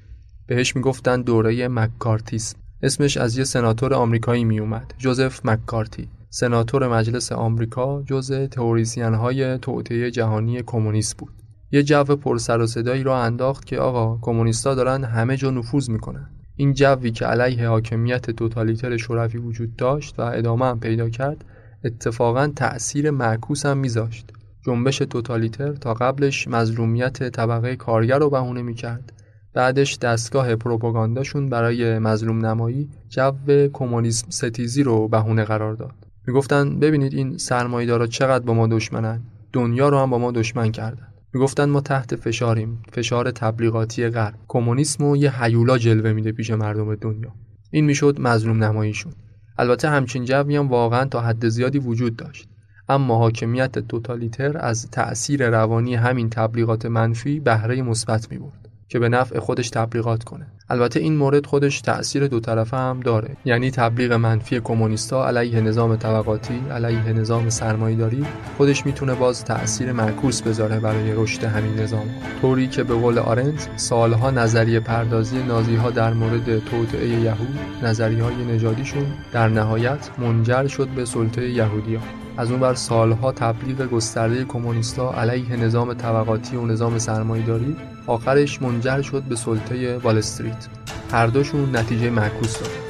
بهش 0.46 0.76
می‌گفتن 0.76 1.22
دوره 1.22 1.68
مکارتیسم 1.68 2.58
اسمش 2.82 3.16
از 3.16 3.38
یه 3.38 3.44
سناتور 3.44 3.94
آمریکایی 3.94 4.44
میومد 4.44 4.94
جوزف 4.98 5.46
مکارتی 5.46 6.08
سناتور 6.30 6.88
مجلس 6.88 7.32
آمریکا 7.32 8.02
جزء 8.02 8.46
تئوریسین 8.46 9.14
های 9.14 9.58
توطئه 9.58 10.10
جهانی 10.10 10.62
کمونیست 10.62 11.16
بود. 11.16 11.45
یه 11.70 11.82
جو 11.82 12.04
پر 12.04 12.38
سر 12.38 12.60
و 12.60 12.66
صدایی 12.66 13.02
را 13.02 13.22
انداخت 13.22 13.66
که 13.66 13.78
آقا 13.78 14.18
کمونیستا 14.22 14.74
دارن 14.74 15.04
همه 15.04 15.36
جا 15.36 15.50
نفوذ 15.50 15.90
می‌کنن. 15.90 16.30
این 16.56 16.72
جوی 16.72 17.10
که 17.10 17.26
علیه 17.26 17.68
حاکمیت 17.68 18.30
توتالیتر 18.30 18.96
شوروی 18.96 19.38
وجود 19.38 19.76
داشت 19.76 20.18
و 20.18 20.22
ادامه 20.22 20.66
هم 20.66 20.80
پیدا 20.80 21.08
کرد 21.08 21.44
اتفاقا 21.84 22.52
تأثیر 22.56 23.10
معکوس 23.10 23.66
هم 23.66 23.78
میذاشت. 23.78 24.32
جنبش 24.66 24.98
توتالیتر 24.98 25.72
تا 25.72 25.94
قبلش 25.94 26.48
مظلومیت 26.48 27.28
طبقه 27.30 27.76
کارگر 27.76 28.18
رو 28.18 28.30
بهونه 28.30 28.62
می‌کرد. 28.62 29.12
بعدش 29.54 29.98
دستگاه 29.98 30.56
پروپاگانداشون 30.56 31.48
برای 31.48 31.98
مظلوم 31.98 32.46
نمایی 32.46 32.88
جو 33.08 33.32
کمونیسم 33.72 34.26
ستیزی 34.30 34.82
رو 34.82 35.08
بهونه 35.08 35.44
قرار 35.44 35.74
داد. 35.74 35.94
می‌گفتن 36.26 36.78
ببینید 36.78 37.14
این 37.14 37.38
سرمایه‌دارا 37.38 38.06
چقدر 38.06 38.44
با 38.44 38.54
ما 38.54 38.66
دشمنن. 38.66 39.22
دنیا 39.52 39.88
رو 39.88 39.98
هم 39.98 40.10
با 40.10 40.18
ما 40.18 40.32
دشمن 40.32 40.72
کردن. 40.72 41.08
می‌گفتن 41.34 41.64
ما 41.64 41.80
تحت 41.80 42.16
فشاریم. 42.16 42.82
فشار 42.92 43.30
تبلیغاتی 43.30 44.08
غرب. 44.08 44.34
کمونیسم 44.48 45.04
و 45.04 45.16
یه 45.16 45.42
حیولا 45.42 45.78
جلوه 45.78 46.12
میده 46.12 46.32
پیش 46.32 46.50
مردم 46.50 46.94
دنیا. 46.94 47.32
این 47.70 47.84
می‌شد 47.84 48.20
مظلوم 48.20 48.64
نماییشون. 48.64 49.12
البته 49.58 49.88
همچین 49.88 50.24
جوی 50.24 50.56
هم 50.56 50.68
واقعا 50.68 51.04
تا 51.04 51.20
حد 51.20 51.48
زیادی 51.48 51.78
وجود 51.78 52.16
داشت. 52.16 52.48
اما 52.88 53.18
حاکمیت 53.18 53.78
توتالیتر 53.78 54.58
از 54.58 54.90
تأثیر 54.90 55.50
روانی 55.50 55.94
همین 55.94 56.30
تبلیغات 56.30 56.86
منفی 56.86 57.40
بهره 57.40 57.82
مثبت 57.82 58.30
می‌برد. 58.32 58.65
که 58.88 58.98
به 58.98 59.08
نفع 59.08 59.38
خودش 59.38 59.70
تبلیغات 59.70 60.24
کنه. 60.24 60.46
البته 60.68 61.00
این 61.00 61.16
مورد 61.16 61.46
خودش 61.46 61.80
تأثیر 61.80 62.26
دو 62.26 62.40
طرفه 62.40 62.76
هم 62.76 63.00
داره. 63.00 63.36
یعنی 63.44 63.70
تبلیغ 63.70 64.12
منفی 64.12 64.60
کمونیستا 64.60 65.26
علیه 65.28 65.60
نظام 65.60 65.96
طبقاتی 65.96 66.60
علیه 66.70 67.12
نظام 67.12 67.50
سرمایه‌داری 67.50 68.24
خودش 68.56 68.86
می‌تونه 68.86 69.14
باز 69.14 69.44
تأثیر 69.44 69.92
معکوس 69.92 70.42
بذاره 70.42 70.80
برای 70.80 71.12
رشد 71.12 71.44
همین 71.44 71.74
نظام. 71.74 72.06
طوری 72.40 72.68
که 72.68 72.82
به 72.82 72.94
قول 72.94 73.18
آرنت 73.18 73.68
سالها 73.76 74.30
نظریه 74.30 74.80
پردازی 74.80 75.42
نازی 75.42 75.76
ها 75.76 75.90
در 75.90 76.12
مورد 76.12 76.58
توطعه 76.58 77.08
یهود 77.08 77.58
نظریه 77.82 78.24
های 78.24 78.44
نژادیشون 78.44 79.06
در 79.32 79.48
نهایت 79.48 80.10
منجر 80.18 80.66
شد 80.66 80.88
به 80.88 81.04
سلطه 81.04 81.50
یهودیان 81.50 82.02
از 82.36 82.50
اون 82.50 82.60
بر 82.60 82.74
سالها 82.74 83.32
تبلیغ 83.32 83.86
گسترده 83.86 84.44
کمونیستا 84.44 85.12
علیه 85.12 85.56
نظام 85.56 85.94
طبقاتی 85.94 86.56
و 86.56 86.66
نظام 86.66 86.98
سرمایه‌داری 86.98 87.76
آخرش 88.06 88.62
منجر 88.62 89.02
شد 89.02 89.22
به 89.22 89.36
سلطه 89.36 89.98
وال 89.98 90.18
استریت. 90.18 90.66
هر 91.12 91.26
دوشون 91.26 91.76
نتیجه 91.76 92.10
معکوس 92.10 92.58
داد. 92.60 92.85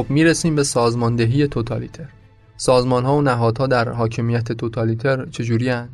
خب 0.00 0.10
می‌رسیم 0.10 0.54
به 0.54 0.64
سازماندهی 0.64 1.46
توتالیتر 1.46 2.08
سازمان 2.56 3.04
ها 3.04 3.16
و 3.16 3.22
نهادها 3.22 3.66
در 3.66 3.88
حاکمیت 3.88 4.52
توتالیتر 4.52 5.26
چجوری 5.26 5.68
هن؟ 5.68 5.88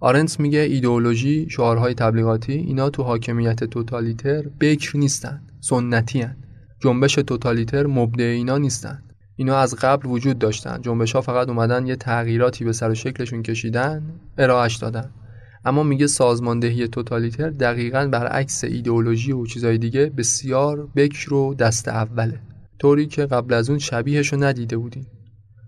آرنس 0.00 0.40
میگه 0.40 0.58
ایدئولوژی، 0.58 1.46
شعارهای 1.50 1.94
تبلیغاتی 1.94 2.52
اینا 2.52 2.90
تو 2.90 3.02
حاکمیت 3.02 3.64
توتالیتر 3.64 4.42
بکر 4.60 4.96
نیستن، 4.96 5.42
سنتی 5.60 6.20
هن. 6.20 6.36
جنبش 6.80 7.14
توتالیتر 7.14 7.86
مبدع 7.86 8.24
اینا 8.24 8.58
نیستن. 8.58 9.02
اینا 9.36 9.56
از 9.56 9.74
قبل 9.74 10.08
وجود 10.08 10.38
داشتن. 10.38 10.82
جنبش 10.82 11.12
ها 11.12 11.20
فقط 11.20 11.48
اومدن 11.48 11.86
یه 11.86 11.96
تغییراتی 11.96 12.64
به 12.64 12.72
سر 12.72 12.90
و 12.90 12.94
شکلشون 12.94 13.42
کشیدن، 13.42 14.02
ارائهش 14.38 14.76
دادن. 14.76 15.10
اما 15.64 15.82
میگه 15.82 16.06
سازماندهی 16.06 16.88
توتالیتر 16.88 17.50
دقیقا 17.50 18.08
برعکس 18.12 18.64
ایدئولوژی 18.64 19.32
و 19.32 19.46
چیزای 19.46 19.78
دیگه 19.78 20.06
بسیار 20.06 20.88
بکر 20.96 21.34
و 21.34 21.54
دست 21.54 21.88
اوله. 21.88 22.40
طوری 22.78 23.06
که 23.06 23.26
قبل 23.26 23.54
از 23.54 23.70
اون 23.70 23.78
شبیهش 23.78 24.32
رو 24.32 24.44
ندیده 24.44 24.76
بودیم. 24.76 25.06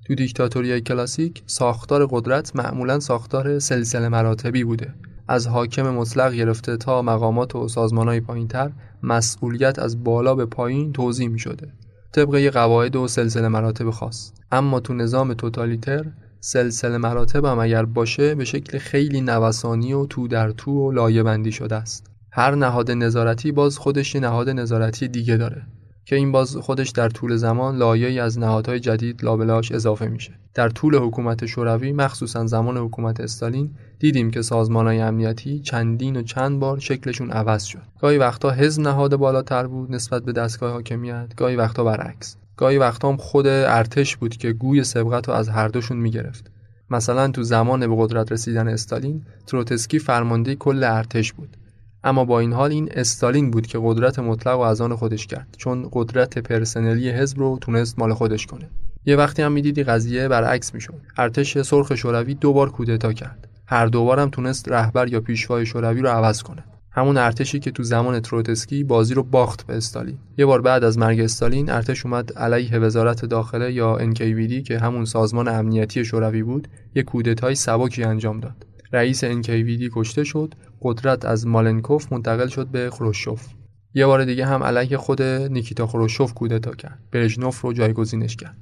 تو 0.06 0.14
دیکتاتوری 0.14 0.80
کلاسیک 0.80 1.42
ساختار 1.46 2.06
قدرت 2.10 2.56
معمولا 2.56 3.00
ساختار 3.00 3.58
سلسله 3.58 4.08
مراتبی 4.08 4.64
بوده. 4.64 4.94
از 5.28 5.46
حاکم 5.46 5.90
مطلق 5.90 6.32
گرفته 6.32 6.76
تا 6.76 7.02
مقامات 7.02 7.56
و 7.56 7.68
سازمانهای 7.68 8.20
پایینتر 8.20 8.70
مسئولیت 9.02 9.78
از 9.78 10.04
بالا 10.04 10.34
به 10.34 10.46
پایین 10.46 10.92
توضیح 10.92 11.28
می 11.28 11.38
شده 11.38 11.72
طبق 12.12 12.50
قواعد 12.52 12.96
و 12.96 13.08
سلسله 13.08 13.48
مراتب 13.48 13.90
خاص. 13.90 14.32
اما 14.52 14.80
تو 14.80 14.94
نظام 14.94 15.34
توتالیتر 15.34 16.04
سلسله 16.40 16.98
مراتب 16.98 17.44
هم 17.44 17.58
اگر 17.58 17.84
باشه 17.84 18.34
به 18.34 18.44
شکل 18.44 18.78
خیلی 18.78 19.20
نوسانی 19.20 19.92
و 19.92 20.06
تو 20.06 20.28
در 20.28 20.50
تو 20.50 20.70
و 20.72 20.92
لایه 20.92 21.22
بندی 21.22 21.52
شده 21.52 21.76
است. 21.76 22.10
هر 22.32 22.54
نهاد 22.54 22.90
نظارتی 22.90 23.52
باز 23.52 23.78
خودش 23.78 24.16
نهاد 24.16 24.48
نظارتی 24.48 25.08
دیگه 25.08 25.36
داره. 25.36 25.62
که 26.08 26.16
این 26.16 26.32
باز 26.32 26.56
خودش 26.56 26.90
در 26.90 27.08
طول 27.08 27.36
زمان 27.36 27.76
لایه‌ای 27.76 28.20
از 28.20 28.38
نهادهای 28.38 28.80
جدید 28.80 29.24
لابلاش 29.24 29.72
اضافه 29.72 30.08
میشه. 30.08 30.32
در 30.54 30.68
طول 30.68 30.96
حکومت 30.96 31.46
شوروی 31.46 31.92
مخصوصا 31.92 32.46
زمان 32.46 32.76
حکومت 32.76 33.20
استالین 33.20 33.70
دیدیم 33.98 34.30
که 34.30 34.42
سازمانهای 34.42 35.00
امنیتی 35.00 35.60
چندین 35.60 36.16
و 36.16 36.22
چند 36.22 36.60
بار 36.60 36.78
شکلشون 36.78 37.30
عوض 37.30 37.64
شد. 37.64 37.82
گاهی 38.00 38.18
وقتا 38.18 38.50
حزب 38.50 38.82
نهاد 38.82 39.16
بالاتر 39.16 39.66
بود 39.66 39.94
نسبت 39.94 40.22
به 40.22 40.32
دستگاه 40.32 40.72
حاکمیت 40.72 41.34
گاهی 41.36 41.56
وقتا 41.56 41.84
برعکس. 41.84 42.36
گاهی 42.56 42.78
وقتا 42.78 43.08
هم 43.08 43.16
خود 43.16 43.46
ارتش 43.46 44.16
بود 44.16 44.36
که 44.36 44.52
گوی 44.52 44.84
سبقت 44.84 45.28
رو 45.28 45.34
از 45.34 45.48
هر 45.48 45.68
دوشون 45.68 45.96
می‌گرفت. 45.96 46.50
مثلا 46.90 47.28
تو 47.28 47.42
زمان 47.42 47.80
به 47.80 47.96
قدرت 47.98 48.32
رسیدن 48.32 48.68
استالین 48.68 49.22
تروتسکی 49.46 49.98
فرمانده 49.98 50.54
کل 50.54 50.84
ارتش 50.84 51.32
بود. 51.32 51.56
اما 52.04 52.24
با 52.24 52.40
این 52.40 52.52
حال 52.52 52.70
این 52.70 52.88
استالین 52.92 53.50
بود 53.50 53.66
که 53.66 53.78
قدرت 53.82 54.18
مطلق 54.18 54.58
و 54.58 54.60
از 54.60 54.80
آن 54.80 54.96
خودش 54.96 55.26
کرد 55.26 55.54
چون 55.56 55.88
قدرت 55.92 56.38
پرسنلی 56.38 57.10
حزب 57.10 57.38
رو 57.38 57.58
تونست 57.60 57.98
مال 57.98 58.14
خودش 58.14 58.46
کنه. 58.46 58.70
یه 59.06 59.16
وقتی 59.16 59.42
هم 59.42 59.52
می‌دیدی 59.52 59.82
قضیه 59.82 60.28
برعکس 60.28 60.74
می‌شد. 60.74 61.00
ارتش 61.16 61.58
سرخ 61.58 61.94
شوروی 61.94 62.34
دو 62.34 62.52
بار 62.52 62.70
کودتا 62.70 63.12
کرد. 63.12 63.48
هر 63.66 63.86
دوبار 63.86 64.20
هم 64.20 64.30
تونست 64.30 64.68
رهبر 64.68 65.08
یا 65.08 65.20
پیشوای 65.20 65.66
شوروی 65.66 66.00
رو 66.00 66.08
عوض 66.08 66.42
کنه. 66.42 66.64
همون 66.90 67.16
ارتشی 67.16 67.58
که 67.58 67.70
تو 67.70 67.82
زمان 67.82 68.20
تروتسکی 68.20 68.84
بازی 68.84 69.14
رو 69.14 69.22
باخت 69.22 69.66
به 69.66 69.76
استالین. 69.76 70.18
یه 70.38 70.46
بار 70.46 70.60
بعد 70.60 70.84
از 70.84 70.98
مرگ 70.98 71.20
استالین 71.20 71.70
ارتش 71.70 72.06
اومد 72.06 72.32
علیه 72.32 72.78
وزارت 72.78 73.24
داخله 73.24 73.72
یا 73.72 73.98
NKVD 73.98 74.62
که 74.62 74.78
همون 74.78 75.04
سازمان 75.04 75.48
امنیتی 75.48 76.04
شوروی 76.04 76.42
بود 76.42 76.68
یه 76.94 77.02
کودتای 77.02 77.54
سبکی 77.54 78.04
انجام 78.04 78.40
داد. 78.40 78.66
رئیس 78.92 79.24
NKVD 79.24 79.90
کشته 79.94 80.24
شد. 80.24 80.54
قدرت 80.82 81.24
از 81.24 81.46
مالنکوف 81.46 82.12
منتقل 82.12 82.46
شد 82.46 82.66
به 82.66 82.90
خروشوف 82.90 83.46
یه 83.94 84.06
بار 84.06 84.24
دیگه 84.24 84.46
هم 84.46 84.62
علیه 84.62 84.96
خود 84.96 85.22
نیکیتا 85.22 85.86
خروشوف 85.86 86.34
کودتا 86.34 86.74
کرد. 86.74 86.98
برژنوف 87.12 87.60
رو 87.60 87.72
جایگزینش 87.72 88.36
کرد. 88.36 88.56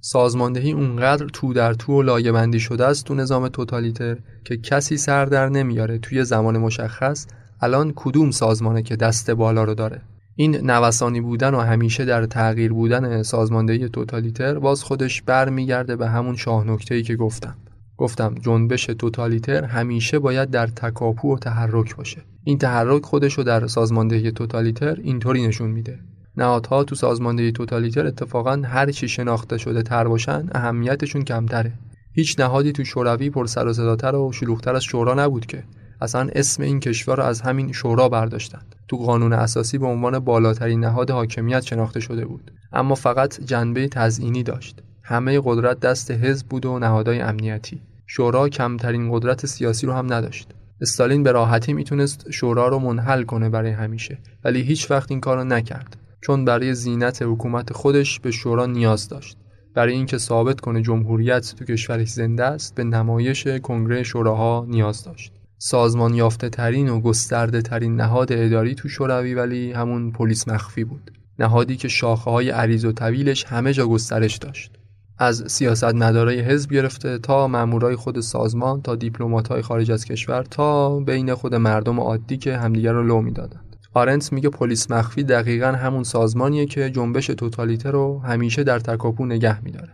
سازماندهی 0.00 0.72
اونقدر 0.72 1.26
تو 1.26 1.52
در 1.52 1.74
تو 1.74 1.92
و 1.92 2.02
لایه 2.02 2.32
بندی 2.32 2.60
شده 2.60 2.86
است 2.86 3.04
تو 3.04 3.14
نظام 3.14 3.48
توتالیتر 3.48 4.16
که 4.44 4.56
کسی 4.56 4.96
سر 4.96 5.24
در 5.24 5.48
نمیاره. 5.48 5.98
توی 5.98 6.24
زمان 6.24 6.58
مشخص 6.58 7.26
الان 7.60 7.92
کدوم 7.96 8.30
سازمانه 8.30 8.82
که 8.82 8.96
دست 8.96 9.30
بالا 9.30 9.64
رو 9.64 9.74
داره؟ 9.74 10.02
این 10.34 10.70
نوسانی 10.70 11.20
بودن 11.20 11.54
و 11.54 11.60
همیشه 11.60 12.04
در 12.04 12.26
تغییر 12.26 12.72
بودن 12.72 13.22
سازماندهی 13.22 13.88
توتالیتر 13.88 14.58
باز 14.58 14.82
خودش 14.82 15.22
برمیگرده 15.22 15.96
به 15.96 16.08
همون 16.08 16.36
شاه 16.36 16.78
که 17.06 17.16
گفتم. 17.16 17.56
گفتم 17.98 18.34
جنبش 18.34 18.86
توتالیتر 18.86 19.64
همیشه 19.64 20.18
باید 20.18 20.50
در 20.50 20.66
تکاپو 20.66 21.34
و 21.34 21.38
تحرک 21.38 21.96
باشه. 21.96 22.22
این 22.44 22.58
تحرک 22.58 23.04
خودش 23.04 23.34
رو 23.34 23.44
در 23.44 23.66
سازماندهی 23.66 24.32
توتالیتر 24.32 24.98
اینطوری 25.02 25.46
نشون 25.48 25.70
میده. 25.70 25.98
نهادها 26.36 26.84
تو 26.84 26.94
سازماندهی 26.94 27.52
توتالیتر 27.52 28.06
اتفاقا 28.06 28.62
هر 28.64 28.90
چی 28.90 29.08
شناخته 29.08 29.58
شده 29.58 29.82
تر 29.82 30.08
باشن 30.08 30.48
اهمیتشون 30.52 31.24
کمتره. 31.24 31.72
هیچ 32.12 32.40
نهادی 32.40 32.72
تو 32.72 32.84
شوروی 32.84 33.30
پر 33.30 33.46
سر 33.46 33.66
و 33.66 33.72
صداتر 33.72 34.14
و 34.14 34.32
شلوغتر 34.32 34.74
از 34.74 34.84
شورا 34.84 35.14
نبود 35.14 35.46
که. 35.46 35.64
اصلا 36.00 36.28
اسم 36.32 36.62
این 36.62 36.80
کشور 36.80 37.16
رو 37.16 37.22
از 37.22 37.40
همین 37.40 37.72
شورا 37.72 38.08
برداشتند. 38.08 38.74
تو 38.88 38.96
قانون 38.96 39.32
اساسی 39.32 39.78
به 39.78 39.86
عنوان 39.86 40.18
بالاترین 40.18 40.80
نهاد 40.80 41.10
حاکمیت 41.10 41.60
شناخته 41.60 42.00
شده 42.00 42.24
بود. 42.24 42.50
اما 42.72 42.94
فقط 42.94 43.40
جنبه 43.40 43.88
تزئینی 43.88 44.42
داشت. 44.42 44.82
همه 45.08 45.40
قدرت 45.44 45.80
دست 45.80 46.10
حزب 46.10 46.46
بود 46.46 46.66
و 46.66 46.78
نهادهای 46.78 47.20
امنیتی. 47.20 47.82
شورا 48.06 48.48
کمترین 48.48 49.12
قدرت 49.12 49.46
سیاسی 49.46 49.86
رو 49.86 49.92
هم 49.92 50.12
نداشت. 50.12 50.48
استالین 50.80 51.22
به 51.22 51.32
راحتی 51.32 51.72
می‌تونست 51.72 52.30
شورا 52.30 52.68
رو 52.68 52.78
منحل 52.78 53.22
کنه 53.22 53.48
برای 53.48 53.70
همیشه 53.70 54.18
ولی 54.44 54.62
هیچ 54.62 54.90
وقت 54.90 55.10
این 55.10 55.20
کارو 55.20 55.44
نکرد. 55.44 55.96
چون 56.20 56.44
برای 56.44 56.74
زینت 56.74 57.22
حکومت 57.22 57.72
خودش 57.72 58.20
به 58.20 58.30
شورا 58.30 58.66
نیاز 58.66 59.08
داشت. 59.08 59.36
برای 59.74 59.92
اینکه 59.92 60.18
ثابت 60.18 60.60
کنه 60.60 60.82
جمهوریت 60.82 61.54
تو 61.58 61.64
کشورش 61.64 62.08
زنده 62.08 62.44
است 62.44 62.74
به 62.74 62.84
نمایش 62.84 63.46
کنگره 63.46 64.02
شوراها 64.02 64.66
نیاز 64.68 65.04
داشت. 65.04 65.32
سازمان 65.58 66.14
یافته 66.14 66.48
ترین 66.48 66.88
و 66.88 67.00
گسترده 67.00 67.62
ترین 67.62 67.96
نهاد 67.96 68.32
اداری 68.32 68.74
تو 68.74 68.88
شوروی 68.88 69.34
ولی 69.34 69.72
همون 69.72 70.12
پلیس 70.12 70.48
مخفی 70.48 70.84
بود. 70.84 71.10
نهادی 71.38 71.76
که 71.76 71.88
شاخه 71.88 72.30
های 72.30 72.50
عریض 72.50 72.84
و 72.84 72.92
طویلش 72.92 73.44
همه 73.44 73.72
جا 73.72 73.86
گسترش 73.86 74.36
داشت. 74.36 74.77
از 75.20 75.44
سیاستمدارای 75.46 76.40
حزب 76.40 76.72
گرفته 76.72 77.18
تا 77.18 77.48
مامورای 77.48 77.96
خود 77.96 78.20
سازمان 78.20 78.82
تا 78.82 78.96
دیپلمات‌های 78.96 79.62
خارج 79.62 79.90
از 79.90 80.04
کشور 80.04 80.42
تا 80.42 81.00
بین 81.00 81.34
خود 81.34 81.54
مردم 81.54 82.00
عادی 82.00 82.36
که 82.36 82.56
همدیگر 82.56 82.92
رو 82.92 83.02
لو 83.02 83.20
می‌دادند. 83.20 83.76
آرنت 83.94 84.32
میگه 84.32 84.48
پلیس 84.48 84.90
مخفی 84.90 85.22
دقیقا 85.22 85.66
همون 85.66 86.02
سازمانیه 86.02 86.66
که 86.66 86.90
جنبش 86.90 87.26
توتالیتر 87.26 87.90
رو 87.90 88.18
همیشه 88.18 88.64
در 88.64 88.78
تکاپو 88.78 89.26
نگه 89.26 89.64
میداره. 89.64 89.92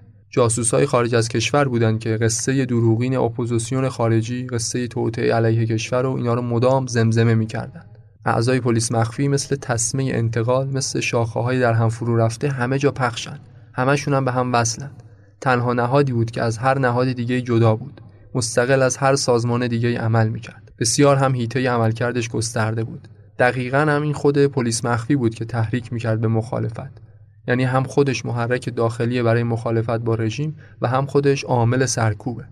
های 0.73 0.87
خارج 0.87 1.15
از 1.15 1.29
کشور 1.29 1.69
بودند 1.69 1.99
که 1.99 2.11
قصه 2.17 2.65
دروغین 2.65 3.17
اپوزیسیون 3.17 3.89
خارجی 3.89 4.47
قصه 4.47 4.89
توطئه 4.89 5.35
علیه 5.35 5.67
کشور 5.67 6.07
و 6.07 6.13
اینا 6.13 6.35
رو 6.35 6.43
مدام 6.43 6.87
زمزمه 6.87 7.35
می‌کردند. 7.35 7.99
اعضای 8.25 8.61
پلیس 8.61 8.93
مخفی 8.93 9.29
مثل 9.29 9.57
تسمه 9.57 10.05
انتقال 10.05 10.69
مثل 10.69 11.01
شاخه 11.01 11.41
های 11.41 11.61
در 11.61 11.73
هم 11.73 11.89
فرو 11.89 12.17
رفته 12.17 12.49
همه 12.49 12.79
جا 12.79 12.91
پخشن. 12.91 13.39
همشون 13.75 14.15
هم 14.15 14.25
به 14.25 14.33
هم 14.33 14.53
وصلند 14.53 15.04
تنها 15.45 15.73
نهادی 15.73 16.13
بود 16.13 16.31
که 16.31 16.43
از 16.43 16.59
هر 16.59 16.79
نهاد 16.79 17.13
دیگه 17.13 17.41
جدا 17.41 17.77
بود. 17.77 18.01
مستقل 18.35 18.83
از 18.83 18.97
هر 18.97 19.15
سازمان 19.15 19.67
دیگه 19.67 19.99
عمل 19.99 20.29
می‌کرد. 20.29 20.73
بسیار 20.79 21.17
هم 21.17 21.35
هیته 21.35 21.71
عملکردش 21.71 22.29
گسترده 22.29 22.85
بود. 22.85 23.09
دقیقا 23.39 23.79
هم 23.79 24.03
این 24.03 24.13
خود 24.13 24.39
پلیس 24.39 24.85
مخفی 24.85 25.17
بود 25.17 25.35
که 25.35 25.45
تحریک 25.45 25.93
می‌کرد 25.93 26.21
به 26.21 26.29
مخالفت. 26.29 27.03
یعنی 27.49 27.65
هم 27.65 27.83
خودش 27.83 28.25
محرک 28.25 28.77
داخلی 28.77 29.23
برای 29.23 29.43
مخالفت 29.43 29.99
با 29.99 30.15
رژیم 30.15 30.57
و 30.83 30.89
هم 30.89 31.07
خودش 31.07 31.45
عامل 31.45 31.87
سرکوبه. 31.87 32.45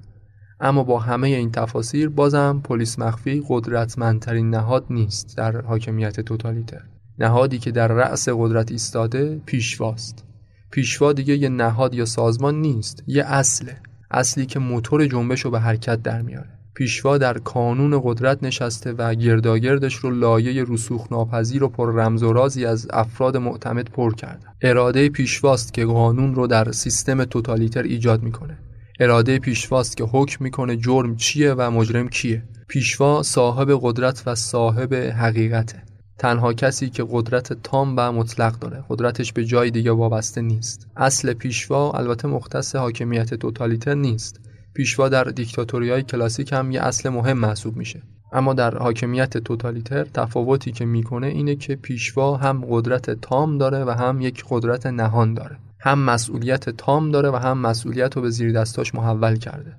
اما 0.61 0.84
با 0.84 0.99
همه 0.99 1.28
این 1.28 1.51
تفاسیر 1.51 2.09
بازم 2.09 2.61
پلیس 2.64 2.99
مخفی 2.99 3.43
قدرتمندترین 3.49 4.51
نهاد 4.51 4.84
نیست 4.90 5.36
در 5.36 5.61
حاکمیت 5.61 6.20
توتالیتر. 6.20 6.82
نهادی 7.18 7.59
که 7.59 7.70
در 7.70 7.88
رأس 7.88 8.28
قدرت 8.28 8.72
ایستاده 8.72 9.40
پیشواست. 9.47 10.24
پیشوا 10.72 11.12
دیگه 11.12 11.36
یه 11.36 11.48
نهاد 11.48 11.94
یا 11.94 12.04
سازمان 12.04 12.60
نیست 12.60 13.04
یه 13.06 13.24
اصله. 13.24 13.76
اصلی 14.10 14.46
که 14.46 14.58
موتور 14.58 15.06
جنبش 15.06 15.40
رو 15.40 15.50
به 15.50 15.60
حرکت 15.60 16.02
در 16.02 16.22
میاره. 16.22 16.48
پیشوا 16.74 17.18
در 17.18 17.38
کانون 17.38 18.00
قدرت 18.04 18.42
نشسته 18.42 18.92
و 18.92 19.14
گرداگردش 19.14 19.94
رو 19.94 20.10
لایه 20.10 20.64
رسوخ 20.68 21.12
ناپذیر 21.12 21.64
و 21.64 21.68
پر 21.68 21.94
رمز 21.94 22.22
و 22.22 22.32
رازی 22.32 22.66
از 22.66 22.88
افراد 22.90 23.36
معتمد 23.36 23.90
پر 23.90 24.14
کرده. 24.14 24.46
اراده 24.62 25.08
پیشواست 25.08 25.74
که 25.74 25.84
قانون 25.84 26.34
رو 26.34 26.46
در 26.46 26.72
سیستم 26.72 27.24
توتالیتر 27.24 27.82
ایجاد 27.82 28.22
می‌کنه. 28.22 28.58
اراده 29.00 29.38
پیشواست 29.38 29.96
که 29.96 30.04
حکم 30.04 30.44
می‌کنه 30.44 30.76
جرم 30.76 31.16
چیه 31.16 31.52
و 31.52 31.70
مجرم 31.70 32.08
کیه. 32.08 32.42
پیشوا 32.68 33.22
صاحب 33.22 33.78
قدرت 33.82 34.22
و 34.26 34.34
صاحب 34.34 34.94
حقیقته. 34.94 35.82
تنها 36.22 36.52
کسی 36.52 36.90
که 36.90 37.06
قدرت 37.10 37.52
تام 37.52 37.94
و 37.96 38.12
مطلق 38.12 38.58
داره. 38.58 38.84
قدرتش 38.88 39.32
به 39.32 39.44
جای 39.44 39.70
دیگه 39.70 39.90
وابسته 39.90 40.40
نیست. 40.40 40.86
اصل 40.96 41.32
پیشوا 41.32 41.90
البته 41.90 42.28
مختص 42.28 42.76
حاکمیت 42.76 43.34
توتالیتر 43.34 43.94
نیست. 43.94 44.40
پیشوا 44.74 45.08
در 45.08 45.24
دیکتاتوری 45.24 45.90
های 45.90 46.02
کلاسیک 46.02 46.52
هم 46.52 46.70
یه 46.70 46.82
اصل 46.82 47.08
مهم 47.08 47.38
محسوب 47.38 47.76
میشه. 47.76 48.02
اما 48.32 48.54
در 48.54 48.78
حاکمیت 48.78 49.38
توتالیتر 49.38 50.04
تفاوتی 50.04 50.72
که 50.72 50.84
می‌کنه 50.84 51.26
اینه 51.26 51.56
که 51.56 51.76
پیشوا 51.76 52.36
هم 52.36 52.64
قدرت 52.70 53.10
تام 53.10 53.58
داره 53.58 53.84
و 53.84 53.90
هم 53.90 54.20
یک 54.20 54.44
قدرت 54.48 54.86
نهان 54.86 55.34
داره. 55.34 55.58
هم 55.80 55.98
مسئولیت 55.98 56.70
تام 56.70 57.10
داره 57.10 57.30
و 57.30 57.36
هم 57.36 57.58
مسئولیت 57.58 58.16
رو 58.16 58.22
به 58.22 58.30
زیر 58.30 58.52
دستاش 58.52 58.94
محول 58.94 59.36
کرده. 59.36 59.76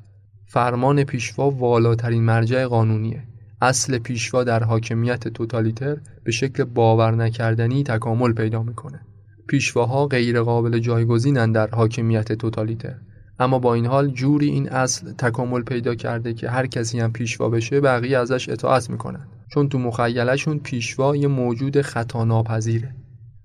فرمان 0.47 1.03
پیشوا 1.03 1.49
والاترین 1.49 2.23
مرجع 2.23 2.65
قانونیه. 2.65 3.23
اصل 3.61 3.97
پیشوا 3.97 4.43
در 4.43 4.63
حاکمیت 4.63 5.27
توتالیتر 5.27 5.97
به 6.23 6.31
شکل 6.31 6.63
باور 6.63 7.15
نکردنی 7.15 7.83
تکامل 7.83 8.33
پیدا 8.33 8.63
می‌کنه. 8.63 8.99
پیشواها 9.47 10.07
غیر 10.07 10.41
قابل 10.41 10.79
جایگزینن 10.79 11.51
در 11.51 11.69
حاکمیت 11.69 12.33
توتالیتر. 12.33 12.95
اما 13.39 13.59
با 13.59 13.73
این 13.73 13.85
حال 13.85 14.07
جوری 14.07 14.49
این 14.49 14.69
اصل 14.69 15.13
تکامل 15.13 15.61
پیدا 15.61 15.95
کرده 15.95 16.33
که 16.33 16.49
هر 16.49 16.67
کسی 16.67 16.99
هم 16.99 17.13
پیشوا 17.13 17.49
بشه 17.49 17.81
بقیه 17.81 18.17
ازش 18.17 18.49
اطاعت 18.49 18.89
می‌کنن. 18.89 19.27
چون 19.53 19.69
تو 19.69 19.79
مخیلشون 19.79 20.59
پیشوا 20.59 21.15
یه 21.15 21.27
موجود 21.27 21.81
خطا 21.81 22.23
ناپذیره 22.23 22.95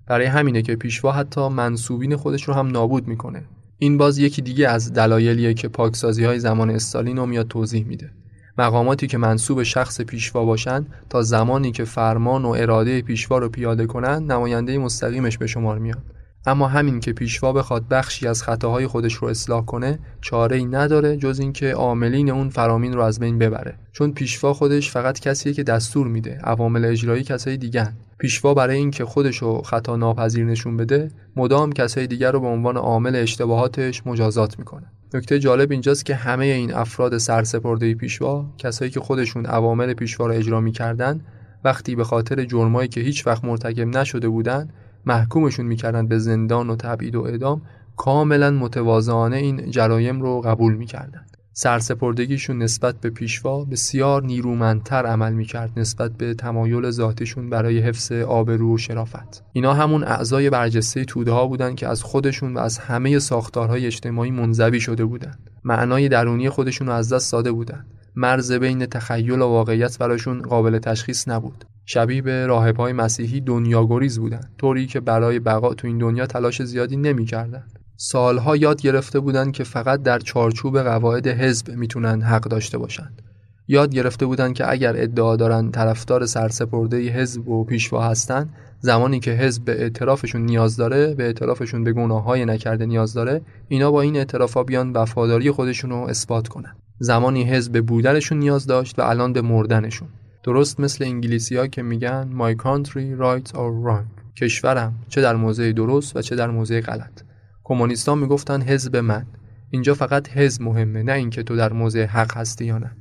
برای 0.06 0.26
همینه 0.26 0.62
که 0.62 0.76
پیشوا 0.76 1.12
حتی 1.12 1.48
منصوبین 1.48 2.16
خودش 2.16 2.42
رو 2.42 2.54
هم 2.54 2.66
نابود 2.66 3.08
می‌کنه. 3.08 3.44
این 3.78 3.98
باز 3.98 4.18
یکی 4.18 4.42
دیگه 4.42 4.68
از 4.68 4.92
دلایلیه 4.92 5.54
که 5.54 5.68
پاکسازی 5.68 6.24
های 6.24 6.40
زمان 6.40 6.70
استالین 6.70 7.16
رو 7.16 7.26
میاد 7.26 7.48
توضیح 7.48 7.86
میده. 7.86 8.10
مقاماتی 8.58 9.06
که 9.06 9.18
منصوب 9.18 9.62
شخص 9.62 10.00
پیشوا 10.00 10.44
باشن 10.44 10.86
تا 11.10 11.22
زمانی 11.22 11.72
که 11.72 11.84
فرمان 11.84 12.44
و 12.44 12.48
اراده 12.48 13.02
پیشوا 13.02 13.38
رو 13.38 13.48
پیاده 13.48 13.86
کنن 13.86 14.24
نماینده 14.24 14.78
مستقیمش 14.78 15.38
به 15.38 15.46
شمار 15.46 15.78
میاد. 15.78 16.02
اما 16.46 16.68
همین 16.68 17.00
که 17.00 17.12
پیشوا 17.12 17.52
بخواد 17.52 17.88
بخشی 17.88 18.28
از 18.28 18.42
خطاهای 18.42 18.86
خودش 18.86 19.14
رو 19.14 19.28
اصلاح 19.28 19.64
کنه 19.64 19.98
چاره 20.20 20.56
ای 20.56 20.64
نداره 20.64 21.16
جز 21.16 21.38
اینکه 21.40 21.72
عاملین 21.72 22.30
اون 22.30 22.48
فرامین 22.48 22.92
رو 22.92 23.00
از 23.00 23.18
بین 23.18 23.38
ببره. 23.38 23.78
چون 23.92 24.12
پیشوا 24.12 24.54
خودش 24.54 24.90
فقط 24.90 25.20
کسیه 25.20 25.52
که 25.52 25.62
دستور 25.62 26.06
میده 26.06 26.38
عوامل 26.44 26.84
اجرایی 26.84 27.22
کسای 27.22 27.56
دیگه 27.56 27.92
پیشوا 28.18 28.54
برای 28.54 28.76
اینکه 28.76 29.04
خودش 29.04 29.36
رو 29.36 29.62
خطا 29.62 29.96
ناپذیر 29.96 30.44
نشون 30.44 30.76
بده 30.76 31.10
مدام 31.36 31.72
کسای 31.72 32.06
دیگر 32.06 32.32
رو 32.32 32.40
به 32.40 32.46
عنوان 32.46 32.76
عامل 32.76 33.16
اشتباهاتش 33.16 34.06
مجازات 34.06 34.58
می‌کنه. 34.58 34.86
نکته 35.14 35.38
جالب 35.38 35.70
اینجاست 35.70 36.04
که 36.04 36.14
همه 36.14 36.44
این 36.44 36.74
افراد 36.74 37.18
سرسپرده 37.18 37.94
پیشوا 37.94 38.46
کسایی 38.58 38.90
که 38.90 39.00
خودشون 39.00 39.46
عوامل 39.46 39.94
پیشوا 39.94 40.26
رو 40.26 40.34
اجرا 40.34 40.60
می‌کردن 40.60 41.20
وقتی 41.64 41.94
به 41.94 42.04
خاطر 42.04 42.44
جرمایی 42.44 42.88
که 42.88 43.00
هیچ 43.00 43.26
وقت 43.26 43.44
مرتکب 43.44 43.86
نشده 43.86 44.28
بودن 44.28 44.68
محکومشون 45.06 45.66
می‌کردن 45.66 46.06
به 46.08 46.18
زندان 46.18 46.70
و 46.70 46.76
تبعید 46.76 47.14
و 47.14 47.22
اعدام 47.22 47.62
کاملا 47.96 48.50
متواضعانه 48.50 49.36
این 49.36 49.70
جرایم 49.70 50.22
رو 50.22 50.40
قبول 50.40 50.74
می‌کردن. 50.74 51.26
سرسپردگیشون 51.60 52.58
نسبت 52.58 53.00
به 53.00 53.10
پیشوا 53.10 53.64
بسیار 53.64 54.22
نیرومندتر 54.22 55.06
عمل 55.06 55.32
می‌کرد 55.32 55.70
نسبت 55.76 56.12
به 56.12 56.34
تمایل 56.34 56.90
ذاتشون 56.90 57.50
برای 57.50 57.78
حفظ 57.78 58.12
آبرو 58.12 58.74
و 58.74 58.78
شرافت. 58.78 59.44
اینا 59.52 59.74
همون 59.74 60.04
اعضای 60.04 60.50
برجسته 60.50 61.04
توده 61.04 61.30
ها 61.32 61.46
بودن 61.46 61.74
که 61.74 61.88
از 61.88 62.02
خودشون 62.02 62.54
و 62.54 62.58
از 62.58 62.78
همه 62.78 63.18
ساختارهای 63.18 63.86
اجتماعی 63.86 64.30
منزوی 64.30 64.80
شده 64.80 65.04
بودند 65.04 65.50
معنای 65.64 66.08
درونی 66.08 66.48
خودشون 66.48 66.86
رو 66.86 66.92
از 66.92 67.12
دست 67.12 67.32
داده 67.32 67.52
بودند 67.52 67.86
مرز 68.16 68.52
بین 68.52 68.86
تخیل 68.86 69.40
و 69.40 69.48
واقعیت 69.48 69.98
براشون 69.98 70.42
قابل 70.42 70.78
تشخیص 70.78 71.28
نبود. 71.28 71.64
شبیه 71.86 72.22
به 72.22 72.46
راهبهای 72.46 72.92
مسیحی 72.92 73.40
دنیاگریز 73.40 74.18
بودند 74.18 74.50
طوری 74.58 74.86
که 74.86 75.00
برای 75.00 75.38
بقا 75.38 75.74
تو 75.74 75.86
این 75.86 75.98
دنیا 75.98 76.26
تلاش 76.26 76.62
زیادی 76.62 76.96
نمی‌کردند 76.96 77.77
سالها 78.00 78.56
یاد 78.56 78.82
گرفته 78.82 79.20
بودند 79.20 79.52
که 79.52 79.64
فقط 79.64 80.02
در 80.02 80.18
چارچوب 80.18 80.82
قواعد 80.82 81.26
حزب 81.26 81.70
می‌تونن 81.70 82.22
حق 82.22 82.42
داشته 82.42 82.78
باشند. 82.78 83.22
یاد 83.68 83.94
گرفته 83.94 84.26
بودند 84.26 84.54
که 84.54 84.70
اگر 84.70 84.94
ادعا 84.96 85.36
دارن 85.36 85.70
طرفدار 85.70 86.26
سرسپرده 86.26 86.96
حزب 86.96 87.48
و 87.48 87.64
پیشوا 87.64 88.02
هستن 88.02 88.48
زمانی 88.80 89.20
که 89.20 89.30
حزب 89.30 89.64
به 89.64 89.82
اعترافشون 89.82 90.40
نیاز 90.40 90.76
داره 90.76 91.14
به 91.14 91.24
اعترافشون 91.24 91.84
به 91.84 92.02
های 92.02 92.44
نکرده 92.44 92.86
نیاز 92.86 93.14
داره 93.14 93.40
اینا 93.68 93.90
با 93.90 94.00
این 94.00 94.16
اعترافا 94.16 94.62
بیان 94.62 94.92
وفاداری 94.92 95.50
خودشون 95.50 95.90
رو 95.90 95.96
اثبات 95.96 96.48
کنن. 96.48 96.76
زمانی 96.98 97.44
حزب 97.44 97.72
به 97.72 97.80
بودنشون 97.80 98.38
نیاز 98.38 98.66
داشت 98.66 98.98
و 98.98 99.02
الان 99.02 99.32
به 99.32 99.42
مردنشون. 99.42 100.08
درست 100.44 100.80
مثل 100.80 101.04
انگلیسی 101.04 101.56
ها 101.56 101.66
که 101.66 101.82
میگن 101.82 102.30
My 102.38 102.62
country 102.62 103.20
right 103.20 103.52
or 103.52 103.86
wrong. 103.86 104.34
کشورم 104.36 104.94
چه 105.08 105.20
در 105.20 105.36
موضع 105.36 105.72
درست 105.72 106.16
و 106.16 106.22
چه 106.22 106.36
در 106.36 106.50
موضع 106.50 106.80
غلط. 106.80 107.27
کمونیستان 107.68 108.18
می‌گفتن 108.18 108.62
حزب 108.62 108.96
من. 108.96 109.26
اینجا 109.70 109.94
فقط 109.94 110.28
حزب 110.28 110.62
مهمه 110.62 111.02
نه 111.02 111.12
اینکه 111.12 111.42
تو 111.42 111.56
در 111.56 111.72
موضع 111.72 112.04
حق 112.04 112.36
هستی 112.36 112.64
یا 112.64 112.78
نه. 112.78 112.96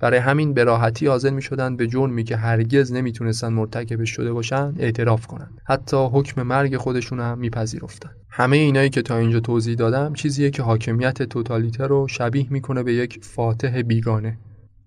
برای 0.00 0.18
همین 0.18 0.54
به 0.54 0.64
راحتی 0.64 1.06
حاضر 1.06 1.30
می 1.30 1.42
شدن 1.42 1.76
به 1.76 1.86
جرمی 1.86 2.24
که 2.24 2.36
هرگز 2.36 2.92
نمی‌تونستن 2.92 3.48
مرتکبش 3.48 4.10
شده 4.10 4.32
باشن 4.32 4.74
اعتراف 4.78 5.26
کنند 5.26 5.60
حتی 5.66 5.96
حکم 6.12 6.42
مرگ 6.42 6.76
خودشون 6.76 7.20
هم 7.20 7.38
میپذیرفتن. 7.38 8.10
همه 8.30 8.56
اینایی 8.56 8.90
که 8.90 9.02
تا 9.02 9.16
اینجا 9.16 9.40
توضیح 9.40 9.74
دادم 9.74 10.12
چیزیه 10.14 10.50
که 10.50 10.62
حاکمیت 10.62 11.22
توتالیتر 11.22 11.86
رو 11.86 12.08
شبیه 12.08 12.46
می‌کنه 12.50 12.82
به 12.82 12.94
یک 12.94 13.24
فاتح 13.24 13.82
بیگانه. 13.82 14.38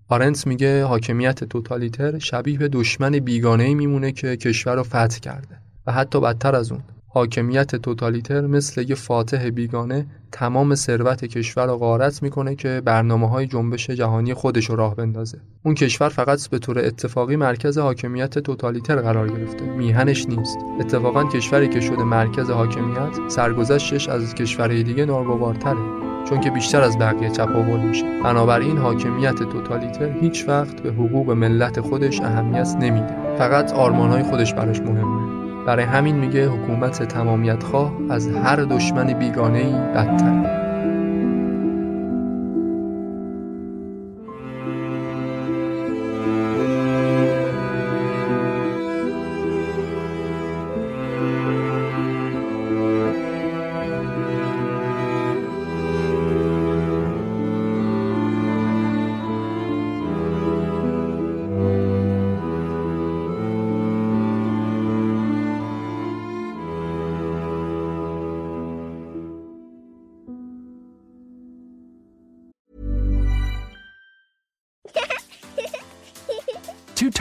آرنت 0.08 0.46
میگه 0.46 0.84
حاکمیت 0.84 1.44
توتالیتر 1.44 2.18
شبیه 2.18 2.58
به 2.58 2.68
دشمن 2.68 3.10
بیگانه 3.10 3.74
میمونه 3.74 4.12
که 4.12 4.36
کشور 4.36 4.76
رو 4.76 4.82
فتح 4.82 5.18
کرده. 5.18 5.58
و 5.86 5.92
حتی 5.92 6.20
بدتر 6.20 6.54
از 6.54 6.72
اون 6.72 6.82
حاکمیت 7.14 7.76
توتالیتر 7.76 8.40
مثل 8.40 8.84
یه 8.88 8.94
فاتح 8.94 9.50
بیگانه 9.50 10.06
تمام 10.32 10.74
ثروت 10.74 11.24
کشور 11.24 11.66
رو 11.66 11.76
غارت 11.76 12.22
می‌کنه 12.22 12.54
که 12.54 12.82
برنامه 12.84 13.28
های 13.28 13.46
جنبش 13.46 13.90
جهانی 13.90 14.34
خودش 14.34 14.70
رو 14.70 14.76
راه 14.76 14.96
بندازه. 14.96 15.38
اون 15.62 15.74
کشور 15.74 16.08
فقط 16.08 16.48
به 16.48 16.58
طور 16.58 16.78
اتفاقی 16.78 17.36
مرکز 17.36 17.78
حاکمیت 17.78 18.38
توتالیتر 18.38 18.96
قرار 18.96 19.28
گرفته. 19.28 19.64
میهنش 19.64 20.26
نیست. 20.26 20.58
اتفاقا 20.80 21.24
کشوری 21.24 21.68
که 21.68 21.80
شده 21.80 22.04
مرکز 22.04 22.50
حاکمیت 22.50 23.28
سرگذشتش 23.28 24.08
از 24.08 24.34
کشورهای 24.34 24.82
دیگه 24.82 25.04
ناگوارتره 25.04 26.02
چون 26.28 26.40
که 26.40 26.50
بیشتر 26.50 26.80
از 26.80 26.98
بقیه 26.98 27.30
چپاول 27.30 27.80
میشه. 27.80 28.22
بنابراین 28.24 28.78
حاکمیت 28.78 29.34
توتالیتر 29.34 30.12
هیچ 30.20 30.48
وقت 30.48 30.82
به 30.82 30.90
حقوق 30.90 31.30
ملت 31.30 31.80
خودش 31.80 32.20
اهمیت 32.20 32.76
نمیده. 32.80 33.36
فقط 33.38 33.72
آرمانهای 33.72 34.22
خودش 34.22 34.54
براش 34.54 34.80
مهمه. 34.80 35.41
برای 35.66 35.84
همین 35.84 36.16
میگه 36.16 36.48
حکومت 36.48 37.02
تمامیت 37.02 37.62
خواه 37.62 37.92
از 38.10 38.28
هر 38.28 38.56
دشمن 38.56 39.12
بیگانه 39.12 39.58
ای 39.58 39.72
بدتره 39.72 40.61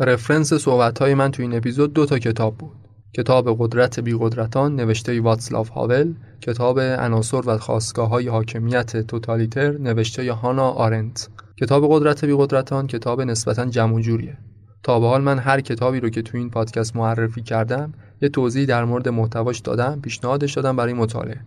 رفرنس 0.00 0.54
صحبت 0.54 0.98
های 0.98 1.14
من 1.14 1.30
تو 1.30 1.42
این 1.42 1.56
اپیزود 1.56 1.92
دو 1.92 2.06
تا 2.06 2.18
کتاب 2.18 2.58
بود. 2.58 2.76
کتاب 3.16 3.56
قدرت 3.58 4.00
بی 4.00 4.16
قدرتان 4.20 4.76
نوشته 4.76 5.20
واتسلاف 5.20 5.68
هاول، 5.68 6.14
کتاب 6.40 6.80
عناصر 6.80 7.42
و 7.46 7.58
خواستگاه 7.58 8.08
های 8.08 8.28
حاکمیت 8.28 8.96
توتالیتر 8.96 9.78
نوشته 9.78 10.32
هانا 10.32 10.70
آرنت. 10.70 11.28
کتاب 11.60 11.86
قدرت 11.94 12.24
بی 12.24 12.34
قدرتان 12.38 12.86
کتاب 12.86 13.22
نسبتا 13.22 13.66
جمع 13.66 14.00
جوریه. 14.00 14.38
تا 14.82 15.00
به 15.00 15.06
حال 15.06 15.22
من 15.22 15.38
هر 15.38 15.60
کتابی 15.60 16.00
رو 16.00 16.08
که 16.08 16.22
تو 16.22 16.38
این 16.38 16.50
پادکست 16.50 16.96
معرفی 16.96 17.42
کردم 17.42 17.92
یه 18.22 18.28
توضیح 18.28 18.66
در 18.66 18.84
مورد 18.84 19.08
محتواش 19.08 19.58
دادم 19.58 20.00
پیشنهادش 20.00 20.52
دادم 20.52 20.76
برای 20.76 20.92
مطالعه 20.92 21.40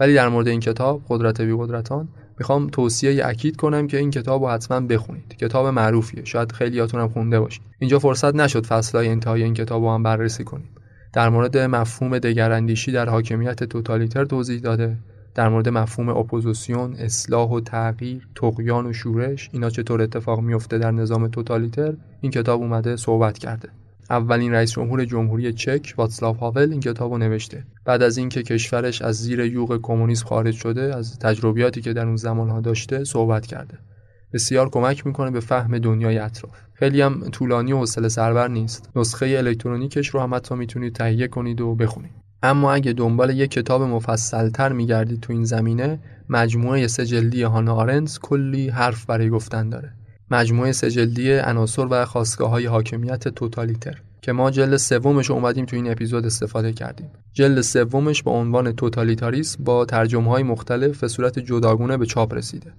ولی 0.00 0.14
در 0.14 0.28
مورد 0.28 0.48
این 0.48 0.60
کتاب 0.60 1.02
قدرت 1.08 1.40
بی 1.40 1.54
قدرتان 1.58 2.08
می‌خوام 2.38 2.66
توصیه 2.66 3.26
اکید 3.26 3.56
کنم 3.56 3.86
که 3.86 3.98
این 3.98 4.10
کتاب 4.10 4.42
رو 4.42 4.48
حتما 4.48 4.80
بخونید. 4.80 5.36
کتاب 5.36 5.66
معروفیه. 5.66 6.24
شاید 6.24 6.52
خیلیاتون 6.52 7.00
هم 7.00 7.08
خونده 7.08 7.40
باشید. 7.40 7.62
اینجا 7.78 7.98
فرصت 7.98 8.34
نشد 8.34 8.66
فصلهای 8.66 9.08
انتهای 9.08 9.42
این 9.42 9.54
کتاب 9.54 9.82
رو 9.82 9.90
هم 9.90 10.02
بررسی 10.02 10.44
کنیم. 10.44 10.68
در 11.12 11.28
مورد 11.28 11.58
مفهوم 11.58 12.18
دگراندیشی 12.18 12.92
در 12.92 13.08
حاکمیت 13.08 13.64
توتالیتر 13.64 14.24
توضیح 14.24 14.60
داده. 14.60 14.96
در 15.34 15.48
مورد 15.48 15.68
مفهوم 15.68 16.08
اپوزیسیون، 16.08 16.94
اصلاح 16.94 17.50
و 17.50 17.60
تغییر، 17.60 18.28
طغیان 18.34 18.86
و 18.86 18.92
شورش 18.92 19.50
اینا 19.52 19.70
چطور 19.70 20.02
اتفاق 20.02 20.40
میفته 20.40 20.78
در 20.78 20.90
نظام 20.90 21.28
توتالیتر 21.28 21.94
این 22.20 22.32
کتاب 22.32 22.60
اومده 22.60 22.96
صحبت 22.96 23.38
کرده. 23.38 23.68
اولین 24.10 24.52
رئیس 24.52 24.72
جمهور 24.72 25.04
جمهوری 25.04 25.52
چک 25.52 25.94
واتسلاو 25.96 26.36
هاول 26.36 26.70
این 26.70 26.80
کتاب 26.80 27.12
رو 27.12 27.18
نوشته. 27.18 27.64
بعد 27.84 28.02
از 28.02 28.16
اینکه 28.16 28.42
کشورش 28.42 29.02
از 29.02 29.16
زیر 29.16 29.40
یوغ 29.40 29.80
کمونیسم 29.82 30.26
خارج 30.26 30.54
شده 30.54 30.96
از 30.96 31.18
تجربیاتی 31.18 31.80
که 31.80 31.92
در 31.92 32.06
اون 32.06 32.16
زمانها 32.16 32.60
داشته 32.60 33.04
صحبت 33.04 33.46
کرده. 33.46 33.78
بسیار 34.32 34.70
کمک 34.70 35.06
می‌کنه 35.06 35.30
به 35.30 35.40
فهم 35.40 35.78
دنیای 35.78 36.18
اطراف. 36.18 36.56
خیلی 36.74 37.00
هم 37.00 37.20
طولانی 37.32 37.72
و 37.72 37.78
حوصله 37.78 38.08
سربر 38.08 38.48
نیست. 38.48 38.90
نسخه 38.96 39.26
الکترونیکش 39.26 40.08
رو 40.08 40.20
هم 40.20 40.34
حتی 40.34 40.54
می‌تونید 40.54 40.94
تهیه 40.94 41.28
کنید 41.28 41.60
و 41.60 41.74
بخونید. 41.74 42.12
اما 42.42 42.72
اگه 42.72 42.92
دنبال 42.92 43.30
یک 43.30 43.50
کتاب 43.50 43.82
مفصلتر 43.82 44.72
میگردید 44.72 45.20
تو 45.20 45.32
این 45.32 45.44
زمینه 45.44 45.98
مجموعه 46.28 46.86
سجلدی 46.86 47.42
هانا 47.42 47.74
آرنز 47.74 48.18
کلی 48.18 48.68
حرف 48.68 49.06
برای 49.06 49.30
گفتن 49.30 49.68
داره. 49.68 49.92
مجموعه 50.34 50.72
سجلدی 50.72 51.32
عناصر 51.32 51.86
و 51.90 52.04
خواستگاه 52.04 52.50
های 52.50 52.66
حاکمیت 52.66 53.28
توتالیتر 53.28 54.00
که 54.22 54.32
ما 54.32 54.50
جلد 54.50 54.76
سومش 54.76 55.30
اومدیم 55.30 55.64
تو 55.64 55.76
این 55.76 55.90
اپیزود 55.90 56.26
استفاده 56.26 56.72
کردیم. 56.72 57.10
جلد 57.32 57.60
سومش 57.60 58.22
با 58.22 58.32
عنوان 58.32 58.72
توتالیتاریسم 58.72 59.64
با 59.64 59.84
ترجمه 59.84 60.30
های 60.30 60.42
مختلف 60.42 61.00
به 61.00 61.08
صورت 61.08 61.38
جداگونه 61.38 61.96
به 61.96 62.06
چاپ 62.06 62.34
رسیده. 62.34 62.72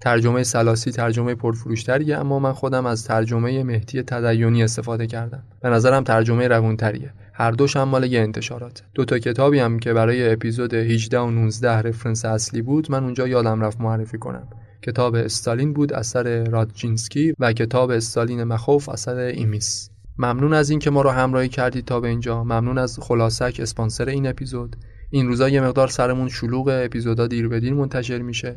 ترجمه 0.00 0.42
سلاسی 0.42 0.90
ترجمه 0.90 1.34
پرفروشتریه 1.34 2.18
اما 2.18 2.38
من 2.38 2.52
خودم 2.52 2.86
از 2.86 3.04
ترجمه 3.04 3.62
مهدی 3.62 4.02
تدیونی 4.02 4.62
استفاده 4.62 5.06
کردم. 5.06 5.42
به 5.62 5.68
نظرم 5.68 6.04
ترجمه 6.04 6.48
روونتریه 6.48 7.12
هر 7.34 7.50
دوش 7.50 7.76
هم 7.76 7.88
مال 7.88 8.04
یه 8.12 8.20
انتشارات. 8.20 8.82
دو 8.94 9.04
تا 9.04 9.18
کتابی 9.18 9.58
هم 9.58 9.78
که 9.78 9.92
برای 9.92 10.32
اپیزود 10.32 10.74
18 10.74 11.18
و 11.18 11.30
19 11.30 11.70
رفرنس 11.70 12.24
اصلی 12.24 12.62
بود 12.62 12.90
من 12.90 13.04
اونجا 13.04 13.28
یادم 13.28 13.60
رفت 13.60 13.80
معرفی 13.80 14.18
کنم. 14.18 14.48
کتاب 14.82 15.14
استالین 15.14 15.72
بود 15.72 15.92
اثر 15.92 16.44
رادجینسکی 16.44 17.34
و 17.38 17.52
کتاب 17.52 17.90
استالین 17.90 18.44
مخوف 18.44 18.88
اثر 18.88 19.16
ایمیس. 19.16 19.90
ممنون 20.18 20.52
از 20.52 20.70
اینکه 20.70 20.90
ما 20.90 21.02
رو 21.02 21.10
همراهی 21.10 21.48
کردید 21.48 21.84
تا 21.84 22.00
به 22.00 22.08
اینجا. 22.08 22.44
ممنون 22.44 22.78
از 22.78 22.98
خلاصک 23.02 23.60
اسپانسر 23.62 24.08
این 24.08 24.26
اپیزود. 24.26 24.76
این 25.10 25.26
روزا 25.26 25.48
یه 25.48 25.60
مقدار 25.60 25.88
سرمون 25.88 26.28
شلوغ 26.28 26.68
اپیزودا 26.84 27.26
دیر 27.26 27.48
به 27.48 27.60
دیر 27.60 27.74
منتشر 27.74 28.18
میشه. 28.18 28.56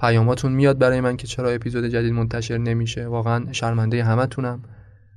پیاماتون 0.00 0.52
میاد 0.52 0.78
برای 0.78 1.00
من 1.00 1.16
که 1.16 1.26
چرا 1.26 1.50
اپیزود 1.50 1.84
جدید 1.84 2.12
منتشر 2.12 2.58
نمیشه. 2.58 3.06
واقعا 3.06 3.52
شرمنده 3.52 4.04
همتونم. 4.04 4.62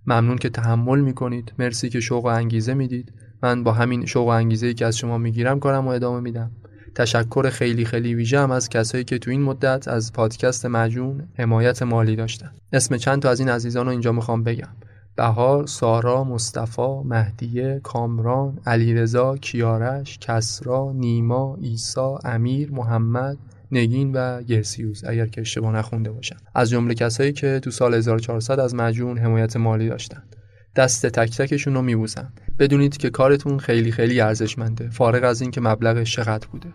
ممنون 0.08 0.38
که 0.38 0.50
تحمل 0.50 1.00
می‌کنید. 1.00 1.54
مرسی 1.60 1.90
که 1.90 2.00
شوق 2.00 2.26
و 2.26 2.28
انگیزه 2.28 2.74
می‌دید. 2.74 3.14
من 3.44 3.64
با 3.64 3.72
همین 3.72 4.06
شوق 4.06 4.28
و 4.28 4.30
انگیزه 4.30 4.74
که 4.74 4.86
از 4.86 4.98
شما 4.98 5.18
می‌گیرم 5.18 5.60
کارم 5.60 5.88
و 5.88 5.90
ادامه 5.90 6.20
میدم. 6.20 6.52
تشکر 6.96 7.50
خیلی 7.50 7.86
خیلی 7.86 8.16
ویژه 8.16 8.40
هم 8.40 8.52
از 8.52 8.70
کسایی 8.70 9.04
که 9.04 9.18
تو 9.18 9.32
این 9.32 9.42
مدت 9.42 9.88
از 9.88 10.14
پادکست 10.14 10.66
مجون 10.66 11.28
حمایت 11.38 11.84
مالی 11.84 12.16
داشتن. 12.16 12.52
اسم 12.74 12.98
چند 12.98 13.22
تا 13.22 13.30
از 13.30 13.40
این 13.40 13.50
عزیزان 13.50 13.86
رو 13.86 13.92
اینجا 13.92 14.12
می‌خوام 14.12 14.44
بگم. 14.44 14.70
بهار، 15.16 15.68
سارا، 15.68 16.24
مصطفی، 16.24 17.02
مهدیه، 17.06 17.80
کامران، 17.84 18.60
علیرضا، 18.66 19.38
کیارش، 19.38 20.18
کسرا، 20.20 20.92
نیما، 20.96 21.58
ایسا، 21.62 22.20
امیر، 22.24 22.72
محمد، 22.72 23.38
نگین 23.72 24.12
و 24.14 24.42
گرسیوز 24.44 25.04
اگر 25.08 25.26
که 25.26 25.42
اشتباه 25.42 25.76
نخونده 25.76 26.12
باشم. 26.12 26.38
از 26.56 26.70
جمله 26.70 26.94
کسایی 26.94 27.34
که 27.34 27.60
تو 27.64 27.72
سال 27.72 27.94
1400 27.94 28.60
از 28.60 28.76
مجون 28.76 29.18
حمایت 29.18 29.58
مالی 29.58 29.90
داشتند 29.90 30.36
دست 30.76 31.06
تک 31.06 31.38
تکشون 31.38 31.74
رو 31.74 31.82
میبوسم. 31.82 32.34
بدونید 32.60 32.98
که 32.98 33.10
کارتون 33.10 33.58
خیلی 33.60 33.92
خیلی 33.92 34.22
ارزشمنده. 34.22 34.90
فارغ 34.90 35.24
از 35.24 35.42
اینکه 35.42 35.62
مبلغش 35.62 36.16
چقدر 36.16 36.48
بوده. 36.48 36.70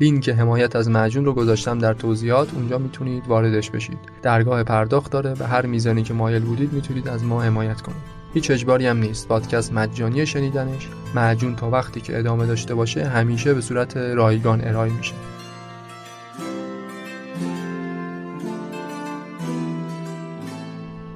لینک 0.00 0.28
حمایت 0.28 0.76
از 0.76 0.90
مجون 0.90 1.24
رو 1.24 1.32
گذاشتم 1.32 1.78
در 1.78 1.94
توضیحات 1.94 2.54
اونجا 2.54 2.78
می‌تونید 2.78 3.28
واردش 3.28 3.70
بشید. 3.70 3.98
درگاه 4.22 4.62
پرداخت 4.62 5.12
داره 5.12 5.34
و 5.40 5.46
هر 5.46 5.66
میزانی 5.66 6.02
که 6.02 6.14
مایل 6.14 6.42
بودید 6.42 6.72
می‌تونید 6.72 7.08
از 7.08 7.24
ما 7.24 7.42
حمایت 7.42 7.80
کنید. 7.80 8.14
هیچ 8.34 8.50
اجباری 8.50 8.86
هم 8.86 8.98
نیست. 8.98 9.28
پادکست 9.28 9.72
مجانی 9.72 10.26
شنیدنش. 10.26 10.88
مجون 11.14 11.56
تا 11.56 11.70
وقتی 11.70 12.00
که 12.00 12.18
ادامه 12.18 12.46
داشته 12.46 12.74
باشه 12.74 13.04
همیشه 13.04 13.54
به 13.54 13.60
صورت 13.60 13.96
رایگان 13.96 14.60
ارائه 14.64 14.92
میشه. 14.92 15.14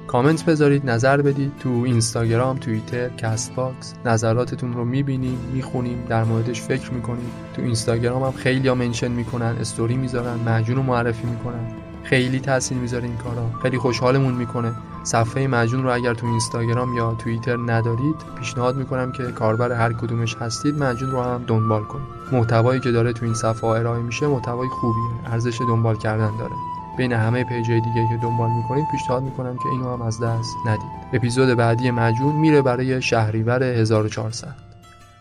کامنت 0.09 0.45
بذارید 0.45 0.89
نظر 0.89 1.21
بدید 1.21 1.51
تو 1.59 1.69
اینستاگرام 1.85 2.57
توییتر 2.57 3.09
کست 3.09 3.55
باکس 3.55 3.93
نظراتتون 4.05 4.73
رو 4.73 4.85
می‌بینیم 4.85 5.37
می‌خونیم 5.53 6.05
در 6.09 6.23
موردش 6.23 6.61
فکر 6.61 6.91
می‌کنیم. 6.91 7.31
تو 7.55 7.61
اینستاگرام 7.61 8.23
هم 8.23 8.31
خیلی 8.31 8.67
ها 8.67 8.75
mention 8.75 9.11
می‌کنن 9.11 9.55
استوری 9.59 9.97
می‌ذارن 9.97 10.49
مجون 10.49 10.75
رو 10.75 10.83
معرفی 10.83 11.27
می‌کنن. 11.27 11.73
خیلی 12.03 12.39
تاثیر 12.39 12.77
می‌ذاره 12.77 13.03
این 13.03 13.17
کارا. 13.17 13.49
خیلی 13.61 13.77
خوشحالمون 13.77 14.33
می‌کنه. 14.33 14.73
صفحه 15.03 15.47
مجون 15.47 15.83
رو 15.83 15.93
اگر 15.93 16.13
تو 16.13 16.27
اینستاگرام 16.27 16.97
یا 16.97 17.13
توییتر 17.13 17.57
ندارید 17.57 18.15
پیشنهاد 18.39 18.75
می‌کنم 18.75 19.11
که 19.11 19.23
کاربر 19.23 19.71
هر 19.71 19.93
کدومش 19.93 20.35
هستید 20.35 20.83
مجون 20.83 21.11
رو 21.11 21.21
هم 21.21 21.43
دنبال 21.47 21.83
کنید. 21.83 22.07
محتوایی 22.31 22.79
که 22.79 22.91
داره 22.91 23.13
تو 23.13 23.25
این 23.25 23.33
صفحه 23.33 23.69
ارائه 23.69 24.01
میشه 24.01 24.27
محتوای 24.27 24.67
خوبیه. 24.69 25.31
ارزش 25.31 25.61
دنبال 25.61 25.95
کردن 25.95 26.37
داره. 26.37 26.55
بین 26.99 27.13
همه 27.13 27.43
پیجای 27.43 27.81
دیگه 27.81 28.07
که 28.09 28.17
دنبال 28.23 28.51
می‌کنید 28.51 28.85
پیشنهاد 28.91 29.23
می‌کنم 29.23 29.57
که 29.57 29.69
اینو 29.71 29.93
هم 29.93 30.01
از 30.01 30.19
دست 30.19 30.55
ندید. 30.65 30.91
اپیزود 31.13 31.49
بعدی 31.49 31.91
مجون 31.91 32.35
میره 32.35 32.61
برای 32.61 33.01
شهریور 33.01 33.63
1400 33.63 34.55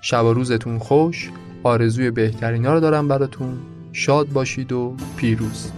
شب 0.00 0.24
و 0.24 0.32
روزتون 0.32 0.78
خوش. 0.78 1.30
آرزوی 1.62 2.10
بهترینا 2.10 2.74
رو 2.74 2.80
دارم 2.80 3.08
براتون. 3.08 3.58
شاد 3.92 4.28
باشید 4.28 4.72
و 4.72 4.94
پیروز. 5.16 5.72